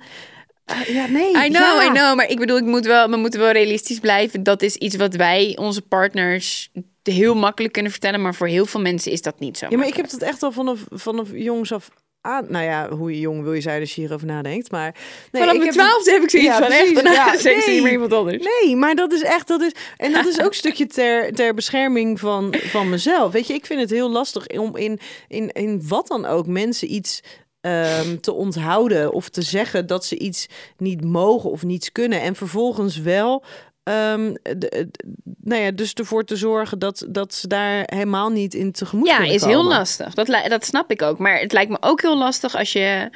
Ah, 0.65 0.81
ja, 0.81 1.07
nee. 1.07 1.31
I 1.31 1.49
know, 1.49 1.53
ja. 1.53 1.85
I 1.85 1.91
know. 1.91 2.17
Maar 2.17 2.29
ik 2.31 2.39
bedoel, 2.39 2.57
ik 2.57 2.65
moet 2.65 2.87
wel, 2.87 3.11
we 3.11 3.17
moeten 3.17 3.41
wel 3.41 3.51
realistisch 3.51 3.99
blijven. 3.99 4.43
Dat 4.43 4.63
is 4.63 4.77
iets 4.77 4.97
wat 4.97 5.15
wij, 5.15 5.57
onze 5.61 5.83
partners, 5.83 6.71
heel 7.03 7.35
makkelijk 7.35 7.73
kunnen 7.73 7.93
vertellen. 7.93 8.23
Maar 8.23 8.35
voor 8.35 8.47
heel 8.47 8.67
veel 8.67 8.81
mensen 8.81 9.13
is 9.13 9.23
dat 9.23 9.41
niet 9.41 9.59
zo. 9.59 9.67
Ja, 9.71 9.77
maar 9.77 9.87
ik 9.87 9.97
heb 9.97 10.11
het 10.11 10.23
echt 10.23 10.43
al 10.43 10.53
vanaf, 10.53 10.81
vanaf 10.91 11.29
jongs 11.33 11.73
af 11.73 11.91
aan. 12.27 12.47
Nou 12.49 12.65
ja, 12.65 12.89
hoe 12.91 13.11
je 13.15 13.21
jong 13.21 13.43
wil 13.43 13.53
je 13.53 13.61
zijn 13.61 13.81
als 13.81 13.95
je 13.95 14.01
hierover 14.01 14.27
nadenkt. 14.27 14.71
Maar 14.71 14.95
nee, 15.33 15.43
Vanaf 15.43 15.55
ik 15.55 15.61
mijn 15.61 15.61
heb 15.61 15.67
het- 15.67 15.75
twaalfde 15.87 16.11
heb 16.13 16.23
ik 16.23 16.31
zoiets 16.31 16.49
Ja, 16.51 16.59
van 16.59 16.67
precies. 16.67 16.93
echt. 17.03 17.43
Ja, 17.43 17.51
nee. 17.67 17.75
niet 17.75 17.83
meer 17.83 17.93
iemand 17.93 18.13
anders. 18.13 18.47
Nee, 18.63 18.77
maar 18.77 18.95
dat 18.95 19.13
is 19.13 19.23
echt, 19.23 19.49
dat 19.49 19.61
is, 19.61 19.73
en 19.97 20.13
dat 20.13 20.27
is 20.27 20.41
ook 20.41 20.49
een 20.49 20.55
stukje 20.55 20.87
ter, 20.87 21.33
ter 21.33 21.55
bescherming 21.55 22.21
van, 22.21 22.55
van 22.59 22.89
mezelf. 22.89 23.33
Weet 23.33 23.47
je, 23.47 23.55
ik 23.55 23.67
vind 23.67 23.81
het 23.81 23.91
heel 23.91 24.11
lastig 24.11 24.47
om 24.47 24.77
in, 24.77 24.99
in, 25.29 25.51
in 25.53 25.83
wat 25.89 26.07
dan 26.07 26.25
ook 26.27 26.47
mensen 26.47 26.93
iets 26.95 27.21
ehm, 27.61 28.17
te 28.21 28.33
onthouden 28.33 29.13
of 29.13 29.29
te 29.29 29.43
zeggen 29.43 29.87
dat 29.87 30.05
ze 30.05 30.19
iets 30.19 30.47
niet 30.77 31.05
mogen 31.05 31.51
of 31.51 31.63
niets 31.63 31.93
kunnen. 31.93 32.21
En 32.21 32.35
vervolgens 32.35 32.99
wel, 33.01 33.45
de, 33.91 34.57
de- 34.59 34.89
nou 35.41 35.63
ja, 35.63 35.71
dus 35.71 35.93
ervoor 35.95 36.25
te 36.25 36.37
zorgen 36.37 36.79
dat, 36.79 37.07
dat 37.09 37.35
ze 37.35 37.49
daar 37.49 37.83
helemaal 37.87 38.31
niet 38.31 38.55
in 38.55 38.73
tegemoet 38.73 39.07
Ja, 39.09 39.17
kunnen 39.17 39.35
is 39.35 39.45
heel 39.45 39.65
lastig. 39.65 40.15
Dat, 40.15 40.27
dat 40.49 40.65
snap 40.65 40.91
ik 40.91 41.03
ook. 41.03 41.19
Maar 41.19 41.39
het 41.39 41.53
lijkt 41.53 41.71
me 41.71 41.77
ook 41.81 42.03
heel 42.03 42.19
lastig 42.19 42.57
als 42.57 42.73
je... 42.73 43.11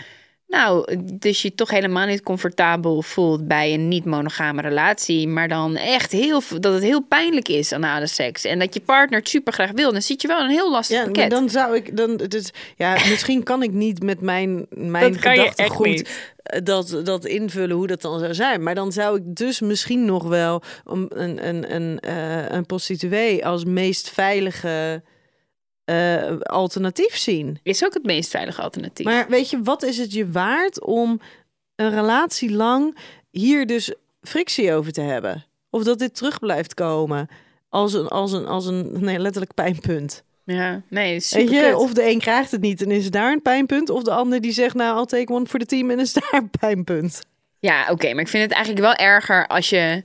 Nou, 0.46 0.96
dus 1.14 1.42
je 1.42 1.54
toch 1.54 1.70
helemaal 1.70 2.06
niet 2.06 2.22
comfortabel 2.22 3.02
voelt 3.02 3.48
bij 3.48 3.74
een 3.74 3.88
niet-monogame 3.88 4.60
relatie. 4.60 5.28
Maar 5.28 5.48
dan 5.48 5.76
echt 5.76 6.12
heel... 6.12 6.42
Dat 6.60 6.74
het 6.74 6.82
heel 6.82 7.00
pijnlijk 7.02 7.48
is 7.48 7.72
anale 7.72 8.06
seks. 8.06 8.44
En 8.44 8.58
dat 8.58 8.74
je 8.74 8.80
partner 8.80 9.18
het 9.18 9.28
super 9.28 9.52
graag 9.52 9.70
wil. 9.70 9.92
Dan 9.92 10.02
zit 10.02 10.22
je 10.22 10.28
wel 10.28 10.40
een 10.40 10.50
heel 10.50 10.70
lastig 10.70 10.96
Ja, 10.98 11.04
pakket. 11.04 11.30
dan 11.30 11.50
zou 11.50 11.76
ik 11.76 11.96
dan 11.96 12.16
dus 12.16 12.50
ja, 12.76 12.92
misschien 13.08 13.42
kan 13.42 13.62
ik 13.62 13.72
niet 13.72 14.02
met 14.02 14.20
mijn 14.20 14.66
mijn 14.70 15.18
gedachtegoed 15.18 16.08
dat 16.42 17.00
dat 17.04 17.24
invullen 17.24 17.76
hoe 17.76 17.86
dat 17.86 18.02
dan 18.02 18.18
zou 18.18 18.34
zijn, 18.34 18.62
maar 18.62 18.74
dan 18.74 18.92
zou 18.92 19.16
ik 19.16 19.36
dus 19.36 19.60
misschien 19.60 20.04
nog 20.04 20.22
wel 20.22 20.62
een 20.84 21.06
een 21.14 21.48
een 21.48 21.74
een, 21.74 22.00
eh, 22.00 22.48
een 22.48 22.66
prostituee 22.66 23.46
als 23.46 23.64
meest 23.64 24.10
veilige 24.10 25.02
eh, 25.84 26.38
alternatief 26.40 27.16
zien. 27.16 27.58
Is 27.62 27.84
ook 27.84 27.94
het 27.94 28.04
meest 28.04 28.30
veilige 28.30 28.62
alternatief. 28.62 29.06
Maar 29.06 29.28
weet 29.28 29.50
je, 29.50 29.62
wat 29.62 29.82
is 29.82 29.98
het 29.98 30.12
je 30.12 30.30
waard 30.30 30.80
om 30.84 31.20
een 31.74 31.90
relatie 31.90 32.52
lang 32.52 32.98
hier 33.30 33.66
dus 33.66 33.94
frictie 34.22 34.72
over 34.72 34.92
te 34.92 35.00
hebben? 35.00 35.44
Of 35.70 35.84
dat 35.84 35.98
dit 35.98 36.14
terug 36.14 36.38
blijft 36.38 36.74
komen 36.74 37.28
als 37.68 37.92
een, 37.92 38.08
als 38.08 38.32
een, 38.32 38.46
als 38.46 38.66
een 38.66 39.04
nee, 39.04 39.18
letterlijk 39.18 39.54
pijnpunt. 39.54 40.24
Ja, 40.44 40.82
nee, 40.88 41.12
Weet 41.12 41.24
super 41.24 41.66
je, 41.66 41.76
of 41.76 41.92
de 41.92 42.10
een 42.10 42.18
krijgt 42.18 42.50
het 42.50 42.60
niet 42.60 42.82
en 42.82 42.90
is 42.90 43.10
daar 43.10 43.32
een 43.32 43.42
pijnpunt. 43.42 43.90
Of 43.90 44.02
de 44.02 44.10
ander 44.10 44.40
die 44.40 44.52
zegt, 44.52 44.74
nou, 44.74 44.98
I'll 44.98 45.06
take 45.06 45.32
one 45.32 45.46
voor 45.46 45.58
de 45.58 45.66
team 45.66 45.90
en 45.90 45.98
is 45.98 46.12
daar 46.20 46.30
een 46.32 46.50
pijnpunt. 46.60 47.20
Ja, 47.58 47.86
oké, 47.90 48.12
maar 48.12 48.22
ik 48.22 48.28
vind 48.28 48.42
het 48.42 48.52
eigenlijk 48.52 48.84
wel 48.84 48.94
erger 48.94 49.46
als 49.46 49.70
je 49.70 50.02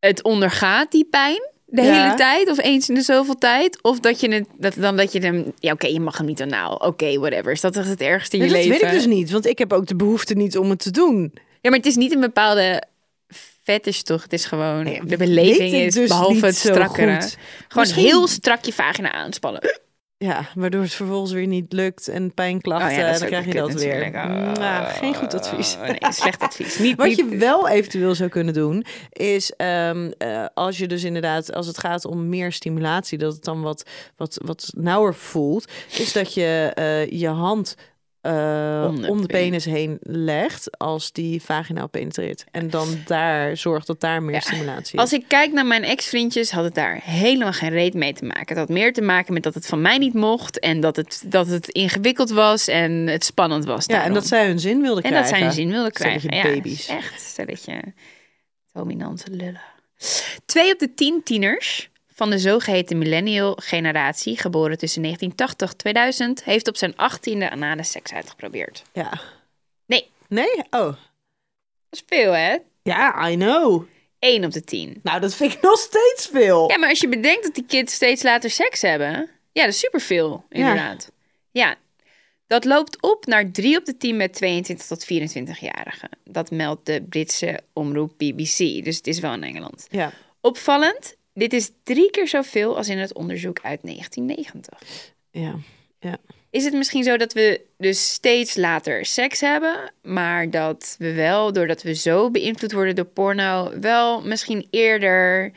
het 0.00 0.22
ondergaat, 0.22 0.90
die 0.90 1.04
pijn, 1.04 1.50
de 1.66 1.82
Ja. 1.82 2.02
hele 2.02 2.14
tijd 2.14 2.50
of 2.50 2.58
eens 2.58 2.88
in 2.88 2.94
de 2.94 3.00
zoveel 3.00 3.34
tijd. 3.34 3.82
Of 3.82 4.00
dat 4.00 4.20
je 4.20 4.32
het, 4.32 4.46
dat, 4.58 4.74
dan 4.74 4.96
dat 4.96 5.12
je 5.12 5.18
hem, 5.18 5.52
ja, 5.58 5.72
oké, 5.72 5.86
je 5.86 6.00
mag 6.00 6.16
hem 6.16 6.26
niet 6.26 6.42
anaal. 6.42 6.74
Oké, 6.74 7.18
whatever. 7.18 7.52
Is 7.52 7.60
dat 7.60 7.76
echt 7.76 7.88
het 7.88 8.00
ergste 8.00 8.36
in 8.36 8.42
je 8.42 8.48
dat 8.48 8.56
leven? 8.56 8.70
weet 8.72 8.82
ik 8.82 8.90
dus 8.90 9.06
niet, 9.06 9.30
want 9.30 9.46
ik 9.46 9.58
heb 9.58 9.72
ook 9.72 9.86
de 9.86 9.96
behoefte 9.96 10.34
niet 10.34 10.58
om 10.58 10.70
het 10.70 10.78
te 10.78 10.90
doen. 10.90 11.32
Ja, 11.60 11.70
maar 11.70 11.78
het 11.78 11.86
is 11.88 11.96
niet 11.96 12.14
een 12.14 12.20
bepaalde 12.20 12.82
fetish 13.72 14.00
toch? 14.00 14.22
Het 14.22 14.32
is 14.32 14.44
gewoon, 14.44 14.84
Nee, 14.84 15.04
de 15.04 15.16
beleving 15.16 15.72
is, 15.74 15.94
dus 15.94 16.08
behalve 16.08 16.46
het 16.46 16.56
strakkere. 16.56 17.12
goed. 17.20 17.36
Gewoon 17.68 17.84
Misschien- 17.84 18.04
heel 18.04 18.26
strak 18.26 18.64
je 18.64 18.72
vagina 18.72 19.12
aanspannen. 19.12 19.80
Ja, 20.24 20.48
waardoor 20.54 20.82
het 20.82 20.92
vervolgens 20.94 21.32
weer 21.32 21.46
niet 21.46 21.72
lukt 21.72 22.08
en 22.08 22.34
pijnklachten, 22.34 22.90
Oh 22.90 22.96
ja, 22.96 23.18
dan 23.18 23.26
krijg 23.28 23.44
je 23.46 23.52
dat 23.52 23.72
weer. 23.72 24.06
Oh, 24.06 24.52
Nou, 24.52 24.84
geen 24.86 25.14
goed 25.14 25.34
advies. 25.34 25.74
oh, 25.74 25.82
nee, 25.88 25.98
slecht 26.12 26.40
advies. 26.42 26.78
Niet, 26.78 26.96
Wat 26.96 27.06
niet, 27.06 27.16
je 27.16 27.36
wel 27.36 27.68
eventueel 27.68 28.14
zou 28.14 28.28
kunnen 28.28 28.54
doen, 28.54 28.84
is 29.12 29.52
ehm, 29.56 30.10
eh, 30.18 30.44
als 30.54 30.78
je 30.78 30.86
dus 30.86 31.04
inderdaad, 31.04 31.52
als 31.52 31.66
het 31.66 31.78
gaat 31.78 32.04
om 32.04 32.28
meer 32.28 32.52
stimulatie, 32.52 33.18
dat 33.18 33.32
het 33.32 33.44
dan 33.44 33.62
wat, 33.62 33.88
wat, 34.16 34.38
wat 34.44 34.68
nauwer 34.76 35.14
voelt, 35.14 35.70
is 35.98 36.12
dat 36.12 36.34
je 36.34 36.70
eh, 36.74 37.10
je 37.20 37.28
hand 37.28 37.74
eh, 38.28 38.84
Om 38.88 39.00
de 39.00 39.08
om 39.08 39.20
de 39.20 39.26
penis. 39.26 39.64
heen 39.64 39.96
legt 40.00 40.78
als 40.78 41.12
die 41.12 41.42
vaginaal 41.42 41.88
penetreert. 41.88 42.44
En 42.50 42.70
dan 42.70 42.88
daar 43.06 43.56
zorgt 43.56 43.86
dat 43.86 44.00
daar 44.00 44.22
meer 44.22 44.34
Ja. 44.34 44.40
stimulatie 44.40 44.94
is. 44.94 45.00
Als 45.00 45.12
ik 45.12 45.24
kijk 45.28 45.52
naar 45.52 45.66
mijn 45.66 45.84
ex-vriendjes, 45.84 46.50
had 46.50 46.64
het 46.64 46.74
daar 46.74 47.00
helemaal 47.02 47.52
geen 47.52 47.70
reet 47.70 47.94
mee 47.94 48.12
te 48.12 48.24
maken. 48.24 48.46
Het 48.48 48.56
had 48.58 48.68
meer 48.68 48.92
te 48.92 49.02
maken 49.02 49.34
met 49.34 49.42
dat 49.42 49.54
het 49.54 49.66
van 49.66 49.80
mij 49.82 49.98
niet 49.98 50.14
mocht. 50.14 50.58
En 50.58 50.80
dat 50.80 50.96
het, 50.96 51.22
dat 51.26 51.46
het 51.46 51.68
ingewikkeld 51.68 52.30
was 52.30 52.68
en 52.68 52.92
het 53.06 53.24
spannend 53.24 53.64
was. 53.64 53.84
ja, 53.86 54.04
en 54.04 54.12
dat 54.14 54.26
zij 54.26 54.46
hun 54.46 54.60
zin 54.60 54.80
wilden 54.82 55.02
en 55.02 55.10
krijgen. 55.10 55.30
dat 55.30 55.38
zij 55.38 55.46
een 55.48 55.54
zin 55.54 55.70
wilden 55.70 55.92
krijgen. 55.92 56.34
Ja, 56.36 56.42
baby's. 56.42 56.88
echt, 56.88 57.20
stelletje 57.20 57.80
dominante 58.72 59.30
lullen. 59.30 59.60
Twee 60.46 60.72
op 60.72 60.78
de 60.78 60.94
tien 60.94 61.20
tieners 61.24 61.90
van 62.18 62.30
de 62.30 62.38
zogeheten 62.38 62.98
millennial-generatie, 62.98 64.38
geboren 64.38 64.78
tussen 64.78 65.02
1980 65.02 65.70
en 65.70 65.76
2000, 65.76 66.44
heeft 66.44 66.68
op 66.68 66.76
zijn 66.76 66.96
achttiende 66.96 67.50
anale 67.50 67.82
seks 67.82 68.12
uitgeprobeerd. 68.12 68.82
Ja. 68.92 69.20
Nee. 69.86 70.10
Nee? 70.28 70.56
Oh. 70.70 70.86
Dat 70.90 70.96
is 71.90 72.02
veel, 72.06 72.32
hè? 72.32 72.56
Ja, 72.82 73.28
I 73.28 73.34
know. 73.34 73.84
Eén 74.18 74.44
op 74.44 74.52
de 74.52 74.64
tien. 74.64 75.00
Nou, 75.02 75.20
dat 75.20 75.34
vind 75.34 75.52
ik 75.52 75.60
nog 75.70 75.78
steeds 75.78 76.28
veel. 76.32 76.70
Ja, 76.70 76.78
maar 76.78 76.88
als 76.88 77.00
je 77.00 77.08
bedenkt 77.08 77.42
dat 77.42 77.54
die 77.54 77.66
kids 77.66 77.94
steeds 77.94 78.22
later 78.22 78.50
seks 78.50 78.82
hebben, 78.82 79.30
ja, 79.52 79.64
dat 79.64 79.72
is 79.72 79.78
superveel, 79.78 80.44
inderdaad. 80.48 81.10
Ja. 81.50 81.76
Dat 82.46 82.64
loopt 82.64 83.02
op 83.02 83.26
naar 83.26 83.50
3 83.50 83.78
op 83.78 83.84
de 83.84 83.96
10 83.96 84.16
met 84.16 84.32
22 84.32 84.86
tot 84.86 85.04
24-jarigen. 85.04 86.08
Dat 86.24 86.50
meldt 86.50 86.86
de 86.86 87.02
Britse 87.08 87.60
omroep 87.72 88.12
BBC. 88.16 88.84
Dus 88.84 88.96
het 88.96 89.06
is 89.06 89.18
wel 89.18 89.32
in 89.32 89.42
Engeland. 89.42 89.86
Ja. 89.90 90.12
Opvallend, 90.40 91.16
dit 91.38 91.52
is 91.52 91.70
drie 91.82 92.10
keer 92.10 92.28
zoveel 92.28 92.76
als 92.76 92.88
in 92.88 92.98
het 92.98 93.14
onderzoek 93.14 93.60
uit 93.62 93.80
1990. 93.82 95.14
Ja. 95.30 95.54
Is 96.50 96.64
het 96.64 96.74
misschien 96.74 97.04
zo 97.04 97.16
dat 97.16 97.32
we 97.32 97.60
dus 97.78 98.12
steeds 98.12 98.56
later 98.56 99.04
seks 99.04 99.40
hebben, 99.40 99.92
maar 100.02 100.50
dat 100.50 100.96
we 100.98 101.12
wel, 101.12 101.52
doordat 101.52 101.82
we 101.82 101.94
zo 101.94 102.30
beïnvloed 102.30 102.72
worden 102.72 102.94
door 102.94 103.04
porno, 103.04 103.78
wel 103.80 104.22
misschien 104.22 104.66
eerder 104.70 105.52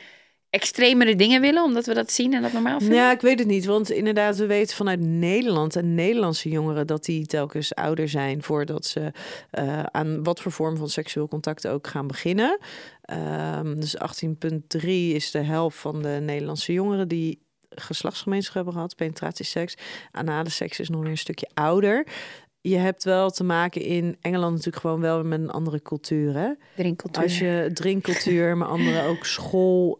extremere 0.52 1.16
dingen 1.16 1.40
willen, 1.40 1.62
omdat 1.62 1.86
we 1.86 1.94
dat 1.94 2.12
zien 2.12 2.34
en 2.34 2.42
dat 2.42 2.52
normaal 2.52 2.78
vinden? 2.78 2.96
Ja, 2.96 3.12
ik 3.12 3.20
weet 3.20 3.38
het 3.38 3.48
niet. 3.48 3.64
Want 3.64 3.90
inderdaad, 3.90 4.36
we 4.36 4.46
weten 4.46 4.76
vanuit 4.76 5.00
Nederland 5.00 5.76
en 5.76 5.94
Nederlandse 5.94 6.48
jongeren 6.48 6.86
dat 6.86 7.04
die 7.04 7.26
telkens 7.26 7.74
ouder 7.74 8.08
zijn 8.08 8.42
voordat 8.42 8.86
ze 8.86 9.12
eh, 9.50 9.82
aan 9.82 10.22
wat 10.22 10.40
voor 10.40 10.52
vorm 10.52 10.76
van 10.76 10.88
seksueel 10.88 11.28
contact 11.28 11.66
ook 11.66 11.86
gaan 11.86 12.06
beginnen. 12.06 12.58
Ehm, 13.02 13.80
dus 13.80 13.96
18,3 13.98 15.14
is 15.14 15.30
de 15.30 15.42
helft 15.42 15.78
van 15.78 16.02
de 16.02 16.18
Nederlandse 16.22 16.72
jongeren 16.72 17.08
die 17.08 17.42
geslachtsgemeenschap 17.68 18.54
hebben 18.54 18.72
gehad, 18.72 18.96
penetratieseks. 18.96 19.74
Anale 20.10 20.50
seks 20.50 20.80
is 20.80 20.88
nog 20.88 21.00
weer 21.00 21.10
een 21.10 21.18
stukje 21.18 21.48
ouder. 21.54 22.06
Je 22.64 22.76
hebt 22.76 23.04
wel 23.04 23.30
te 23.30 23.44
maken 23.44 23.80
in 23.80 24.16
Engeland 24.20 24.50
natuurlijk 24.50 24.82
gewoon 24.82 25.00
wel 25.00 25.24
met 25.24 25.40
een 25.40 25.50
andere 25.50 25.82
cultuur. 25.82 26.34
Hè? 26.36 26.48
Drinkcultuur. 26.76 27.22
Als 27.22 27.38
je 27.38 27.70
drinkcultuur, 27.74 28.56
maar 28.56 28.68
andere 28.68 29.06
ook 29.06 29.24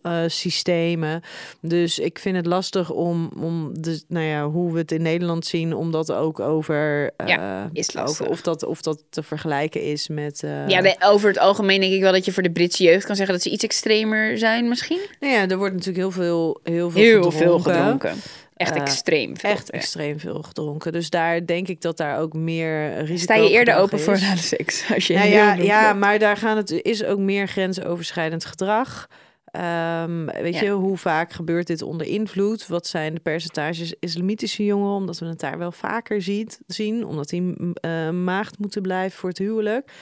schoolsystemen. 0.02 1.20
dus 1.60 1.98
ik 1.98 2.18
vind 2.18 2.36
het 2.36 2.46
lastig 2.46 2.90
om, 2.90 3.30
om 3.40 3.70
de, 3.82 4.02
nou 4.08 4.24
ja, 4.26 4.48
hoe 4.48 4.72
we 4.72 4.78
het 4.78 4.92
in 4.92 5.02
Nederland 5.02 5.46
zien, 5.46 5.74
om 5.74 5.90
dat 5.90 6.12
ook 6.12 6.40
over, 6.40 7.10
Ja, 7.26 7.64
eh, 7.64 7.70
is 7.72 7.96
over 7.96 8.28
of, 8.28 8.40
dat, 8.40 8.62
of 8.64 8.82
dat 8.82 9.02
te 9.10 9.22
vergelijken 9.22 9.82
is 9.82 10.08
met. 10.08 10.42
eh, 10.42 10.68
Ja, 10.68 10.96
over 11.00 11.28
het 11.28 11.38
algemeen 11.38 11.80
denk 11.80 11.92
ik 11.92 12.00
wel 12.00 12.12
dat 12.12 12.24
je 12.24 12.32
voor 12.32 12.42
de 12.42 12.52
Britse 12.52 12.82
jeugd 12.82 13.04
kan 13.06 13.16
zeggen 13.16 13.34
dat 13.34 13.42
ze 13.44 13.50
iets 13.50 13.64
extremer 13.64 14.38
zijn 14.38 14.68
misschien. 14.68 15.00
nou 15.20 15.32
ja, 15.32 15.48
er 15.48 15.56
wordt 15.56 15.72
natuurlijk 15.74 15.98
heel 15.98 16.10
veel, 16.10 16.60
heel 16.62 16.90
veel 16.90 17.00
Heel 17.02 17.22
gedronken. 17.30 17.32
veel 17.38 17.58
gedronken. 17.58 18.14
Echt 18.62 18.74
Eh, 18.76 18.82
extreem 18.82 19.36
veel. 19.36 19.50
Echt 19.50 19.66
ja. 19.66 19.78
extreem 19.78 20.18
veel 20.18 20.42
gedronken. 20.42 20.92
Dus 20.92 21.10
daar 21.10 21.46
denk 21.46 21.68
ik 21.68 21.80
dat 21.80 21.96
daar 21.96 22.18
ook 22.18 22.32
meer 22.32 22.98
risico 22.98 23.16
Sta 23.16 23.34
je 23.34 23.50
eerder 23.50 23.76
open 23.76 23.98
is. 23.98 24.04
voor 24.04 24.14
anale 24.14 24.36
seks? 24.36 24.84
Als 24.94 25.06
je 25.06 25.14
Nou 25.14 25.28
ja, 25.28 25.52
ja, 25.54 25.86
bent? 25.88 26.00
maar 26.00 26.18
daar 26.18 26.36
gaan 26.36 26.56
het 26.56 26.70
is 26.70 27.04
ook 27.04 27.18
meer 27.18 27.48
grensoverschrijdend 27.48 28.44
gedrag. 28.44 29.06
Ehm, 29.44 30.24
weet 30.26 30.54
Ja. 30.54 30.62
je, 30.62 30.70
hoe 30.70 30.96
vaak 30.96 31.32
gebeurt 31.32 31.66
dit 31.66 31.82
onder 31.82 32.06
invloed? 32.06 32.66
Wat 32.66 32.86
zijn 32.86 33.14
de 33.14 33.20
percentages 33.20 33.94
islamitische 34.00 34.64
jongeren? 34.64 34.94
Omdat 34.96 35.18
we 35.18 35.26
het 35.26 35.40
daar 35.40 35.58
wel 35.58 35.72
vaker 35.72 36.22
ziet, 36.22 36.60
zien, 36.66 37.06
omdat 37.06 37.28
die 37.28 37.54
eh, 37.72 38.10
maagd 38.10 38.58
moeten 38.58 38.82
blijven 38.82 39.18
voor 39.18 39.28
het 39.28 39.38
huwelijk. 39.38 39.92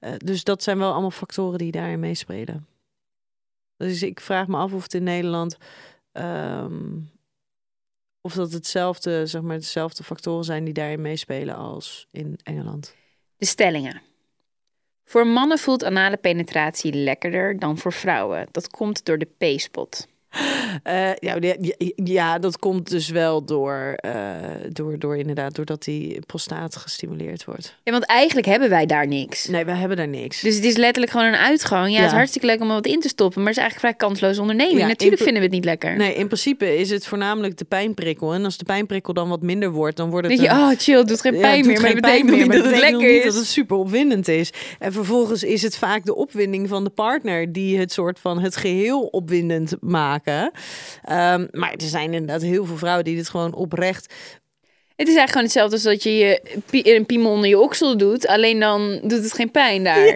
Eh, 0.00 0.12
dus 0.16 0.44
dat 0.44 0.62
zijn 0.62 0.78
wel 0.78 0.90
allemaal 0.92 1.10
factoren 1.10 1.58
die 1.58 1.72
daarin 1.72 2.00
meespelen. 2.00 2.66
Dus 3.76 4.02
ik 4.02 4.20
vraag 4.20 4.46
me 4.46 4.56
af 4.56 4.72
of 4.72 4.82
het 4.82 4.94
in 4.94 5.02
Nederland 5.02 5.56
ehm, 6.12 6.88
of 8.20 8.32
dat 8.34 8.52
hetzelfde, 8.52 9.26
zeg 9.26 9.42
maar, 9.42 9.56
dezelfde 9.56 10.02
factoren 10.02 10.44
zijn 10.44 10.64
die 10.64 10.74
daarin 10.74 11.00
meespelen 11.00 11.54
als 11.54 12.06
in 12.10 12.38
Engeland. 12.42 12.94
De 13.36 13.46
stellingen. 13.46 14.02
Voor 15.04 15.26
mannen 15.26 15.58
voelt 15.58 15.84
anale 15.84 16.16
penetratie 16.16 16.92
lekkerder 16.92 17.58
dan 17.58 17.78
voor 17.78 17.92
vrouwen. 17.92 18.46
Dat 18.50 18.68
komt 18.68 19.04
door 19.04 19.18
de 19.18 19.28
P-spot. 19.38 20.06
Eh, 20.82 21.14
ja, 21.14 21.36
ja, 21.40 21.54
ja, 22.04 22.38
dat 22.38 22.58
komt 22.58 22.90
dus 22.90 23.08
wel 23.08 23.44
door, 23.44 23.92
eh, 23.96 24.12
door, 24.68 24.98
door 24.98 25.16
inderdaad, 25.16 25.54
doordat 25.54 25.82
die 25.84 26.18
prostaat 26.26 26.76
gestimuleerd 26.76 27.44
wordt. 27.44 27.74
Ja, 27.82 27.92
want 27.92 28.04
eigenlijk 28.04 28.46
hebben 28.46 28.68
wij 28.68 28.86
daar 28.86 29.06
niks. 29.06 29.46
Nee, 29.46 29.64
we 29.64 29.70
hebben 29.72 29.96
daar 29.96 30.08
niks. 30.08 30.40
Dus 30.40 30.54
het 30.54 30.64
is 30.64 30.76
letterlijk 30.76 31.12
gewoon 31.12 31.26
een 31.26 31.34
uitgang. 31.38 31.86
Ja, 31.88 31.94
het 31.96 32.04
is 32.04 32.10
Ja. 32.10 32.16
hartstikke 32.16 32.46
leuk 32.46 32.60
om 32.60 32.68
er 32.68 32.74
wat 32.74 32.86
in 32.86 33.00
te 33.00 33.08
stoppen, 33.08 33.38
maar 33.42 33.48
het 33.52 33.56
is 33.56 33.62
eigenlijk 33.62 33.94
vrij 33.98 34.08
kansloze 34.08 34.40
onderneming. 34.40 34.78
Ja, 34.80 34.86
Natuurlijk 34.86 35.20
in- 35.20 35.26
vinden 35.26 35.42
we 35.42 35.48
het 35.48 35.56
niet 35.56 35.64
lekker. 35.64 35.96
Nee, 35.96 36.14
in 36.14 36.26
principe 36.26 36.76
is 36.78 36.90
het 36.90 37.06
voornamelijk 37.06 37.56
de 37.56 37.64
pijnprikkel. 37.64 38.32
En 38.34 38.44
als 38.44 38.56
de 38.58 38.64
pijnprikkel 38.64 39.12
dan 39.12 39.28
wat 39.28 39.42
minder 39.42 39.70
wordt, 39.70 39.96
dan 39.96 40.10
wordt 40.10 40.26
het... 40.28 40.36
Denk 40.38 40.50
je, 40.50 40.56
een- 40.56 40.62
oh 40.62 40.78
chill, 40.78 40.98
het 40.98 41.08
doet 41.08 41.20
geen 41.20 41.34
Ja, 41.34 41.40
pijn 41.40 41.56
het 41.56 41.66
meer, 41.66 41.74
doet 41.74 41.82
maar 41.82 41.90
geen 41.92 42.00
pijn 42.00 42.26
meer, 42.26 42.48
dat 42.62 42.64
het 42.70 42.78
lekker 42.80 43.16
is. 43.16 43.24
dat 43.24 43.34
het 43.34 43.46
super 43.46 43.76
opwindend 43.76 44.28
is. 44.28 44.52
En 44.78 44.92
vervolgens 44.92 45.42
is 45.42 45.62
het 45.62 45.76
vaak 45.76 46.04
de 46.04 46.14
opwinding 46.14 46.68
van 46.68 46.84
de 46.84 46.90
partner 46.90 47.52
die 47.52 47.78
het 47.78 47.92
soort 47.92 48.18
van 48.18 48.40
het 48.40 48.56
geheel 48.56 49.00
opwindend 49.02 49.74
maken. 49.80 50.50
Ehm, 51.04 51.46
maar 51.50 51.72
er 51.72 51.80
zijn 51.88 52.12
inderdaad 52.12 52.42
heel 52.42 52.64
veel 52.64 52.76
vrouwen 52.76 53.04
die 53.04 53.16
dit 53.16 53.28
gewoon 53.28 53.54
oprecht 53.54 54.12
Het 54.96 55.08
is 55.08 55.16
eigenlijk 55.16 55.30
gewoon 55.30 55.44
hetzelfde 55.44 55.74
als 55.74 55.82
dat 55.82 56.02
je 56.02 56.16
je 56.16 56.96
een 56.96 57.06
piemel 57.06 57.30
onder 57.32 57.48
je 57.48 57.58
oksel 57.58 57.96
doet, 57.96 58.26
alleen 58.26 58.60
dan 58.60 59.00
doet 59.02 59.22
het 59.22 59.32
geen 59.32 59.50
pijn 59.50 59.84
daar. 59.84 60.06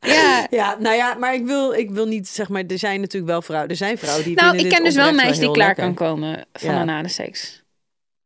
Ja. 0.00 0.46
Ja, 0.50 0.76
nou 0.78 0.96
ja, 0.96 1.14
maar 1.14 1.34
ik 1.34 1.44
wil, 1.44 1.72
ik 1.72 1.90
wil 1.90 2.06
niet, 2.06 2.28
zeg 2.28 2.48
maar, 2.48 2.62
er 2.68 2.78
zijn 2.78 3.00
natuurlijk 3.00 3.32
wel 3.32 3.42
vrouwen, 3.42 3.70
er 3.70 3.76
zijn 3.76 3.98
vrouwen 3.98 4.24
die 4.24 4.34
Nou, 4.36 4.56
ik 4.56 4.68
ken 4.68 4.84
dus 4.84 4.94
wel 4.94 5.12
meisjes 5.12 5.38
die 5.38 5.50
klaar 5.50 5.66
lekker. 5.66 5.84
kan 5.84 5.94
komen 5.94 6.46
van 6.52 6.70
Ja. 6.70 6.80
anale 6.80 7.08
seks. 7.08 7.62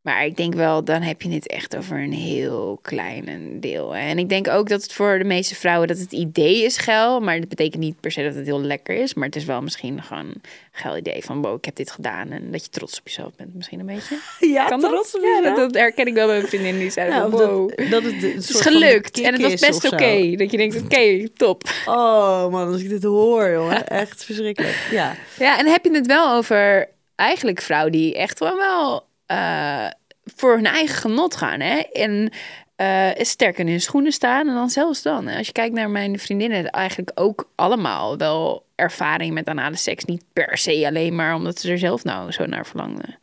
Maar 0.05 0.25
ik 0.25 0.37
denk 0.37 0.55
wel, 0.55 0.85
dan 0.85 1.03
heb 1.03 1.23
je 1.23 1.31
het 1.31 1.47
echt 1.49 1.77
over 1.77 1.99
een 2.03 2.13
heel 2.13 2.79
klein 2.83 3.57
deel. 3.61 3.95
En 3.95 4.19
ik 4.19 4.29
denk 4.29 4.49
ook 4.49 4.69
dat 4.69 4.83
het 4.83 4.93
voor 4.93 5.19
de 5.19 5.25
meeste 5.25 5.55
vrouwen 5.55 5.89
dat 5.89 5.99
het 5.99 6.13
idee 6.13 6.65
is 6.65 6.77
geil. 6.77 7.21
Maar 7.21 7.41
dat 7.41 7.49
betekent 7.49 7.83
niet 7.83 8.01
per 8.01 8.13
se 8.13 8.23
dat 8.23 8.35
het 8.35 8.47
heel 8.47 8.61
lekker 8.61 8.97
is. 8.97 9.15
Maar 9.15 9.27
het 9.27 9.37
is 9.37 9.45
wel 9.45 9.63
misschien 9.63 10.03
gewoon 10.03 10.25
een 10.27 10.43
geil 10.73 10.97
idee 10.97 11.25
van, 11.25 11.43
wow, 11.43 11.57
ik 11.57 11.65
heb 11.65 11.77
dit 11.77 11.91
gedaan. 11.91 12.31
En 12.31 12.51
dat 12.51 12.65
je 12.65 12.71
trots 12.71 12.99
op 12.99 13.07
jezelf 13.07 13.35
bent 13.37 13.55
misschien 13.55 13.81
een 13.81 13.87
beetje. 13.87 14.17
Ja, 14.55 14.67
Kan 14.69 14.81
dat? 14.81 14.91
trots 14.91 15.15
op 15.17 15.23
Ja, 15.23 15.41
dat, 15.41 15.57
dat 15.57 15.75
herken 15.75 16.07
ik 16.07 16.15
wel 16.15 16.27
bij 16.27 16.37
mijn 16.37 16.49
vriendinnen 16.49 16.81
die 16.81 16.91
zeiden 16.91 17.17
Ja, 17.17 17.31
van, 17.31 17.31
wow. 17.31 17.69
dat, 17.77 17.91
dat 17.91 18.03
het, 18.03 18.23
is 18.23 18.61
gelukt 18.61 19.21
en 19.21 19.33
het 19.33 19.43
was 19.43 19.61
best 19.61 19.93
oké. 19.93 20.37
Dat 20.37 20.51
je 20.51 20.57
denkt, 20.57 20.83
oké, 20.83 21.29
top. 21.29 21.63
Oh 21.87 22.49
man, 22.51 22.73
als 22.73 22.83
ik 22.83 22.89
dit 22.89 23.03
hoor, 23.03 23.51
jongen. 23.51 23.89
Echt 23.89 24.25
verschrikkelijk. 24.25 24.89
Ja. 24.91 25.15
Ja, 25.39 25.59
en 25.59 25.67
heb 25.67 25.85
je 25.85 25.91
het 25.91 26.07
wel 26.07 26.33
over 26.33 26.89
eigenlijk 27.15 27.61
vrouwen 27.61 27.93
die 27.93 28.17
echt 28.17 28.39
gewoon 28.39 28.57
wel 28.57 29.13
eh, 29.35 29.87
voor 30.25 30.55
hun 30.55 30.67
eigen 30.67 30.97
genot 30.97 31.37
gaan. 31.37 31.61
Hè? 31.61 31.79
En 31.79 32.31
eh, 32.77 33.11
sterk 33.17 33.59
in 33.59 33.69
hun 33.69 33.81
schoenen 33.81 34.13
staan. 34.13 34.49
En 34.49 34.55
dan 34.55 34.71
zelfs 34.71 35.03
dan. 35.03 35.29
Als 35.29 35.47
je 35.47 35.53
kijkt 35.53 35.75
naar 35.75 35.91
mijn 35.91 36.19
vriendinnen, 36.19 36.71
eigenlijk 36.71 37.11
ook 37.15 37.49
allemaal 37.55 38.17
wel 38.17 38.65
ervaring 38.75 39.35
met 39.35 39.49
anale 39.49 39.77
seks. 39.77 40.05
Niet 40.05 40.25
per 40.33 40.59
se 40.59 40.87
alleen 40.87 41.15
maar 41.15 41.35
omdat 41.35 41.59
ze 41.59 41.71
er 41.71 41.79
zelf 41.79 42.05
nou 42.05 42.33
zo 42.33 42.47
naar 42.47 42.67
verlangden. 42.67 43.19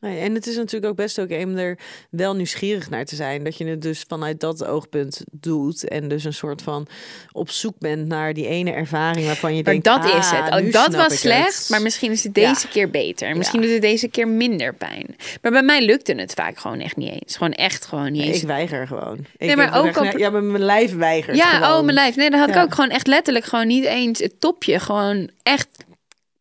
Nee, 0.00 0.20
en 0.20 0.34
het 0.34 0.46
is 0.46 0.56
natuurlijk 0.56 0.90
ook 0.90 0.96
best 0.96 1.18
oké 1.18 1.42
om 1.44 1.56
er 1.56 1.78
wel 2.10 2.34
nieuwsgierig 2.34 2.90
naar 2.90 3.04
te 3.04 3.14
zijn. 3.14 3.44
Dat 3.44 3.56
je 3.58 3.64
het 3.66 3.82
dus 3.82 4.04
vanuit 4.08 4.40
dat 4.40 4.64
oogpunt 4.64 5.24
doet. 5.30 5.88
En 5.88 6.08
dus 6.08 6.24
een 6.24 6.32
soort 6.34 6.62
van 6.62 6.86
op 7.32 7.50
zoek 7.50 7.78
bent 7.78 8.06
naar 8.08 8.32
die 8.34 8.46
ene 8.46 8.70
ervaring 8.70 9.26
waarvan 9.26 9.50
je 9.56 9.62
Maar 9.62 9.72
denkt... 9.72 9.84
dat 9.86 10.04
ah, 10.12 10.18
is 10.18 10.30
het. 10.30 10.60
nu 10.60 10.66
Ook 10.66 10.72
dat 10.72 10.94
was 10.94 11.18
slecht, 11.20 11.58
het. 11.58 11.68
maar 11.68 11.82
misschien 11.82 12.10
is 12.10 12.24
het 12.24 12.36
Ja. 12.36 12.52
deze 12.52 12.68
keer 12.68 12.90
beter. 12.90 13.36
Misschien 13.36 13.60
Ja. 13.60 13.64
doet 13.66 13.74
het 13.74 13.82
deze 13.84 14.08
keer 14.08 14.28
minder 14.28 14.74
pijn. 14.74 15.16
Maar 15.42 15.52
bij 15.52 15.62
mij 15.62 15.84
lukte 15.84 16.12
het 16.14 16.32
vaak 16.34 16.58
gewoon 16.58 16.80
echt 16.80 16.96
niet 16.96 17.10
eens. 17.12 17.36
Gewoon 17.36 17.52
echt 17.52 17.84
gewoon 17.86 18.12
niet 18.12 18.22
eens. 18.24 18.40
Ik 18.40 18.46
weiger 18.46 18.86
gewoon. 18.86 19.18
Ik 19.36 19.46
Nee, 19.46 19.56
maar 19.56 19.78
ook 19.78 19.96
op- 19.96 20.18
Ja, 20.18 20.30
maar 20.30 20.42
mijn 20.42 20.62
lijf 20.64 20.94
weigert 20.94 21.36
Ja, 21.36 21.50
gewoon. 21.50 21.78
oh, 21.78 21.82
mijn 21.82 21.94
lijf. 21.94 22.16
Nee, 22.16 22.30
dat 22.30 22.40
had 22.40 22.48
Ja. 22.48 22.54
ik 22.56 22.62
ook 22.62 22.74
gewoon 22.74 22.90
echt 22.90 23.06
letterlijk 23.06 23.44
gewoon 23.44 23.66
niet 23.66 23.84
eens 23.84 24.18
het 24.18 24.40
topje. 24.40 24.78
Gewoon 24.80 25.30
echt 25.42 25.68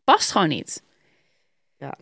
past 0.03 0.31
gewoon 0.31 0.47
niet. 0.47 0.81
Ja. 1.77 1.97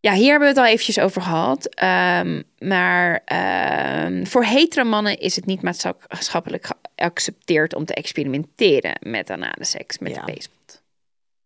Ja, 0.00 0.12
hier 0.12 0.30
hebben 0.30 0.48
we 0.48 0.54
het 0.54 0.64
al 0.64 0.72
eventjes 0.72 0.98
over 0.98 1.22
gehad. 1.22 1.74
Ehm, 1.74 2.42
maar 2.58 3.22
ehm, 3.24 4.24
voor 4.24 4.44
hetero 4.44 4.84
mannen 4.84 5.18
is 5.18 5.36
het 5.36 5.46
niet 5.46 5.62
maatschappelijk 5.62 6.68
geaccepteerd 6.96 7.74
om 7.74 7.84
te 7.84 7.94
experimenteren 7.94 8.96
met 9.00 9.30
anale 9.30 9.64
seks, 9.64 9.98
met 9.98 10.14
Ja. 10.14 10.24
de 10.24 10.32
p-spot. 10.32 10.82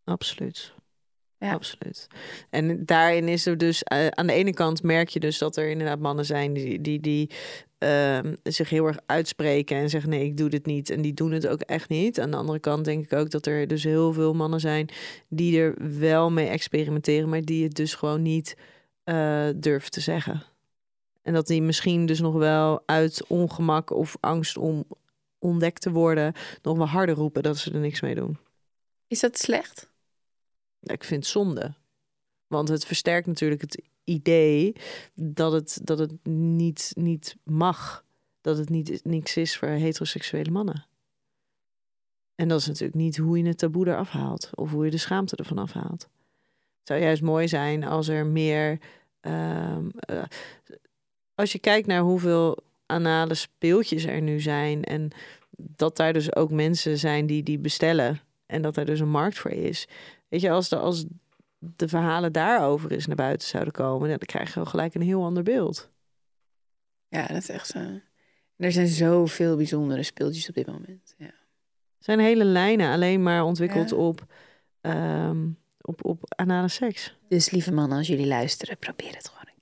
Absoluut. 0.05 0.73
Ja. 1.39 1.53
Absoluut. 1.53 2.07
En 2.51 2.85
daarin 2.85 3.29
is 3.29 3.47
er 3.47 3.59
dus 3.59 3.83
eh, 3.83 4.07
aan 4.07 4.27
de 4.27 4.33
ene 4.33 4.55
kant 4.55 4.83
merk 4.83 5.09
je 5.09 5.21
dus 5.21 5.39
dat 5.39 5.57
er 5.57 5.69
inderdaad 5.69 5.99
mannen 5.99 6.25
zijn 6.25 6.53
die, 6.53 6.81
die, 6.81 7.01
die 7.01 7.31
ehm, 7.85 8.35
zich 8.43 8.71
heel 8.71 8.87
erg 8.87 8.99
uitspreken 9.07 9.77
en 9.77 9.91
zeggen 9.91 10.11
nee, 10.11 10.25
ik 10.25 10.37
doe 10.37 10.49
dit 10.49 10.67
niet. 10.67 10.91
En 10.91 11.03
die 11.03 11.15
doen 11.15 11.33
het 11.33 11.47
ook 11.47 11.61
echt 11.61 11.89
niet. 11.89 12.21
Aan 12.21 12.31
de 12.31 12.37
andere 12.37 12.59
kant 12.59 12.85
denk 12.85 13.05
ik 13.05 13.13
ook 13.13 13.31
dat 13.31 13.47
er 13.47 13.67
dus 13.67 13.85
heel 13.85 14.13
veel 14.13 14.35
mannen 14.35 14.61
zijn 14.61 14.89
die 15.29 15.61
er 15.61 15.99
wel 15.99 16.31
mee 16.31 16.49
experimenteren, 16.49 17.29
maar 17.29 17.43
die 17.43 17.65
het 17.65 17.75
dus 17.75 17.95
gewoon 17.95 18.23
niet 18.23 18.57
eh, 19.05 19.49
durven 19.57 19.91
te 19.91 20.01
zeggen. 20.01 20.43
En 21.23 21.33
dat 21.33 21.47
die 21.47 21.63
misschien 21.63 22.07
dus 22.07 22.21
nog 22.21 22.35
wel 22.35 22.83
uit 22.87 23.27
ongemak 23.27 23.91
of 23.91 24.17
angst 24.21 24.57
om 24.57 24.85
ontdekt 25.39 25.81
te 25.81 25.91
worden, 25.91 26.33
nog 26.63 26.77
wel 26.77 26.87
harder 26.87 27.15
roepen 27.15 27.43
dat 27.43 27.59
ze 27.59 27.73
er 27.73 27.81
niks 27.81 28.01
mee 28.01 28.15
doen. 28.15 28.39
Is 29.07 29.21
dat 29.21 29.39
slecht? 29.39 29.91
Ik 30.81 31.05
vind 31.05 31.23
het 31.23 31.33
zonde. 31.33 31.75
Want 32.47 32.69
het 32.69 32.85
versterkt 32.85 33.27
natuurlijk 33.27 33.61
het 33.61 33.83
idee 34.05 34.77
dat 35.15 35.53
het, 35.53 35.81
dat 35.83 35.99
het 35.99 36.27
niet, 36.27 36.93
niet 36.97 37.37
mag. 37.43 38.05
Dat 38.41 38.59
het 38.59 38.69
niet 38.69 39.01
niks 39.05 39.37
is 39.37 39.57
voor 39.57 39.69
heteroseksuele 39.69 40.51
mannen. 40.51 40.87
En 42.35 42.49
dat 42.49 42.61
is 42.61 42.67
natuurlijk 42.67 42.99
niet 42.99 43.17
hoe 43.17 43.39
je 43.39 43.47
het 43.47 43.59
taboe 43.59 43.87
eraf 43.87 44.09
haalt. 44.09 44.51
Of 44.55 44.71
hoe 44.71 44.85
je 44.85 44.91
de 44.91 44.99
schaamte 44.99 45.37
ervan 45.37 45.59
afhaalt. 45.59 46.09
Het 46.79 46.89
zou 46.93 47.01
juist 47.01 47.23
mooi 47.23 47.49
zijn 47.49 47.85
als 47.85 48.09
er 48.09 48.27
meer... 48.27 48.79
ehm, 49.21 49.89
eh, 49.95 50.23
als 51.35 51.53
je 51.53 51.59
kijkt 51.59 51.87
naar 51.87 52.01
hoeveel 52.01 52.59
anale 52.87 53.35
speeltjes 53.35 54.05
er 54.05 54.23
nu 54.23 54.41
zijn... 54.41 54.85
en 54.85 55.11
dat 55.57 55.97
daar 55.97 56.13
dus 56.13 56.35
ook 56.37 56.51
mensen 56.51 56.99
zijn 56.99 57.27
die 57.27 57.43
die 57.43 57.59
bestellen... 57.59 58.21
en 58.47 58.63
dat 58.63 58.77
er 58.77 58.85
dus 58.85 59.01
een 59.01 59.11
markt 59.11 59.39
voor 59.39 59.51
is... 59.51 59.89
Weet 60.29 60.43
je, 60.43 60.51
als 60.51 60.69
de, 60.69 60.77
als 60.77 61.05
de 61.77 61.89
verhalen 61.89 62.33
daarover 62.33 62.93
eens 62.93 63.07
naar 63.07 63.17
buiten 63.17 63.49
zouden 63.49 63.73
komen, 63.73 64.09
dan 64.09 64.19
krijg 64.19 64.49
je 64.49 64.55
wel 64.55 64.65
gelijk 64.65 64.95
een 64.95 65.03
heel 65.03 65.25
ander 65.25 65.43
beeld. 65.43 65.91
Ja, 67.09 67.27
dat 67.27 67.37
is 67.37 67.49
echt 67.49 67.67
zo. 67.67 67.79
Er 68.57 68.73
zijn 68.73 68.87
zoveel 68.87 69.57
bijzondere 69.57 70.03
speeltjes 70.03 70.49
op 70.49 70.55
dit 70.55 70.67
moment. 70.67 71.15
Ja. 71.19 71.27
Er 71.27 72.05
zijn 72.11 72.19
hele 72.19 72.45
lijnen 72.45 72.93
alleen 72.93 73.23
maar 73.23 73.45
ontwikkeld 73.45 73.91
Ja. 73.91 73.97
op, 73.97 74.25
ehm, 74.81 75.49
op, 75.81 76.05
op 76.05 76.35
anale 76.37 76.69
seks. 76.69 77.17
Dus 77.29 77.51
lieve 77.51 77.73
mannen, 77.73 77.99
als 77.99 78.07
jullie 78.07 78.27
luisteren, 78.27 78.79
probeer 78.79 79.15
het 79.17 79.29
gewoon. 79.29 79.54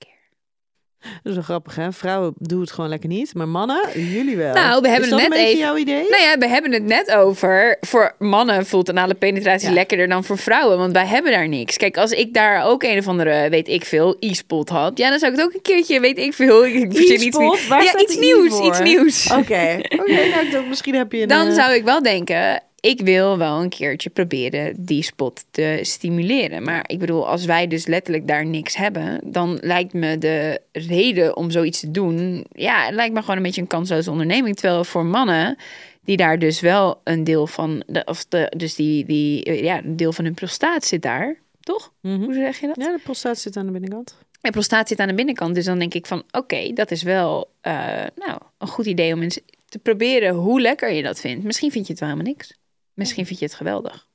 Dat 1.03 1.31
is 1.31 1.33
wel 1.33 1.43
grappig, 1.43 1.75
hè? 1.75 1.91
Vrouwen 1.91 2.33
doen 2.37 2.61
het 2.61 2.71
gewoon 2.71 2.89
lekker 2.89 3.09
niet, 3.09 3.33
maar 3.33 3.47
mannen, 3.47 3.81
jullie 3.93 4.37
wel. 4.37 4.53
Nou, 4.53 4.81
we 4.81 4.87
hebben 4.87 5.03
is 5.05 5.09
dat 5.09 5.19
het 5.21 5.31
een 5.31 5.35
net 5.37 5.45
beetje 5.45 5.45
even- 5.47 5.59
jouw 5.59 5.77
idee? 5.77 6.09
Nou 6.09 6.21
ja, 6.23 6.37
we 6.37 6.47
hebben 6.47 6.71
het 6.71 6.83
net 6.83 7.11
over. 7.15 7.77
Voor 7.81 8.15
mannen 8.19 8.65
voelt 8.65 8.89
anale 8.89 9.13
penetratie 9.13 9.67
Ja. 9.67 9.73
lekkerder 9.73 10.07
dan 10.07 10.23
voor 10.23 10.37
vrouwen. 10.37 10.77
Want 10.77 10.93
wij 10.93 11.05
hebben 11.05 11.31
daar 11.31 11.47
niks. 11.47 11.77
Kijk, 11.77 11.97
als 11.97 12.11
ik 12.11 12.33
daar 12.33 12.65
ook 12.65 12.83
een 12.83 12.97
of 12.97 13.07
andere, 13.07 13.49
weet 13.49 13.67
ik 13.67 13.85
veel, 13.85 14.15
e-spot 14.19 14.69
had. 14.69 14.97
Ja, 14.97 15.09
dan 15.09 15.19
zou 15.19 15.31
ik 15.31 15.37
het 15.37 15.47
ook 15.47 15.53
een 15.53 15.61
keertje, 15.61 15.99
weet 15.99 16.17
ik 16.17 16.33
veel. 16.33 16.65
Ik 16.65 16.93
verzin 16.95 17.21
iets, 17.27 17.37
nieuws. 17.37 17.67
Ja, 17.67 17.97
iets 17.97 18.17
nieuws. 18.17 18.59
Iets 18.59 18.79
nieuws. 18.79 19.25
Oké, 19.31 19.37
oké. 19.39 19.95
nou, 19.95 20.45
ik 20.45 20.49
dacht, 20.51 20.67
misschien 20.67 20.95
heb 20.95 21.11
je 21.11 21.21
een... 21.21 21.27
Dan 21.27 21.47
eh, 21.47 21.53
zou 21.53 21.73
ik 21.73 21.83
wel 21.83 22.01
denken, 22.03 22.61
ik 22.83 23.01
wil 23.01 23.37
wel 23.37 23.61
een 23.61 23.69
keertje 23.69 24.09
proberen 24.09 24.85
die 24.85 25.03
spot 25.03 25.45
te 25.51 25.79
stimuleren. 25.81 26.63
Maar 26.63 26.83
ik 26.87 26.99
bedoel, 26.99 27.27
als 27.27 27.45
wij 27.45 27.67
dus 27.67 27.85
letterlijk 27.85 28.27
daar 28.27 28.45
niks 28.45 28.75
hebben, 28.75 29.19
dan 29.23 29.57
lijkt 29.61 29.93
me 29.93 30.17
de 30.17 30.61
reden 30.71 31.37
om 31.37 31.51
zoiets 31.51 31.79
te 31.79 31.91
doen, 31.91 32.45
ja, 32.51 32.85
het 32.85 32.93
lijkt 32.93 33.13
me 33.13 33.19
gewoon 33.19 33.37
een 33.37 33.43
beetje 33.43 33.61
een 33.61 33.67
kansloze 33.67 34.11
onderneming. 34.11 34.55
Terwijl 34.55 34.83
voor 34.83 35.05
mannen, 35.05 35.57
die 36.03 36.17
daar 36.17 36.39
dus 36.39 36.59
wel 36.59 37.01
een 37.03 37.23
deel 37.23 37.47
van, 37.47 37.83
de, 37.87 38.03
of 38.05 38.25
de, 38.25 38.51
dus 38.57 38.75
die, 38.75 39.05
die, 39.05 39.43
eh, 39.43 39.63
ja, 39.63 39.83
een 39.83 39.95
deel 39.95 40.13
van 40.13 40.25
hun 40.25 40.33
prostaat 40.33 40.85
zit 40.85 41.01
daar, 41.01 41.35
toch? 41.59 41.91
mhm. 42.01 42.23
Hoe 42.23 42.33
zeg 42.33 42.59
je 42.59 42.67
dat? 42.67 42.75
Ja, 42.75 42.91
de 42.91 43.01
prostaat 43.03 43.39
zit 43.39 43.57
aan 43.57 43.65
de 43.65 43.71
binnenkant. 43.71 44.15
En 44.41 44.51
prostaat 44.51 44.87
zit 44.87 44.99
aan 44.99 45.07
de 45.07 45.13
binnenkant. 45.13 45.55
Dus 45.55 45.65
dan 45.65 45.79
denk 45.79 45.93
ik 45.93 46.05
van, 46.05 46.23
oké, 46.31 46.73
dat 46.73 46.91
is 46.91 47.03
wel 47.03 47.49
eh, 47.61 47.73
nou, 48.15 48.39
een 48.57 48.67
goed 48.67 48.85
idee 48.85 49.13
om 49.13 49.21
eens 49.21 49.39
te 49.69 49.79
proberen 49.79 50.33
hoe 50.33 50.61
lekker 50.61 50.91
je 50.91 51.03
dat 51.03 51.19
vindt. 51.19 51.43
Misschien 51.43 51.71
vind 51.71 51.85
je 51.85 51.91
het 51.91 52.01
wel 52.01 52.09
helemaal 52.09 52.33
niks. 52.33 52.61
Misschien 52.93 53.25
vind 53.25 53.39
je 53.39 53.45
het 53.45 53.53
geweldig. 53.55 54.07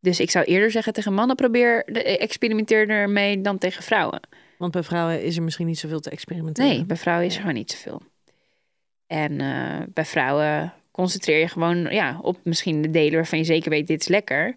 Dus 0.00 0.20
ik 0.20 0.30
zou 0.30 0.44
eerder 0.44 0.70
zeggen 0.70 0.92
tegen 0.92 1.14
mannen, 1.14 1.36
probeer, 1.36 1.82
de- 1.86 2.18
experimenteer 2.18 2.88
ermee 2.88 3.40
dan 3.40 3.58
tegen 3.58 3.82
vrouwen. 3.82 4.20
Want 4.58 4.72
bij 4.72 4.82
vrouwen 4.82 5.22
is 5.22 5.36
er 5.36 5.42
misschien 5.42 5.66
niet 5.66 5.78
zoveel 5.78 6.00
te 6.00 6.10
experimenteren. 6.10 6.70
Nee, 6.70 6.84
bij 6.84 6.96
vrouwen 6.96 7.26
is 7.26 7.34
er 7.34 7.40
gewoon 7.40 7.54
niet 7.54 7.70
zoveel. 7.70 8.02
En 9.06 9.40
eh, 9.40 9.80
bij 9.88 10.04
vrouwen 10.04 10.72
concentreer 10.90 11.38
je 11.38 11.48
gewoon 11.48 11.76
ja, 11.76 12.18
op 12.22 12.38
misschien 12.42 12.82
de 12.82 12.90
delen 12.90 13.14
waarvan 13.14 13.38
je 13.38 13.44
zeker 13.44 13.70
weet, 13.70 13.86
dit 13.86 14.00
is 14.00 14.08
lekker. 14.08 14.54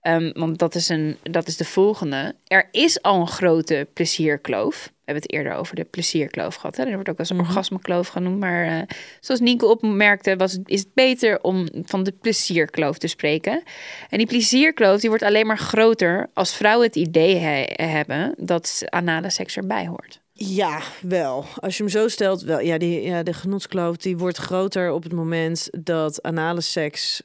Ehm, 0.00 0.30
want 0.32 0.58
dat 0.58 0.74
is, 0.74 0.88
een, 0.88 1.16
dat 1.22 1.46
is 1.46 1.56
de 1.56 1.64
volgende. 1.64 2.34
Er 2.46 2.68
is 2.70 3.02
al 3.02 3.20
een 3.20 3.28
grote 3.28 3.88
plezierkloof. 3.92 4.92
We 5.06 5.12
hebben 5.12 5.30
het 5.30 5.32
eerder 5.40 5.60
over 5.60 5.76
de 5.76 5.84
plezierkloof 5.84 6.54
gehad. 6.54 6.76
Hè? 6.76 6.84
Er 6.84 6.94
wordt 6.94 7.08
ook 7.08 7.16
wel 7.16 7.26
eens 7.26 7.30
een 7.30 7.36
Mhm. 7.36 7.46
orgasmekloof 7.46 8.08
genoemd. 8.08 8.38
Maar 8.38 8.64
eh, 8.66 8.82
zoals 9.20 9.40
Nienke 9.40 9.66
opmerkte, 9.66 10.36
was, 10.36 10.58
is 10.64 10.80
het 10.80 10.94
beter 10.94 11.40
om 11.42 11.68
van 11.84 12.02
de 12.02 12.12
plezierkloof 12.12 12.98
te 12.98 13.06
spreken. 13.06 13.62
En 14.10 14.18
die 14.18 14.26
plezierkloof 14.26 15.00
die 15.00 15.08
wordt 15.08 15.24
alleen 15.24 15.46
maar 15.46 15.58
groter 15.58 16.30
als 16.34 16.54
vrouwen 16.56 16.86
het 16.86 16.96
idee 16.96 17.36
he- 17.36 17.84
hebben 17.84 18.34
dat 18.38 18.82
anale 18.88 19.30
seks 19.30 19.56
erbij 19.56 19.86
hoort. 19.86 20.20
Ja, 20.32 20.80
wel. 21.00 21.44
Als 21.56 21.76
je 21.76 21.82
hem 21.82 21.92
zo 21.92 22.08
stelt, 22.08 22.42
wel. 22.42 22.60
Ja, 22.60 22.78
die, 22.78 23.02
ja, 23.02 23.22
de 23.22 23.32
genotskloof 23.32 23.96
die 23.96 24.16
wordt 24.16 24.36
groter 24.38 24.90
op 24.92 25.02
het 25.02 25.12
moment 25.12 25.68
dat 25.84 26.22
anale 26.22 26.60
seks 26.60 27.22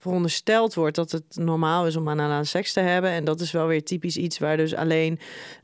verondersteld 0.00 0.74
wordt 0.74 0.96
dat 0.96 1.10
het 1.10 1.24
normaal 1.36 1.86
is 1.86 1.96
om 1.96 2.08
anale 2.08 2.44
seks 2.44 2.72
te 2.72 2.80
hebben. 2.80 3.10
En 3.10 3.24
dat 3.24 3.40
is 3.40 3.50
wel 3.52 3.66
weer 3.66 3.84
typisch 3.84 4.16
iets 4.16 4.38
waar 4.38 4.56
dus 4.56 4.74
alleen, 4.74 5.18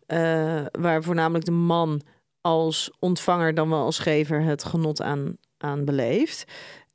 eh, 0.07 0.65
waar 0.73 1.03
voornamelijk 1.03 1.45
de 1.45 1.51
man 1.51 2.01
als 2.41 2.91
ontvanger 2.99 3.55
dan 3.55 3.69
wel 3.71 3.85
als 3.85 3.99
gever 3.99 4.43
het 4.43 4.65
genot 4.65 5.03
aan, 5.03 5.37
aan 5.59 5.85
beleeft. 5.85 6.45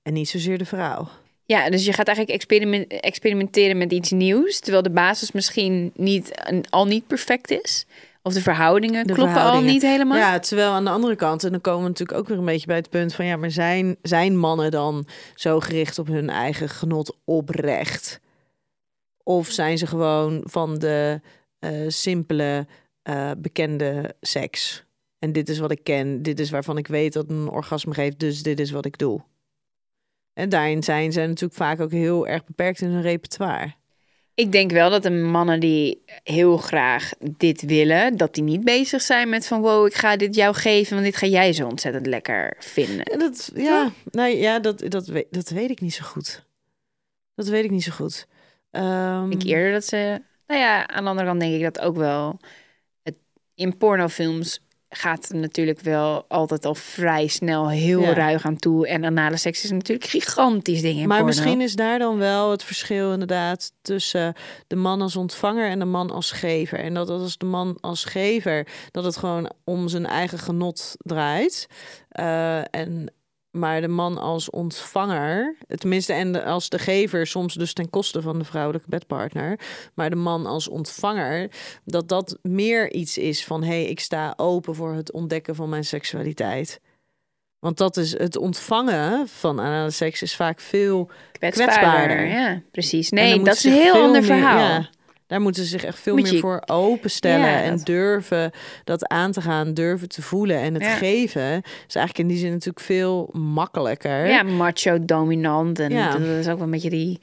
En 0.01 0.13
niet 0.13 0.29
zozeer 0.29 0.57
de 0.57 0.65
vrouw. 0.65 1.07
Ja, 1.45 1.69
dus 1.69 1.85
je 1.85 1.93
gaat 1.93 2.07
eigenlijk 2.07 2.37
experiment, 2.37 2.87
experimenteren 2.87 3.77
met 3.77 3.91
iets 3.91 4.11
nieuws, 4.11 4.59
terwijl 4.59 4.83
de 4.83 4.89
basis 4.89 5.31
misschien 5.31 5.91
niet, 5.95 6.31
al 6.69 6.85
niet 6.85 7.07
perfect 7.07 7.51
is. 7.51 7.85
Of 8.21 8.33
de 8.33 8.41
verhoudingen 8.41 9.07
De 9.07 9.13
kloppen 9.13 9.35
al 9.35 9.41
verhoudingen. 9.41 9.73
niet 9.73 9.81
helemaal. 9.81 10.17
Ja, 10.17 10.39
terwijl 10.39 10.71
aan 10.71 10.83
de 10.83 10.89
andere 10.89 11.15
kant, 11.15 11.43
en 11.43 11.51
dan 11.51 11.61
komen 11.61 11.81
we 11.81 11.87
natuurlijk 11.87 12.19
ook 12.19 12.27
weer 12.27 12.37
een 12.37 12.45
beetje 12.45 12.67
bij 12.67 12.75
het 12.75 12.89
punt 12.89 13.13
van 13.13 13.25
ja, 13.25 13.37
maar 13.37 13.51
zijn, 13.51 13.97
zijn 14.01 14.37
mannen 14.37 14.71
dan 14.71 15.07
zo 15.35 15.59
gericht 15.59 15.99
op 15.99 16.07
hun 16.07 16.29
eigen 16.29 16.69
genot 16.69 17.17
oprecht? 17.25 18.19
Of 19.23 19.47
zijn 19.47 19.77
ze 19.77 19.87
gewoon 19.87 20.43
van 20.45 20.77
de 20.77 21.21
eh, 21.59 21.71
simpele, 21.87 22.67
eh, 23.09 23.31
bekende 23.37 24.15
seks? 24.21 24.83
En 25.19 25.31
dit 25.31 25.49
is 25.49 25.59
wat 25.59 25.71
ik 25.71 25.83
ken, 25.83 26.21
dit 26.21 26.39
is 26.39 26.49
waarvan 26.49 26.77
ik 26.77 26.87
weet 26.87 27.13
dat 27.13 27.29
een 27.29 27.49
orgasme 27.49 27.93
geeft, 27.93 28.19
dus 28.19 28.43
dit 28.43 28.59
is 28.59 28.71
wat 28.71 28.85
ik 28.85 28.97
doe. 28.97 29.21
En 30.33 30.49
daarin 30.49 30.83
zijn 30.83 31.11
ze 31.11 31.19
natuurlijk 31.19 31.53
vaak 31.53 31.79
ook 31.79 31.91
heel 31.91 32.27
erg 32.27 32.45
beperkt 32.45 32.81
in 32.81 32.89
hun 32.89 33.01
repertoire. 33.01 33.73
Ik 34.33 34.51
denk 34.51 34.71
wel 34.71 34.89
dat 34.89 35.03
de 35.03 35.09
mannen 35.09 35.59
die 35.59 36.03
heel 36.23 36.57
graag 36.57 37.11
dit 37.37 37.61
willen, 37.61 38.17
dat 38.17 38.33
die 38.33 38.43
niet 38.43 38.63
bezig 38.63 39.01
zijn 39.01 39.29
met 39.29 39.47
van 39.47 39.61
wow, 39.61 39.85
ik 39.85 39.93
ga 39.93 40.15
dit 40.15 40.35
jou 40.35 40.55
geven, 40.55 40.93
want 40.93 41.05
dit 41.05 41.15
ga 41.15 41.27
jij 41.27 41.53
zo 41.53 41.67
ontzettend 41.67 42.05
lekker 42.05 42.55
vinden. 42.59 43.03
En 43.03 43.19
dat, 43.19 43.51
ja, 43.55 43.91
nee, 44.11 44.37
ja 44.37 44.59
dat, 44.59 44.83
dat, 44.87 45.07
weet, 45.07 45.27
dat 45.29 45.49
weet 45.49 45.69
ik 45.69 45.81
niet 45.81 45.93
zo 45.93 46.05
goed. 46.05 46.45
Dat 47.35 47.47
weet 47.47 47.63
ik 47.63 47.71
niet 47.71 47.83
zo 47.83 47.91
goed. 47.91 48.27
Ehm, 48.71 49.31
Ik 49.31 49.43
eerder 49.43 49.71
dat 49.71 49.85
ze, 49.85 50.21
nou 50.47 50.59
ja, 50.59 50.87
aan 50.87 51.03
de 51.03 51.09
andere 51.09 51.27
kant 51.27 51.39
denk 51.39 51.55
ik 51.55 51.63
dat 51.63 51.79
ook 51.79 51.95
wel. 51.95 52.39
In 53.59 53.77
pornofilms 53.77 54.59
gaat 54.89 55.27
het 55.27 55.37
natuurlijk 55.37 55.79
wel 55.79 56.25
altijd 56.27 56.65
al 56.65 56.75
vrij 56.75 57.27
snel 57.27 57.69
heel 57.69 58.01
Ja. 58.01 58.13
ruig 58.13 58.45
aan 58.45 58.55
toe. 58.57 58.87
En 58.87 59.05
anale 59.05 59.37
seks 59.37 59.63
is 59.63 59.71
natuurlijk 59.71 60.03
een 60.13 60.21
gigantisch 60.21 60.81
ding 60.81 60.99
in 60.99 61.07
maar 61.07 61.17
porno. 61.17 61.25
misschien 61.25 61.61
is 61.61 61.75
daar 61.75 61.99
dan 61.99 62.17
wel 62.17 62.51
het 62.51 62.63
verschil 62.63 63.11
inderdaad 63.11 63.71
tussen 63.81 64.33
de 64.67 64.75
man 64.75 65.01
als 65.01 65.15
ontvanger 65.15 65.69
en 65.69 65.79
de 65.79 65.85
man 65.85 66.11
als 66.11 66.31
gever. 66.31 66.79
En 66.79 66.93
dat 66.93 67.09
als 67.09 67.37
de 67.37 67.45
man 67.45 67.77
als 67.81 68.03
gever, 68.05 68.67
dat 68.91 69.03
het 69.03 69.17
gewoon 69.17 69.51
om 69.63 69.87
zijn 69.87 70.05
eigen 70.05 70.39
genot 70.39 70.95
draait. 70.97 71.67
Eh, 72.09 72.57
en, 72.75 73.13
maar 73.51 73.81
de 73.81 73.87
man 73.87 74.17
als 74.17 74.49
ontvanger, 74.49 75.55
tenminste 75.67 76.13
en 76.13 76.43
als 76.43 76.69
de 76.69 76.79
gever 76.79 77.27
soms 77.27 77.53
dus 77.53 77.73
ten 77.73 77.89
koste 77.89 78.21
van 78.21 78.39
de 78.39 78.45
vrouwelijke 78.45 78.89
bedpartner. 78.89 79.59
Maar 79.93 80.09
de 80.09 80.15
man 80.15 80.45
als 80.45 80.67
ontvanger, 80.67 81.49
dat 81.85 82.07
dat 82.09 82.37
meer 82.41 82.91
iets 82.91 83.17
is 83.17 83.45
van 83.45 83.63
hé, 83.63 83.67
hey, 83.67 83.85
ik 83.85 83.99
sta 83.99 84.33
open 84.37 84.75
voor 84.75 84.93
het 84.93 85.11
ontdekken 85.11 85.55
van 85.55 85.69
mijn 85.69 85.85
seksualiteit. 85.85 86.79
Want 87.59 87.77
dat 87.77 87.97
is 87.97 88.17
het 88.17 88.37
ontvangen 88.37 89.27
van 89.27 89.59
anale 89.59 89.91
seks 89.91 90.21
is 90.21 90.35
vaak 90.35 90.59
veel 90.59 91.09
kwetsbaarder. 91.31 91.75
kwetsbaarder. 91.77 92.27
Ja, 92.27 92.61
precies. 92.71 93.09
Nee, 93.09 93.41
dat 93.41 93.55
is 93.55 93.63
een 93.63 93.71
heel 93.71 93.93
ander 93.93 94.11
meer- 94.11 94.23
verhaal. 94.23 94.59
ja, 94.59 94.89
daar 95.29 95.41
moeten 95.41 95.63
ze 95.63 95.69
zich 95.69 95.83
echt 95.83 95.99
veel 95.99 96.15
Moet 96.15 96.31
meer 96.31 96.39
voor 96.39 96.61
openstellen 96.65 97.39
Ja, 97.47 97.61
en 97.61 97.75
dat- 97.77 97.85
durven 97.85 98.51
dat 98.83 99.07
aan 99.07 99.31
te 99.31 99.41
gaan, 99.41 99.73
durven 99.73 100.09
te 100.09 100.21
voelen. 100.21 100.57
En 100.57 100.73
het 100.73 100.83
Ja. 100.83 100.95
geven 100.95 101.61
is 101.87 101.95
eigenlijk 101.95 102.17
in 102.17 102.27
die 102.27 102.37
zin 102.37 102.51
natuurlijk 102.51 102.85
veel 102.85 103.29
makkelijker. 103.33 104.27
Ja, 104.27 104.43
macho 104.43 105.05
dominant. 105.05 105.79
En 105.79 105.91
Ja. 105.91 106.11
dat 106.11 106.21
is 106.21 106.47
ook 106.47 106.55
wel 106.55 106.65
een 106.65 106.71
beetje 106.71 106.89
die 106.89 107.19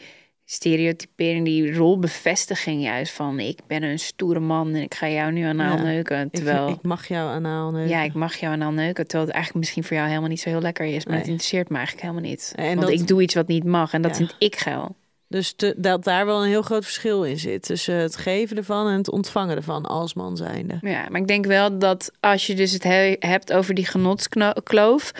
stereotypering, 0.49 1.45
die 1.45 1.75
rolbevestiging 1.75 2.83
juist 2.83 3.13
van 3.13 3.41
ik 3.41 3.59
ben 3.67 3.83
een 3.83 3.99
stoere 3.99 4.41
man 4.41 4.75
en 4.75 4.83
ik 4.83 4.95
ga 4.95 5.09
jou 5.09 5.33
nu 5.33 5.43
aan 5.43 5.57
Ja. 5.57 5.75
neuken. 5.83 6.21
Ik, 6.25 6.33
Terwijl, 6.33 6.69
ik 6.69 6.83
mag 6.83 7.09
jou 7.09 7.31
anaal 7.31 7.71
neuken. 7.71 7.91
ja, 7.91 8.03
ik 8.03 8.15
mag 8.15 8.35
jou 8.37 8.61
aan 8.61 8.75
neuken. 8.75 9.05
Terwijl 9.07 9.25
het 9.27 9.35
eigenlijk 9.35 9.65
misschien 9.65 9.85
voor 9.85 9.97
jou 9.97 10.09
helemaal 10.09 10.29
niet 10.29 10.41
zo 10.41 10.49
heel 10.49 10.61
lekker 10.61 10.87
is. 10.87 11.05
Maar 11.05 11.13
Nee. 11.13 11.19
het 11.23 11.27
interesseert 11.31 11.69
me 11.69 11.77
eigenlijk 11.77 12.07
helemaal 12.07 12.31
niet. 12.31 12.53
En 12.57 12.67
Want 12.67 12.81
dat- 12.81 12.91
ik 13.01 13.07
doe 13.07 13.23
iets 13.23 13.35
wat 13.35 13.47
niet 13.47 13.65
mag 13.65 13.93
en 13.93 14.03
dat 14.03 14.11
Ja. 14.11 14.17
vind 14.17 14.35
ik 14.39 14.57
geil. 14.57 14.97
Dus 15.29 15.55
dat 15.77 16.05
daar 16.05 16.27
wel 16.27 16.43
een 16.43 16.49
heel 16.49 16.63
groot 16.63 16.85
verschil 16.85 17.25
in 17.25 17.39
zit 17.39 17.63
tussen 17.63 17.95
het 17.95 18.17
geven 18.17 18.57
ervan 18.57 18.89
en 18.89 18.97
het 18.97 19.11
ontvangen 19.11 19.57
ervan 19.57 19.85
als 19.85 20.15
man 20.15 20.37
zijnde. 20.37 20.79
Ja, 20.81 21.07
maar 21.11 21.21
ik 21.21 21.27
denk 21.27 21.47
wel 21.47 21.79
dat 21.79 22.11
als 22.21 22.47
je 22.47 22.55
dus 22.55 22.73
het 22.73 22.83
he- 22.83 23.17
hebt 23.19 23.53
over 23.53 23.75
die 23.75 23.87
genotskloof, 23.87 25.13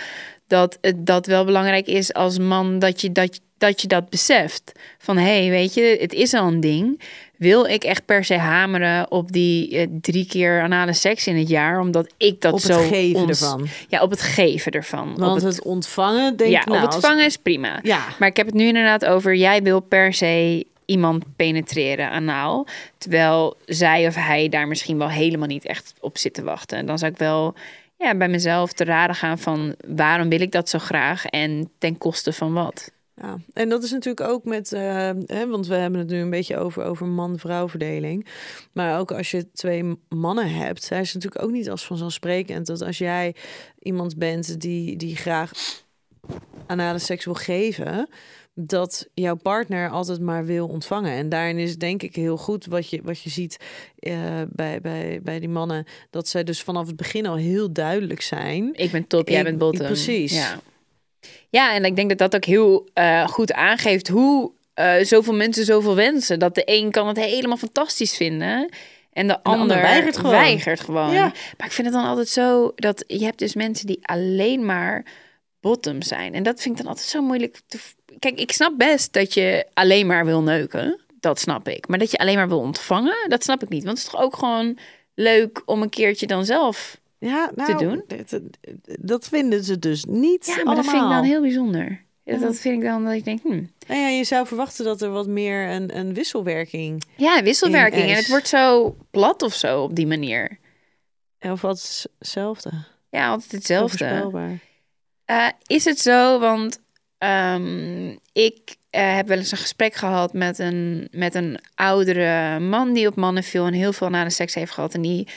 dat 0.47 0.79
het 0.81 1.07
dat 1.07 1.27
wel 1.27 1.45
belangrijk 1.45 1.87
is 1.87 2.13
als 2.13 2.39
man 2.39 2.79
dat 2.79 3.01
je 3.01 3.13
dat, 3.13 3.41
dat, 3.59 3.81
je 3.81 3.89
dat 3.89 4.09
beseft. 4.09 4.73
Van 4.99 5.17
hé, 5.17 5.41
hey, 5.41 5.51
weet 5.51 5.75
je, 5.75 5.97
het 6.01 6.13
is 6.13 6.35
al 6.35 6.47
een 6.47 6.61
ding. 6.61 7.01
Wil 7.37 7.65
ik 7.65 7.85
echt 7.85 8.05
per 8.05 8.25
se 8.25 8.35
hameren 8.37 9.11
op 9.11 9.33
die 9.33 9.77
eh, 9.79 9.87
drie 10.01 10.27
keer 10.27 10.63
anale 10.63 10.93
seks 10.93 11.27
in 11.27 11.37
het 11.37 11.49
jaar, 11.49 11.81
omdat 11.81 12.13
ik 12.17 12.41
dat 12.41 12.53
Op 12.53 12.61
zo 12.61 12.79
het 12.79 12.89
geven 12.89 13.21
ons- 13.21 13.43
ervan. 13.43 13.67
Ja, 13.89 14.03
op 14.03 14.11
het 14.11 14.21
geven 14.21 14.73
ervan. 14.73 15.15
Want 15.17 15.31
op 15.43 15.47
het, 15.47 15.57
het, 15.57 15.63
ontvangen, 15.65 16.37
denk 16.37 16.51
ja, 16.51 16.61
ik 16.61 16.67
nou, 16.67 16.79
op 16.79 16.85
het 16.85 16.95
als- 16.95 17.05
vangen 17.05 17.25
is 17.25 17.37
prima. 17.37 17.79
Ja, 17.83 18.01
Maar 18.19 18.29
ik 18.29 18.37
heb 18.37 18.47
het 18.47 18.55
nu 18.55 18.67
inderdaad 18.67 19.05
over, 19.05 19.35
jij 19.35 19.63
wil 19.63 19.81
per 19.81 20.13
se 20.15 20.65
iemand 20.85 21.25
penetreren 21.37 22.11
anaal. 22.11 22.67
Terwijl 22.99 23.57
zij 23.67 24.07
of 24.07 24.15
hij 24.15 24.49
daar 24.49 24.69
misschien 24.69 24.99
wel 24.99 25.09
helemaal 25.11 25.49
niet 25.49 25.65
echt 25.67 25.95
op 26.01 26.19
zit 26.19 26.35
te 26.35 26.43
wachten. 26.43 26.87
Dan 26.87 26.99
zou 26.99 27.13
ik 27.13 27.19
wel 27.19 27.55
ja, 27.99 28.15
bij 28.17 28.29
mezelf 28.29 28.73
te 28.73 28.85
raden 28.85 29.17
gaan 29.17 29.39
van 29.39 29.75
waarom 29.87 30.29
wil 30.29 30.41
ik 30.41 30.53
dat 30.53 30.69
zo 30.69 30.79
graag 30.79 31.27
en 31.27 31.71
ten 31.79 31.99
koste 31.99 32.33
van 32.33 32.53
wat. 32.53 32.91
Ja, 33.23 33.37
en 33.53 33.69
dat 33.69 33.83
is 33.83 33.91
natuurlijk 33.91 34.29
ook 34.29 34.45
met, 34.45 34.73
eh, 34.73 35.11
hè, 35.27 35.47
want 35.49 35.67
we 35.67 35.75
hebben 35.75 36.01
het 36.01 36.09
nu 36.11 36.19
een 36.21 36.31
beetje 36.31 36.57
over, 36.57 36.83
over 36.85 37.07
man-vrouw 37.07 37.69
verdeling. 37.69 38.27
Maar 38.73 38.99
ook 38.99 39.13
als 39.13 39.31
je 39.31 39.51
twee 39.53 39.99
mannen 40.09 40.51
hebt, 40.51 40.83
zijn 40.85 41.01
is 41.01 41.13
het 41.13 41.23
natuurlijk 41.23 41.45
ook 41.51 41.57
niet 41.57 41.71
als 41.71 41.87
vanzelfsprekend 41.87 42.67
dat 42.67 42.83
als 42.83 42.99
jij 42.99 43.35
iemand 43.79 44.19
bent 44.19 44.61
die, 44.61 44.97
die 44.97 45.17
graag 45.17 45.51
anale 46.67 46.99
seks 46.99 47.25
wil 47.25 47.35
geven, 47.35 48.09
dat 48.55 49.09
jouw 49.15 49.35
partner 49.35 49.91
altijd 49.91 50.21
maar 50.21 50.45
wil 50.45 50.67
ontvangen. 50.69 51.13
En 51.13 51.29
daarin 51.29 51.59
is 51.59 51.77
denk 51.79 52.03
ik 52.03 52.15
heel 52.15 52.37
goed 52.37 52.67
wat 52.67 52.89
je, 52.91 53.01
wat 53.05 53.21
je 53.23 53.31
ziet 53.31 53.57
eh, 53.99 54.15
bij, 54.49 54.81
bij, 54.81 55.21
bij 55.23 55.39
die 55.41 55.49
mannen. 55.49 55.85
Dat 56.11 56.29
zij 56.29 56.45
dus 56.45 56.63
vanaf 56.63 56.87
het 56.87 56.97
begin 56.97 57.27
al 57.27 57.37
heel 57.37 57.73
duidelijk 57.73 58.21
zijn. 58.21 58.71
Ik 58.75 58.91
ben 58.91 59.07
top, 59.07 59.29
jij 59.29 59.39
Ik- 59.39 59.45
bent 59.45 59.59
bottom. 59.59 59.87
precies. 59.87 60.35
Ja. 60.35 60.61
Ja, 61.51 61.75
en 61.75 61.85
ik 61.85 61.97
denk 61.97 62.09
dat 62.09 62.19
dat 62.19 62.35
ook 62.35 62.45
heel 62.45 62.89
eh, 62.93 63.29
goed 63.29 63.53
aangeeft 63.53 64.09
hoe 64.09 64.53
eh, 64.75 64.95
zoveel 65.05 65.35
mensen 65.35 65.65
zoveel 65.65 65.95
wensen. 65.95 66.39
Dat 66.39 66.55
de 66.55 66.63
een 66.65 66.91
kan 66.91 67.09
het 67.09 67.17
helemaal 67.17 67.57
fantastisch 67.57 68.17
vinden. 68.17 68.69
En 69.13 69.27
de, 69.27 69.43
ander, 69.43 69.61
ander 69.61 69.81
weigert 69.81 70.17
gewoon. 70.17 70.31
weigert 70.31 70.81
gewoon. 70.81 71.13
Ja. 71.13 71.33
Maar 71.57 71.67
ik 71.67 71.73
vind 71.73 71.87
het 71.87 71.97
dan 71.97 72.07
altijd 72.07 72.29
zo 72.29 72.73
dat 72.75 73.05
je 73.07 73.25
hebt 73.25 73.39
dus 73.39 73.55
mensen 73.55 73.87
die 73.87 73.99
alleen 74.03 74.65
maar 74.65 75.05
bottom 75.61 76.03
zijn. 76.03 76.35
En 76.35 76.43
dat 76.43 76.61
vind 76.61 76.75
ik 76.75 76.81
dan 76.81 76.91
altijd 76.91 77.09
zo 77.09 77.23
moeilijk. 77.23 77.61
Te... 77.67 77.79
Kijk, 78.19 78.41
ik 78.41 78.53
snap 78.53 78.73
best 78.77 79.13
dat 79.13 79.35
je 79.35 79.67
alleen 79.75 80.07
maar 80.07 80.25
wil 80.25 80.43
neuken. 80.43 81.01
Dat 81.21 81.41
snap 81.41 81.69
ik. 81.69 81.89
Maar 81.89 81.99
dat 81.99 82.11
je 82.11 82.19
alleen 82.19 82.37
maar 82.37 82.49
wil 82.49 82.61
ontvangen, 82.61 83.29
dat 83.29 83.43
snap 83.43 83.63
ik 83.63 83.69
niet. 83.69 83.85
Want 83.85 83.97
het 83.99 84.07
is 84.07 84.13
toch 84.13 84.23
ook 84.23 84.37
gewoon 84.37 84.79
leuk 85.15 85.63
om 85.65 85.83
een 85.83 85.89
keertje 85.89 86.27
dan 86.27 86.45
zelf 86.45 86.99
Ja, 87.19 87.51
nou, 87.55 87.79
doen. 87.79 88.05
Dat, 88.07 88.41
dat 89.01 89.29
vinden 89.29 89.65
ze 89.65 89.79
dus 89.79 90.05
niet. 90.05 90.47
Ja, 90.47 90.65
maar 90.65 90.75
dat 90.75 90.85
vind 90.85 91.03
ik 91.03 91.09
dan 91.09 91.25
heel 91.25 91.41
bijzonder. 91.41 92.05
Dat, 92.25 92.41
dat 92.41 92.57
vind 92.57 92.83
ik 92.83 92.89
dan 92.89 93.05
dat 93.05 93.13
ik 93.13 93.25
denk, 93.25 93.43
hmm. 93.43 93.71
Nou 93.87 94.01
ja, 94.01 94.09
je 94.09 94.25
zou 94.25 94.47
verwachten 94.47 94.85
dat 94.85 95.03
er 95.03 95.11
wat 95.11 95.27
meer 95.27 95.71
een, 95.71 95.99
een 95.99 96.15
wisselwerking. 96.15 97.03
ja, 97.17 97.43
wisselwerking. 97.43 98.03
In 98.03 98.09
En 98.09 98.17
het 98.17 98.29
wordt 98.29 98.49
zo 98.49 98.97
plat 99.11 99.43
of 99.43 99.55
zo 99.55 99.83
op 99.83 99.97
die 99.97 100.07
manier. 100.07 100.59
Of 101.41 101.61
wat 101.61 102.07
hetzelfde. 102.19 102.71
Ja, 103.11 103.29
altijd 103.29 103.53
hetzelfde. 103.53 104.59
Eh, 105.25 105.49
is 105.67 105.85
het 105.85 105.99
zo? 105.99 106.39
Want 106.39 106.81
ehm, 107.19 108.17
ik 108.33 108.77
eh, 108.91 109.15
heb 109.15 109.29
wel 109.29 109.39
eens 109.39 109.53
een 109.53 109.59
gesprek 109.59 109.95
gehad 109.95 110.33
met 110.33 110.59
een, 110.59 111.09
met 111.11 111.35
een 111.35 111.59
oudere 111.75 112.59
man 112.59 112.93
die 112.93 113.07
op 113.07 113.17
mannen 113.17 113.43
viel 113.43 113.67
en 113.67 113.73
heel 113.73 113.93
veel 113.93 114.09
na 114.09 114.25
de 114.25 114.31
seks 114.31 114.55
heeft 114.55 114.73
gehad. 114.73 114.95
En 114.95 115.03
die 115.03 115.29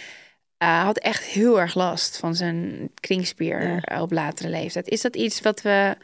eh, 0.59 0.83
had 0.83 0.97
echt 0.99 1.23
heel 1.23 1.59
erg 1.59 1.75
last 1.75 2.17
van 2.17 2.35
zijn 2.35 2.89
kringspier 2.99 3.67
Ja. 3.69 3.79
eh, 3.81 4.01
op 4.01 4.11
latere 4.11 4.49
leeftijd. 4.49 4.87
Is 4.87 5.01
dat 5.01 5.15
iets 5.15 5.41
wat 5.41 5.61
we 5.61 5.95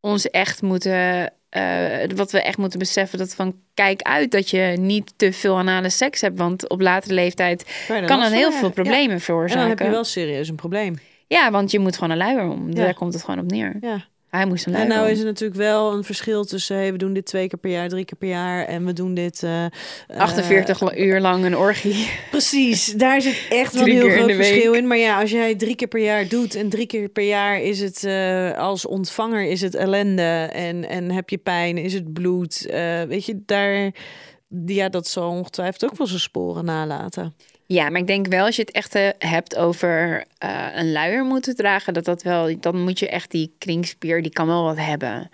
ons 0.00 0.30
echt 0.30 0.62
moeten, 0.62 1.32
eh, 1.48 2.08
wat 2.14 2.32
we 2.32 2.42
echt 2.42 2.58
moeten 2.58 2.78
beseffen? 2.78 3.18
Dat 3.18 3.34
van 3.34 3.56
kijk 3.74 4.02
uit 4.02 4.30
dat 4.30 4.50
je 4.50 4.74
niet 4.78 5.12
te 5.16 5.32
veel 5.32 5.58
anale 5.58 5.90
seks 5.90 6.20
hebt, 6.20 6.38
want 6.38 6.68
op 6.68 6.80
latere 6.80 7.14
leeftijd 7.14 7.84
Kan, 7.86 7.96
er 7.96 8.06
kan 8.06 8.20
dat 8.20 8.30
heel 8.30 8.40
veel 8.40 8.50
hebben? 8.50 8.68
Ja. 8.68 8.74
problemen 8.74 9.10
En 9.14 9.20
veroorzaken. 9.20 9.60
dan 9.60 9.70
heb 9.70 9.78
je 9.86 9.90
wel 9.90 10.04
serieus 10.04 10.48
een 10.48 10.56
probleem. 10.56 10.98
Ja, 11.26 11.50
want 11.50 11.70
je 11.70 11.78
moet 11.78 11.94
gewoon 11.94 12.10
een 12.10 12.16
luier 12.16 12.42
om. 12.50 12.68
Ja. 12.68 12.74
Daar 12.74 12.94
komt 12.94 13.12
het 13.14 13.24
gewoon 13.24 13.40
op 13.40 13.50
neer. 13.50 13.76
Ja. 13.80 14.04
Hij 14.32 14.46
moest 14.46 14.66
En 14.66 14.88
nou 14.88 15.08
is 15.10 15.18
er 15.18 15.24
natuurlijk 15.24 15.60
wel 15.60 15.92
een 15.92 16.04
verschil 16.04 16.44
tussen 16.44 16.76
hey, 16.76 16.92
we 16.92 16.98
doen 16.98 17.12
dit 17.12 17.26
twee 17.26 17.48
keer 17.48 17.58
per 17.58 17.70
jaar, 17.70 17.88
drie 17.88 18.04
keer 18.04 18.18
per 18.18 18.28
jaar 18.28 18.64
en 18.66 18.84
we 18.84 18.92
doen 18.92 19.14
dit. 19.14 19.42
eh, 19.42 19.64
eh, 19.64 19.70
48 20.16 20.80
la- 20.80 20.96
uur 20.96 21.20
lang 21.20 21.44
een 21.44 21.56
orgie. 21.56 22.10
Precies, 22.30 22.86
daar 22.94 23.20
zit 23.20 23.46
echt 23.50 23.72
wel 23.74 23.82
een 23.82 23.90
heel 23.90 24.08
groot 24.10 24.26
week. 24.26 24.36
verschil 24.36 24.72
in. 24.72 24.86
Maar 24.86 24.96
ja, 24.96 25.20
als 25.20 25.30
jij 25.30 25.54
drie 25.54 25.74
keer 25.74 25.88
per 25.88 26.00
jaar 26.02 26.28
doet 26.28 26.54
en 26.54 26.68
drie 26.68 26.86
keer 26.86 27.08
per 27.08 27.24
jaar 27.24 27.60
is 27.60 27.80
het 27.80 28.04
eh, 28.04 28.58
als 28.58 28.86
ontvanger 28.86 29.44
is 29.44 29.60
het 29.60 29.74
ellende 29.74 30.48
en, 30.52 30.88
en 30.88 31.10
heb 31.10 31.30
je 31.30 31.38
pijn, 31.38 31.78
is 31.78 31.92
het 31.94 32.12
bloed. 32.12 32.66
eh, 32.66 33.02
weet 33.02 33.26
je, 33.26 33.42
daar, 33.46 33.92
ja, 34.66 34.88
dat 34.88 35.06
zal 35.08 35.30
ongetwijfeld 35.30 35.84
ook 35.90 35.96
wel 35.98 36.06
zijn 36.06 36.20
sporen 36.20 36.64
nalaten. 36.64 37.34
Ja, 37.72 37.90
maar 37.90 38.00
ik 38.00 38.06
denk 38.06 38.26
wel 38.26 38.44
als 38.44 38.56
je 38.56 38.62
het 38.62 38.70
echt 38.70 38.94
eh, 38.94 39.08
hebt 39.18 39.56
over 39.56 40.24
eh, 40.38 40.66
een 40.74 40.92
luier 40.92 41.24
moeten 41.24 41.56
dragen, 41.56 41.94
dat 41.94 42.04
dat 42.04 42.22
wel, 42.22 42.60
dan 42.60 42.82
moet 42.82 42.98
je 42.98 43.08
echt 43.08 43.30
die 43.30 43.54
kringspier, 43.58 44.22
die 44.22 44.32
kan 44.32 44.46
wel 44.46 44.62
wat 44.62 44.76
hebben. 44.76 45.30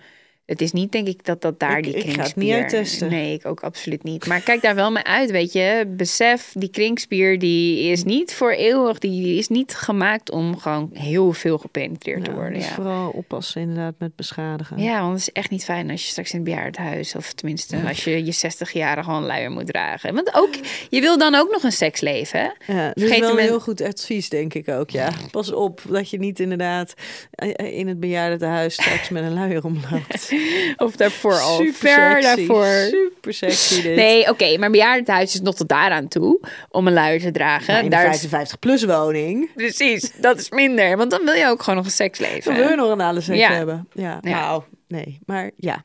Het 0.48 0.60
is 0.60 0.72
niet, 0.72 0.92
denk 0.92 1.06
ik, 1.08 1.24
dat 1.24 1.42
dat 1.42 1.58
daar 1.60 1.78
Ik- 1.78 1.84
die 1.84 1.94
ik 1.94 2.00
ga 2.00 2.06
het 2.06 2.14
kringspier... 2.14 2.44
niet 2.44 2.52
uittesten. 2.54 3.10
Nee, 3.10 3.32
ik 3.32 3.46
ook 3.46 3.60
absoluut 3.60 4.02
niet. 4.02 4.26
Maar 4.26 4.40
kijk 4.40 4.62
daar 4.62 4.74
wel 4.74 4.90
mee 4.90 5.02
uit, 5.02 5.30
weet 5.30 5.52
je. 5.52 5.84
Besef, 5.96 6.50
die 6.54 6.68
kringspier, 6.70 7.38
die 7.38 7.90
is 7.90 8.04
niet 8.04 8.34
voor 8.34 8.50
eeuwig. 8.50 8.98
Die 8.98 9.38
is 9.38 9.48
niet 9.48 9.74
gemaakt 9.74 10.30
om 10.30 10.58
gewoon 10.58 10.90
heel 10.92 11.32
veel 11.32 11.58
gepenetreerd 11.58 12.24
te 12.24 12.32
worden. 12.32 12.52
dus 12.52 12.68
Ja. 12.68 12.74
vooral 12.74 13.10
oppassen 13.10 13.60
inderdaad 13.60 13.94
met 13.98 14.16
beschadigen. 14.16 14.78
Ja, 14.78 15.00
want 15.00 15.10
het 15.12 15.20
is 15.20 15.32
echt 15.32 15.50
niet 15.50 15.64
fijn 15.64 15.90
als 15.90 16.02
je 16.04 16.08
straks 16.10 16.30
in 16.32 16.36
het 16.40 16.48
bejaardenhuis... 16.48 17.14
of 17.14 17.32
tenminste 17.32 17.76
als 17.88 18.04
je 18.04 18.24
je 18.24 18.34
60-jarige 18.34 19.10
een 19.10 19.26
luier 19.26 19.50
moet 19.50 19.66
dragen. 19.66 20.14
Want 20.14 20.34
ook, 20.34 20.54
je 20.90 21.00
wil 21.00 21.18
dan 21.18 21.34
ook 21.34 21.50
nog 21.52 21.62
een 21.62 21.72
seksleven, 21.72 22.40
hè? 22.40 22.72
Ja, 22.72 22.88
dat 22.94 23.10
is 23.10 23.18
wel 23.18 23.36
heel 23.36 23.60
goed 23.60 23.80
advies, 23.82 24.28
denk 24.28 24.54
ik 24.54 24.68
ook. 24.68 24.90
Ja, 24.90 25.10
pas 25.30 25.52
op 25.52 25.80
dat 25.88 26.10
je 26.10 26.18
niet 26.18 26.40
inderdaad 26.40 26.94
eh, 27.30 27.78
in 27.78 27.88
het 27.88 28.00
bejaardentehuis 28.00 28.74
straks 28.74 29.08
met 29.08 29.22
een 29.22 29.34
luier 29.34 29.64
omloopt. 29.64 30.36
Of 30.76 30.96
daarvoor 30.96 31.38
al, 31.40 31.56
Super 31.56 31.74
ver 31.74 32.22
sexy, 32.22 32.36
daarvoor. 32.36 32.66
Super 32.90 33.34
sexy 33.34 33.82
dit. 33.82 33.96
Nee, 33.96 34.30
oké, 34.30 34.58
maar 34.58 34.70
bejaardentehuis 34.70 35.34
is 35.34 35.40
nog 35.40 35.54
tot 35.54 35.68
daaraan 35.68 36.08
toe 36.08 36.40
om 36.70 36.86
een 36.86 36.92
luier 36.92 37.20
te 37.20 37.30
dragen. 37.30 37.74
Maar 37.74 37.84
in 37.84 37.90
Daar 37.90 38.02
de 38.04 38.08
is, 38.08 38.12
55 38.20 38.58
plus 38.58 38.84
woning. 38.84 39.54
precies, 39.54 40.12
dat 40.20 40.38
is 40.38 40.50
minder. 40.50 40.96
Want 40.96 41.10
dan 41.10 41.24
wil 41.24 41.34
je 41.34 41.46
ook 41.46 41.60
gewoon 41.62 41.76
nog 41.76 41.84
een 41.84 41.92
seksleven. 41.92 42.42
Dan 42.44 42.54
wil 42.54 42.68
je 42.70 42.76
nog 42.76 42.90
een 42.90 43.00
alle 43.00 43.20
seks 43.20 43.38
Ja. 43.38 43.52
hebben. 43.52 43.88
Ja. 43.92 44.18
Ja. 44.22 44.30
Nou, 44.40 44.62
nee. 44.88 45.18
Maar 45.26 45.50
ja. 45.56 45.84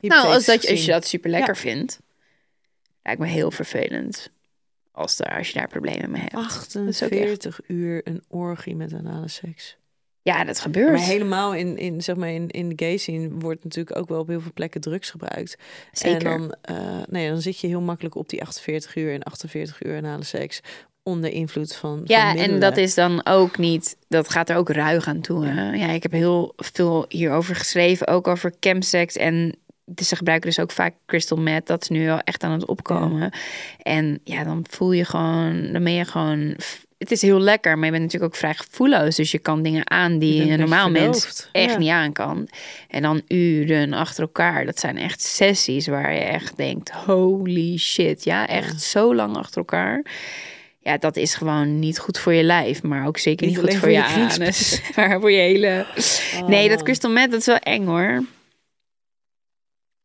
Nou, 0.00 0.26
als, 0.26 0.44
dat, 0.44 0.62
je- 0.62 0.70
als 0.70 0.84
je 0.84 0.90
dat 0.90 1.06
super 1.06 1.30
lekker 1.30 1.56
vindt, 1.56 1.98
lijkt 3.02 3.20
me 3.20 3.26
heel 3.26 3.50
vervelend. 3.50 4.30
Als, 4.92 5.16
daar, 5.16 5.36
als 5.38 5.48
je 5.48 5.58
daar 5.58 5.68
problemen 5.68 6.10
mee 6.10 6.22
hebt. 6.28 6.34
gezien. 6.52 6.86
is 6.88 7.02
ook 7.02 7.10
echt- 7.10 7.20
48 7.20 7.60
uur 7.66 8.00
een 8.04 8.22
orgie 8.28 8.76
met 8.76 8.92
anale 8.94 9.28
seks. 9.28 9.76
Ja, 10.26 10.44
dat 10.44 10.60
gebeurt. 10.60 10.92
Maar 10.92 11.00
helemaal 11.00 11.54
in, 11.54 11.76
in, 11.76 12.02
zeg 12.02 12.16
maar 12.16 12.30
in, 12.30 12.48
in 12.48 12.68
de 12.68 12.84
gay 12.84 12.96
scene 12.96 13.28
wordt 13.38 13.64
natuurlijk 13.64 13.96
ook 13.96 14.08
wel 14.08 14.20
op 14.20 14.28
heel 14.28 14.40
veel 14.40 14.52
plekken 14.54 14.80
drugs 14.80 15.10
gebruikt. 15.10 15.56
Zeker. 15.92 16.30
En 16.30 16.38
dan, 16.38 16.54
eh, 16.60 17.02
nee, 17.08 17.28
dan 17.28 17.40
zit 17.40 17.58
je 17.58 17.66
heel 17.66 17.80
makkelijk 17.80 18.14
op 18.14 18.28
die 18.28 18.42
48 18.42 18.96
uur 18.96 19.12
en 19.12 19.22
48 19.22 19.82
uur 19.82 19.96
anale 19.96 20.24
seks. 20.24 20.60
Onder 21.02 21.30
invloed 21.30 21.74
van. 21.74 22.00
Ja, 22.04 22.32
van 22.32 22.40
en 22.40 22.60
dat 22.60 22.76
is 22.76 22.94
dan 22.94 23.26
ook 23.26 23.58
niet, 23.58 23.96
dat 24.08 24.30
gaat 24.30 24.50
er 24.50 24.56
ook 24.56 24.68
ruig 24.68 25.06
aan 25.06 25.20
toe. 25.20 25.46
Hè? 25.46 25.72
Ja, 25.72 25.88
ik 25.88 26.02
heb 26.02 26.12
heel 26.12 26.52
veel 26.56 27.04
hierover 27.08 27.56
geschreven, 27.56 28.06
ook 28.06 28.26
over 28.26 28.54
chemsex. 28.60 29.16
En 29.16 29.54
dus 29.84 30.08
ze 30.08 30.16
gebruiken 30.16 30.48
dus 30.48 30.60
ook 30.60 30.70
vaak 30.70 30.94
crystal 31.06 31.38
meth. 31.38 31.66
Dat 31.66 31.82
is 31.82 31.88
nu 31.88 32.04
wel 32.04 32.18
echt 32.18 32.42
aan 32.42 32.52
het 32.52 32.66
opkomen. 32.66 33.30
En 33.82 34.20
ja, 34.24 34.44
dan 34.44 34.64
voel 34.70 34.92
je 34.92 35.04
gewoon, 35.04 35.72
dan 35.72 35.84
ben 35.84 35.92
je 35.92 36.04
gewoon. 36.04 36.56
Het 36.98 37.10
is 37.10 37.22
heel 37.22 37.40
lekker, 37.40 37.76
maar 37.76 37.84
je 37.84 37.90
bent 37.90 38.02
natuurlijk 38.02 38.32
ook 38.32 38.38
vrij 38.38 38.54
gevoelloos. 38.54 39.16
Dus 39.16 39.30
je 39.30 39.38
kan 39.38 39.62
dingen 39.62 39.90
aan 39.90 40.18
die 40.18 40.50
een 40.50 40.58
normaal 40.58 40.90
mens 40.90 41.48
echt 41.52 41.72
Ja. 41.72 41.78
niet 41.78 41.88
aan 41.90 42.12
kan. 42.12 42.48
En 42.88 43.02
dan 43.02 43.22
uren 43.28 43.92
achter 43.92 44.22
elkaar. 44.22 44.64
Dat 44.64 44.78
zijn 44.78 44.96
echt 44.98 45.22
sessies 45.22 45.86
waar 45.86 46.12
je 46.12 46.20
echt 46.20 46.56
denkt: 46.56 46.90
holy 46.90 47.76
shit. 47.78 48.24
Ja, 48.24 48.46
echt 48.46 48.82
zo 48.82 49.14
lang 49.14 49.36
achter 49.36 49.58
elkaar. 49.58 50.04
Ja, 50.80 50.96
dat 50.98 51.16
is 51.16 51.34
gewoon 51.34 51.78
niet 51.78 51.98
goed 51.98 52.18
voor 52.18 52.32
je 52.32 52.42
lijf, 52.42 52.82
maar 52.82 53.06
ook 53.06 53.18
zeker 53.18 53.46
Niet 53.46 53.56
niet, 53.56 53.64
goed 53.64 53.72
voor 53.74 53.82
voor 53.82 53.90
je 53.90 53.96
je 53.96 54.04
anus. 54.04 54.80
Maar 54.96 55.20
voor 55.20 55.30
je 55.30 55.38
hele. 55.40 55.86
nee, 56.46 56.68
dat 56.68 56.82
crystal 56.82 57.10
meth, 57.10 57.30
dat 57.30 57.40
is 57.40 57.46
wel 57.46 57.56
eng 57.58 57.84
hoor. 57.86 58.24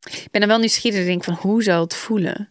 Ik 0.09 0.27
ben 0.31 0.41
dan 0.41 0.49
wel 0.49 0.59
nieuwsgierig. 0.59 1.05
Denk 1.05 1.23
van 1.23 1.33
hoe 1.33 1.63
zou 1.63 1.83
het 1.83 1.95
voelen? 1.95 2.49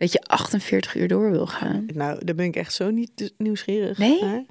Dat 0.00 0.12
je 0.12 0.20
48 0.22 0.94
uur 0.94 1.08
door 1.08 1.30
wil 1.30 1.46
gaan. 1.46 1.86
Nou, 1.94 2.24
daar 2.24 2.34
ben 2.34 2.46
ik 2.46 2.56
echt 2.56 2.72
zo 2.74 2.90
niet 2.90 3.32
nieuwsgierig. 3.38 3.98
Nee? 3.98 4.46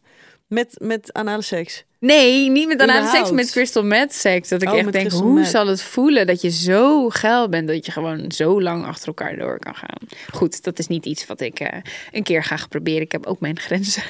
Met, 0.48 0.76
met 0.82 1.14
anale 1.14 1.42
seks. 1.42 1.84
Nee, 2.00 2.50
niet 2.50 2.68
met 2.68 2.82
anale 2.82 3.08
seks, 3.08 3.32
met 3.32 3.52
crystal 3.52 3.84
meth 3.84 4.14
seks. 4.14 4.50
Dat 4.50 4.62
ik 4.62 4.70
Oh, 4.70 4.78
echt 4.78 4.92
denk, 4.92 5.12
hoe 5.12 5.34
meth. 5.34 5.48
zal 5.48 5.68
het 5.68 5.82
voelen 5.82 6.28
dat 6.28 6.42
je 6.42 6.50
zo 6.50 7.10
geil 7.10 7.50
bent 7.50 7.68
dat 7.68 7.86
je 7.86 7.92
gewoon 7.92 8.32
zo 8.32 8.62
lang 8.62 8.86
achter 8.86 9.08
elkaar 9.08 9.38
door 9.38 9.60
kan 9.60 9.76
gaan. 9.76 10.08
Goed, 10.34 10.64
dat 10.64 10.80
is 10.80 10.88
niet 10.88 11.06
iets 11.06 11.26
wat 11.26 11.42
ik 11.42 11.60
eh, 11.60 11.80
een 12.12 12.24
keer 12.24 12.44
ga 12.44 12.58
proberen. 12.70 13.02
Ik 13.02 13.12
heb 13.12 13.26
ook 13.26 13.40
mijn 13.40 13.60
grenzen. 13.60 14.04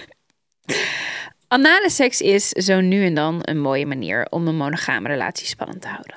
Anale 1.47 1.89
seks 1.89 2.21
is 2.21 2.49
zo 2.49 2.81
nu 2.81 3.05
en 3.05 3.13
dan 3.13 3.39
een 3.41 3.59
mooie 3.61 3.85
manier 3.85 4.27
om 4.29 4.47
een 4.47 4.57
monogame 4.57 5.07
relatie 5.07 5.47
spannend 5.47 5.81
te 5.81 5.87
houden. 5.87 6.15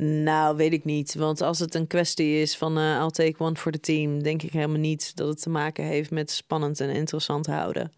Nou, 0.00 0.56
weet 0.56 0.72
ik 0.72 0.84
niet. 0.84 1.14
Want 1.14 1.40
als 1.40 1.58
het 1.58 1.74
een 1.74 1.86
kwestie 1.86 2.40
is 2.40 2.56
van 2.56 2.78
eh 2.78 2.98
I'll 3.00 3.10
take 3.10 3.44
one 3.44 3.56
for 3.56 3.72
the 3.72 3.80
team, 3.80 4.22
denk 4.22 4.42
ik 4.42 4.52
helemaal 4.52 4.78
niet 4.78 5.16
dat 5.16 5.28
het 5.28 5.42
te 5.42 5.50
maken 5.50 5.84
heeft 5.84 6.10
met 6.10 6.30
spannend 6.30 6.80
en 6.80 6.90
interessant 6.90 7.46
houden. 7.46 7.92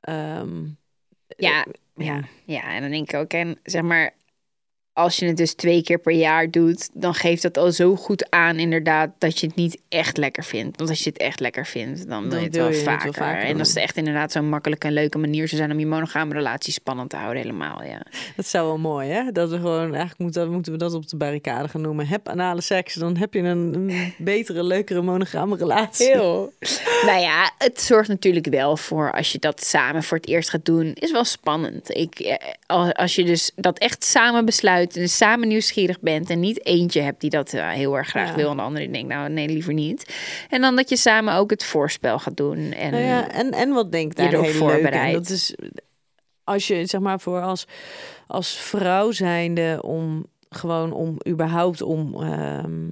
Ehm, 0.00 0.64
Ja, 1.36 1.66
ja, 1.94 2.24
ja, 2.44 2.74
en 2.74 2.80
dan 2.80 2.90
denk 2.90 3.12
ik 3.12 3.20
ook, 3.20 3.32
en 3.32 3.58
zeg 3.62 3.82
maar, 3.82 4.14
als 4.96 5.16
je 5.16 5.26
het 5.26 5.36
dus 5.36 5.54
twee 5.54 5.82
keer 5.82 5.98
per 5.98 6.12
jaar 6.12 6.50
doet, 6.50 6.88
dan 6.92 7.14
geeft 7.14 7.42
dat 7.42 7.58
al 7.58 7.72
zo 7.72 7.96
goed 7.96 8.30
aan, 8.30 8.58
inderdaad, 8.58 9.10
dat 9.18 9.40
je 9.40 9.46
het 9.46 9.56
niet 9.56 9.78
echt 9.88 10.16
lekker 10.16 10.44
vindt. 10.44 10.76
Want 10.76 10.90
als 10.90 11.04
je 11.04 11.08
het 11.10 11.18
echt 11.18 11.40
lekker 11.40 11.66
vindt, 11.66 12.08
dan 12.08 12.28
Dan 12.28 12.38
je 12.38 12.44
het 12.44 12.56
wel, 12.56 12.68
je 12.70 12.74
het 12.76 12.84
wel 12.84 13.12
vaker. 13.12 13.44
En 13.44 13.58
als 13.58 13.68
het 13.68 13.76
echt 13.76 13.96
inderdaad 13.96 14.32
zo'n 14.32 14.48
makkelijke 14.48 14.86
en 14.86 14.92
leuke 14.92 15.18
manier 15.18 15.48
zou 15.48 15.60
zijn 15.60 15.72
om 15.72 15.78
je 15.78 15.86
monogame 15.86 16.32
relatie 16.34 16.72
spannend 16.72 17.10
te 17.10 17.16
houden, 17.16 17.42
helemaal, 17.42 17.82
ja. 17.82 18.00
Dat 18.36 18.46
zou 18.46 18.66
wel 18.66 18.78
mooi, 18.78 19.08
hè? 19.10 19.32
Dat 19.32 19.50
we 19.50 19.56
gewoon, 19.56 19.80
eigenlijk 19.88 20.18
moeten, 20.18 20.50
moeten 20.52 20.72
we 20.72 20.78
dat 20.78 20.94
op 20.94 21.08
de 21.08 21.16
barricade 21.16 21.68
gaan 21.68 21.80
noemen. 21.80 22.06
Heb 22.06 22.28
anale 22.28 22.60
seks, 22.60 22.94
dan 22.94 23.16
heb 23.16 23.34
je 23.34 23.40
een, 23.40 23.74
een 23.74 24.14
betere, 24.18 24.62
leukere 24.62 25.02
monogame 25.02 25.56
relatie. 25.56 26.06
Heel. 26.06 26.52
nou 27.06 27.20
ja, 27.20 27.50
het 27.58 27.80
zorgt 27.80 28.08
natuurlijk 28.08 28.46
wel 28.46 28.76
voor 28.76 29.12
als 29.12 29.32
je 29.32 29.38
dat 29.38 29.64
samen 29.64 30.02
voor 30.02 30.16
het 30.16 30.28
eerst 30.28 30.50
gaat 30.50 30.64
doen, 30.64 30.92
is 30.94 31.10
wel 31.12 31.24
spannend. 31.24 31.96
Ik, 31.96 32.18
eh, 32.18 32.34
al- 32.66 32.92
als 32.92 33.14
je 33.14 33.24
dus 33.24 33.50
dat 33.54 33.78
echt 33.78 34.04
samen 34.04 34.44
besluit 34.44 34.85
uit 34.86 34.96
en 34.96 35.08
samen 35.08 35.48
nieuwsgierig 35.48 36.00
bent 36.00 36.30
en 36.30 36.40
niet 36.40 36.66
eentje 36.66 37.00
hebt 37.00 37.20
die 37.20 37.30
dat 37.30 37.52
eh, 37.52 37.68
heel 37.68 37.96
erg 37.96 38.08
graag 38.08 38.28
Ja. 38.28 38.34
wil 38.34 38.50
en 38.50 38.56
de 38.56 38.62
andere 38.62 38.90
denkt, 38.90 39.08
nou 39.08 39.28
nee, 39.28 39.48
liever 39.48 39.74
niet. 39.74 40.14
En 40.48 40.60
dan 40.60 40.76
dat 40.76 40.88
je 40.88 40.96
samen 40.96 41.34
ook 41.34 41.50
het 41.50 41.64
voorspel 41.64 42.18
gaat 42.18 42.36
doen. 42.36 42.72
En 42.72 42.90
Nou 42.90 43.02
ja, 43.02 43.30
en, 43.30 43.50
en 43.50 43.70
wat 43.70 43.92
denk 43.92 44.14
daar 44.14 44.30
je 44.30 44.36
heel 44.36 44.52
voorbereidt. 44.52 45.14
Dat 45.14 45.28
is 45.28 45.54
als 46.44 46.66
je 46.66 46.86
zeg 46.86 47.00
maar 47.00 47.20
voor 47.20 47.40
als, 47.40 47.66
als 48.26 48.56
vrouw 48.56 49.10
zijnde 49.10 49.82
om 49.82 50.26
gewoon 50.48 50.92
om 50.92 51.16
überhaupt 51.28 51.82
om 51.82 52.22
ehm, 52.22 52.88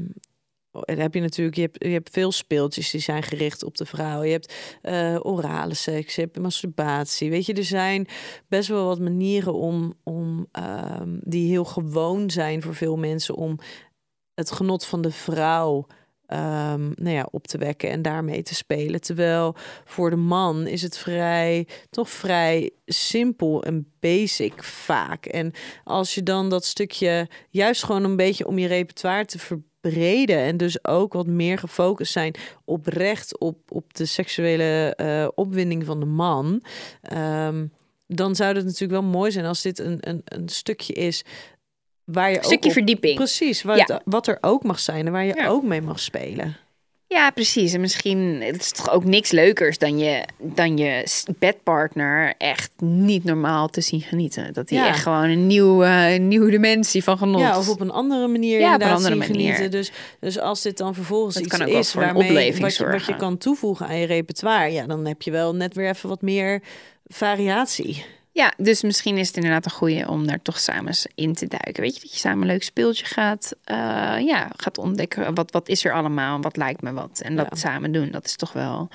dan 0.80 0.98
heb 0.98 1.14
je 1.14 1.20
natuurlijk, 1.20 1.56
je 1.56 1.62
hebt, 1.62 1.84
je 1.84 1.90
hebt 1.90 2.10
veel 2.10 2.32
speeltjes 2.32 2.90
die 2.90 3.00
zijn 3.00 3.22
gericht 3.22 3.64
op 3.64 3.76
de 3.76 3.86
vrouw. 3.86 4.22
Je 4.22 4.32
hebt 4.32 4.54
eh, 4.82 5.16
orale 5.22 5.74
seks, 5.74 6.14
je 6.14 6.20
hebt 6.20 6.38
masturbatie. 6.38 7.30
Weet 7.30 7.46
je, 7.46 7.54
er 7.54 7.64
zijn 7.64 8.06
best 8.48 8.68
wel 8.68 8.86
wat 8.86 9.00
manieren 9.00 9.54
om, 9.54 9.94
om 10.02 10.46
ehm, 10.52 11.18
die 11.20 11.48
heel 11.48 11.64
gewoon 11.64 12.30
zijn 12.30 12.62
voor 12.62 12.74
veel 12.74 12.96
mensen 12.96 13.34
om 13.34 13.58
het 14.34 14.50
genot 14.50 14.84
van 14.84 15.02
de 15.02 15.10
vrouw 15.10 15.86
ehm, 16.26 16.90
nou 16.94 17.14
ja, 17.16 17.28
op 17.30 17.46
te 17.46 17.58
wekken 17.58 17.90
en 17.90 18.02
daarmee 18.02 18.42
te 18.42 18.54
spelen. 18.54 19.00
Terwijl 19.00 19.54
voor 19.84 20.10
de 20.10 20.16
man 20.16 20.66
is 20.66 20.82
het 20.82 20.98
vrij, 20.98 21.68
toch 21.90 22.10
vrij 22.10 22.70
simpel 22.86 23.62
en 23.62 23.92
basic 24.00 24.62
vaak. 24.62 25.26
En 25.26 25.52
als 25.84 26.14
je 26.14 26.22
dan 26.22 26.50
dat 26.50 26.64
stukje 26.64 27.28
juist 27.50 27.84
gewoon 27.84 28.04
een 28.04 28.16
beetje 28.16 28.46
om 28.46 28.58
je 28.58 28.66
repertoire 28.66 29.24
te 29.24 29.38
verbreden 29.90 30.38
en 30.38 30.56
dus 30.56 30.84
ook 30.84 31.12
wat 31.12 31.26
meer 31.26 31.58
gefocust 31.58 32.12
zijn 32.12 32.34
oprecht 32.64 33.38
op, 33.38 33.56
op 33.68 33.94
de 33.94 34.04
seksuele 34.06 34.94
eh, 34.96 35.28
opwinding 35.34 35.84
van 35.84 36.00
de 36.00 36.06
man. 36.06 36.62
ehm, 37.02 37.66
dan 38.06 38.34
zou 38.34 38.54
het 38.56 38.64
natuurlijk 38.64 39.00
wel 39.00 39.10
mooi 39.10 39.30
zijn 39.30 39.44
als 39.44 39.62
dit 39.62 39.78
een, 39.78 39.98
een, 40.00 40.20
een 40.24 40.48
stukje 40.48 40.92
is 40.92 41.24
waar 42.04 42.30
je 42.30 42.36
een 42.36 42.44
stukje 42.44 42.58
ook 42.70 42.76
op, 42.76 42.82
verdieping. 42.82 43.14
Precies, 43.16 43.62
wat, 43.62 43.88
Ja. 43.88 44.00
wat 44.04 44.26
er 44.26 44.38
ook 44.40 44.62
mag 44.62 44.78
zijn 44.80 45.06
en 45.06 45.12
waar 45.12 45.24
je 45.24 45.34
Ja. 45.34 45.48
ook 45.48 45.62
mee 45.62 45.82
mag 45.82 46.00
spelen. 46.00 46.56
Ja, 47.08 47.30
precies. 47.30 47.72
En 47.72 47.80
misschien 47.80 48.40
het 48.42 48.60
is 48.60 48.70
toch 48.70 48.90
ook 48.90 49.04
niks 49.04 49.30
leukers 49.30 49.78
dan 49.78 49.98
je, 49.98 50.24
dan 50.38 50.76
je 50.78 51.06
bedpartner 51.38 52.34
echt 52.38 52.70
niet 52.78 53.24
normaal 53.24 53.68
te 53.68 53.80
zien 53.80 54.00
genieten. 54.00 54.52
Dat 54.52 54.70
hij 54.70 54.78
Ja. 54.78 54.88
echt 54.88 55.02
gewoon 55.02 55.22
een 55.28 55.46
nieuwe, 55.46 55.86
een 55.86 56.28
nieuwe 56.28 56.50
dimensie 56.50 57.02
van 57.04 57.18
genot. 57.18 57.40
Ja, 57.40 57.58
of 57.58 57.68
op 57.68 57.80
een 57.80 57.90
andere 57.90 58.26
manier 58.28 58.60
Ja, 58.60 58.74
op 58.74 58.80
een 58.80 58.88
andere 58.90 59.14
manier. 59.14 59.34
genieten. 59.36 59.70
Dus, 59.70 59.92
dus 60.20 60.38
als 60.38 60.62
dit 60.62 60.76
dan 60.78 60.94
vervolgens 60.94 61.34
Dat 61.34 61.44
iets 61.44 61.56
kan 61.56 61.66
ook 61.68 61.72
is 61.74 61.94
waarmee 61.94 62.60
wat 62.60 62.76
je, 62.76 62.86
wat 62.86 63.04
je 63.06 63.16
kan 63.16 63.38
toevoegen 63.38 63.86
aan 63.86 63.98
je 63.98 64.06
repertoire, 64.06 64.72
ja, 64.72 64.86
dan 64.86 65.06
heb 65.06 65.22
je 65.22 65.30
wel 65.30 65.54
net 65.54 65.74
weer 65.74 65.88
even 65.88 66.08
wat 66.08 66.22
meer 66.22 66.62
variatie. 67.06 68.04
Ja, 68.34 68.52
dus 68.56 68.82
misschien 68.82 69.18
is 69.18 69.26
het 69.26 69.36
inderdaad 69.36 69.64
een 69.64 69.70
goede 69.70 70.08
om 70.08 70.26
daar 70.26 70.42
toch 70.42 70.58
samen 70.60 70.86
eens 70.86 71.06
in 71.14 71.34
te 71.34 71.46
duiken. 71.46 71.82
Weet 71.82 71.94
je, 71.94 72.00
dat 72.00 72.12
je 72.12 72.18
samen 72.18 72.40
een 72.42 72.46
leuk 72.46 72.62
speeltje 72.62 73.04
gaat, 73.04 73.56
eh, 73.64 73.76
ja, 74.20 74.50
gaat 74.56 74.78
ontdekken. 74.78 75.34
Wat, 75.34 75.50
wat 75.52 75.68
is 75.68 75.84
er 75.84 75.92
allemaal? 75.92 76.40
Wat 76.40 76.56
lijkt 76.56 76.82
me 76.82 76.92
wat? 76.92 77.20
En 77.20 77.36
dat 77.36 77.46
Ja. 77.50 77.56
samen 77.56 77.92
doen, 77.92 78.10
dat 78.10 78.24
is 78.24 78.36
toch 78.36 78.52
wel 78.52 78.88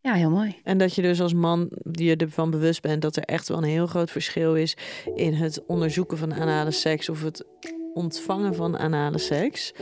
ja, 0.00 0.14
heel 0.14 0.30
mooi. 0.30 0.60
En 0.64 0.78
dat 0.78 0.94
je 0.94 1.02
dus 1.02 1.20
als 1.20 1.34
man 1.34 1.70
je 1.92 2.16
ervan 2.16 2.50
bewust 2.50 2.82
bent 2.82 3.02
dat 3.02 3.16
er 3.16 3.22
echt 3.22 3.48
wel 3.48 3.58
een 3.58 3.64
heel 3.64 3.86
groot 3.86 4.10
verschil 4.10 4.56
is 4.56 4.76
in 5.14 5.34
het 5.34 5.66
onderzoeken 5.66 6.18
van 6.18 6.34
anale 6.34 6.70
seks 6.70 7.08
of 7.08 7.22
het 7.22 7.44
ontvangen 7.94 8.54
van 8.54 8.78
anale 8.78 9.18
seks. 9.18 9.72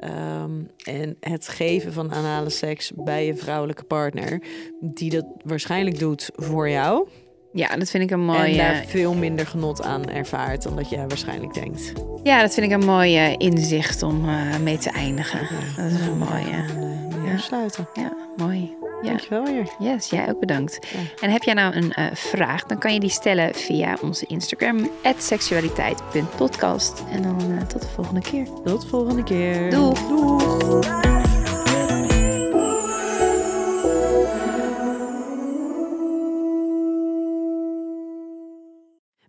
Ehm, 0.00 0.62
en 0.84 1.16
het 1.20 1.48
geven 1.48 1.92
van 1.92 2.12
anale 2.12 2.50
seks 2.50 2.92
bij 2.94 3.26
je 3.26 3.34
vrouwelijke 3.34 3.84
partner, 3.84 4.42
die 4.80 5.10
dat 5.10 5.26
waarschijnlijk 5.44 5.98
doet 5.98 6.30
voor 6.34 6.68
jou. 6.68 7.08
Ja, 7.52 7.76
dat 7.76 7.90
vind 7.90 8.02
ik 8.02 8.10
een 8.10 8.18
En 8.18 8.24
mooie. 8.24 8.56
daar 8.56 8.84
veel 8.86 9.14
minder 9.14 9.46
genot 9.46 9.82
aan 9.82 10.08
ervaart 10.08 10.62
dan 10.62 10.76
dat 10.76 10.90
jij 10.90 11.06
waarschijnlijk 11.08 11.54
denkt. 11.54 11.92
Ja, 12.22 12.40
dat 12.40 12.54
vind 12.54 12.66
ik 12.66 12.72
een 12.72 12.86
mooie 12.86 13.36
inzicht 13.36 14.02
om 14.02 14.28
eh, 14.28 14.56
mee 14.62 14.78
te 14.78 14.90
eindigen. 14.90 15.38
Dat 15.76 15.90
is 15.90 16.06
een 16.06 16.18
mooie. 16.18 16.86
Ja. 17.26 17.36
Sluiten. 17.38 17.88
Ja, 17.94 18.12
mooi. 18.36 18.76
Ja. 19.02 19.08
Dankjewel 19.08 19.44
weer. 19.44 19.68
Yes, 19.78 20.10
jij 20.10 20.28
ook 20.28 20.40
bedankt. 20.40 20.78
Ja. 20.92 20.98
En 21.26 21.30
heb 21.30 21.42
jij 21.42 21.54
nou 21.54 21.74
een 21.74 21.92
eh, 21.92 22.04
vraag, 22.14 22.64
dan 22.66 22.78
kan 22.78 22.92
je 22.94 23.00
die 23.00 23.10
stellen 23.10 23.54
via 23.54 23.96
onze 24.02 24.26
Instagram, 24.26 24.90
seksualiteit.podcast. 25.18 27.02
En 27.10 27.22
dan 27.22 27.36
eh, 27.58 27.66
tot 27.66 27.82
de 27.82 27.88
volgende 27.88 28.20
keer. 28.20 28.44
Tot 28.64 28.80
de 28.82 28.88
volgende 28.88 29.22
keer. 29.22 29.70
Doeg. 29.70 29.98
Doeg. 30.08 31.17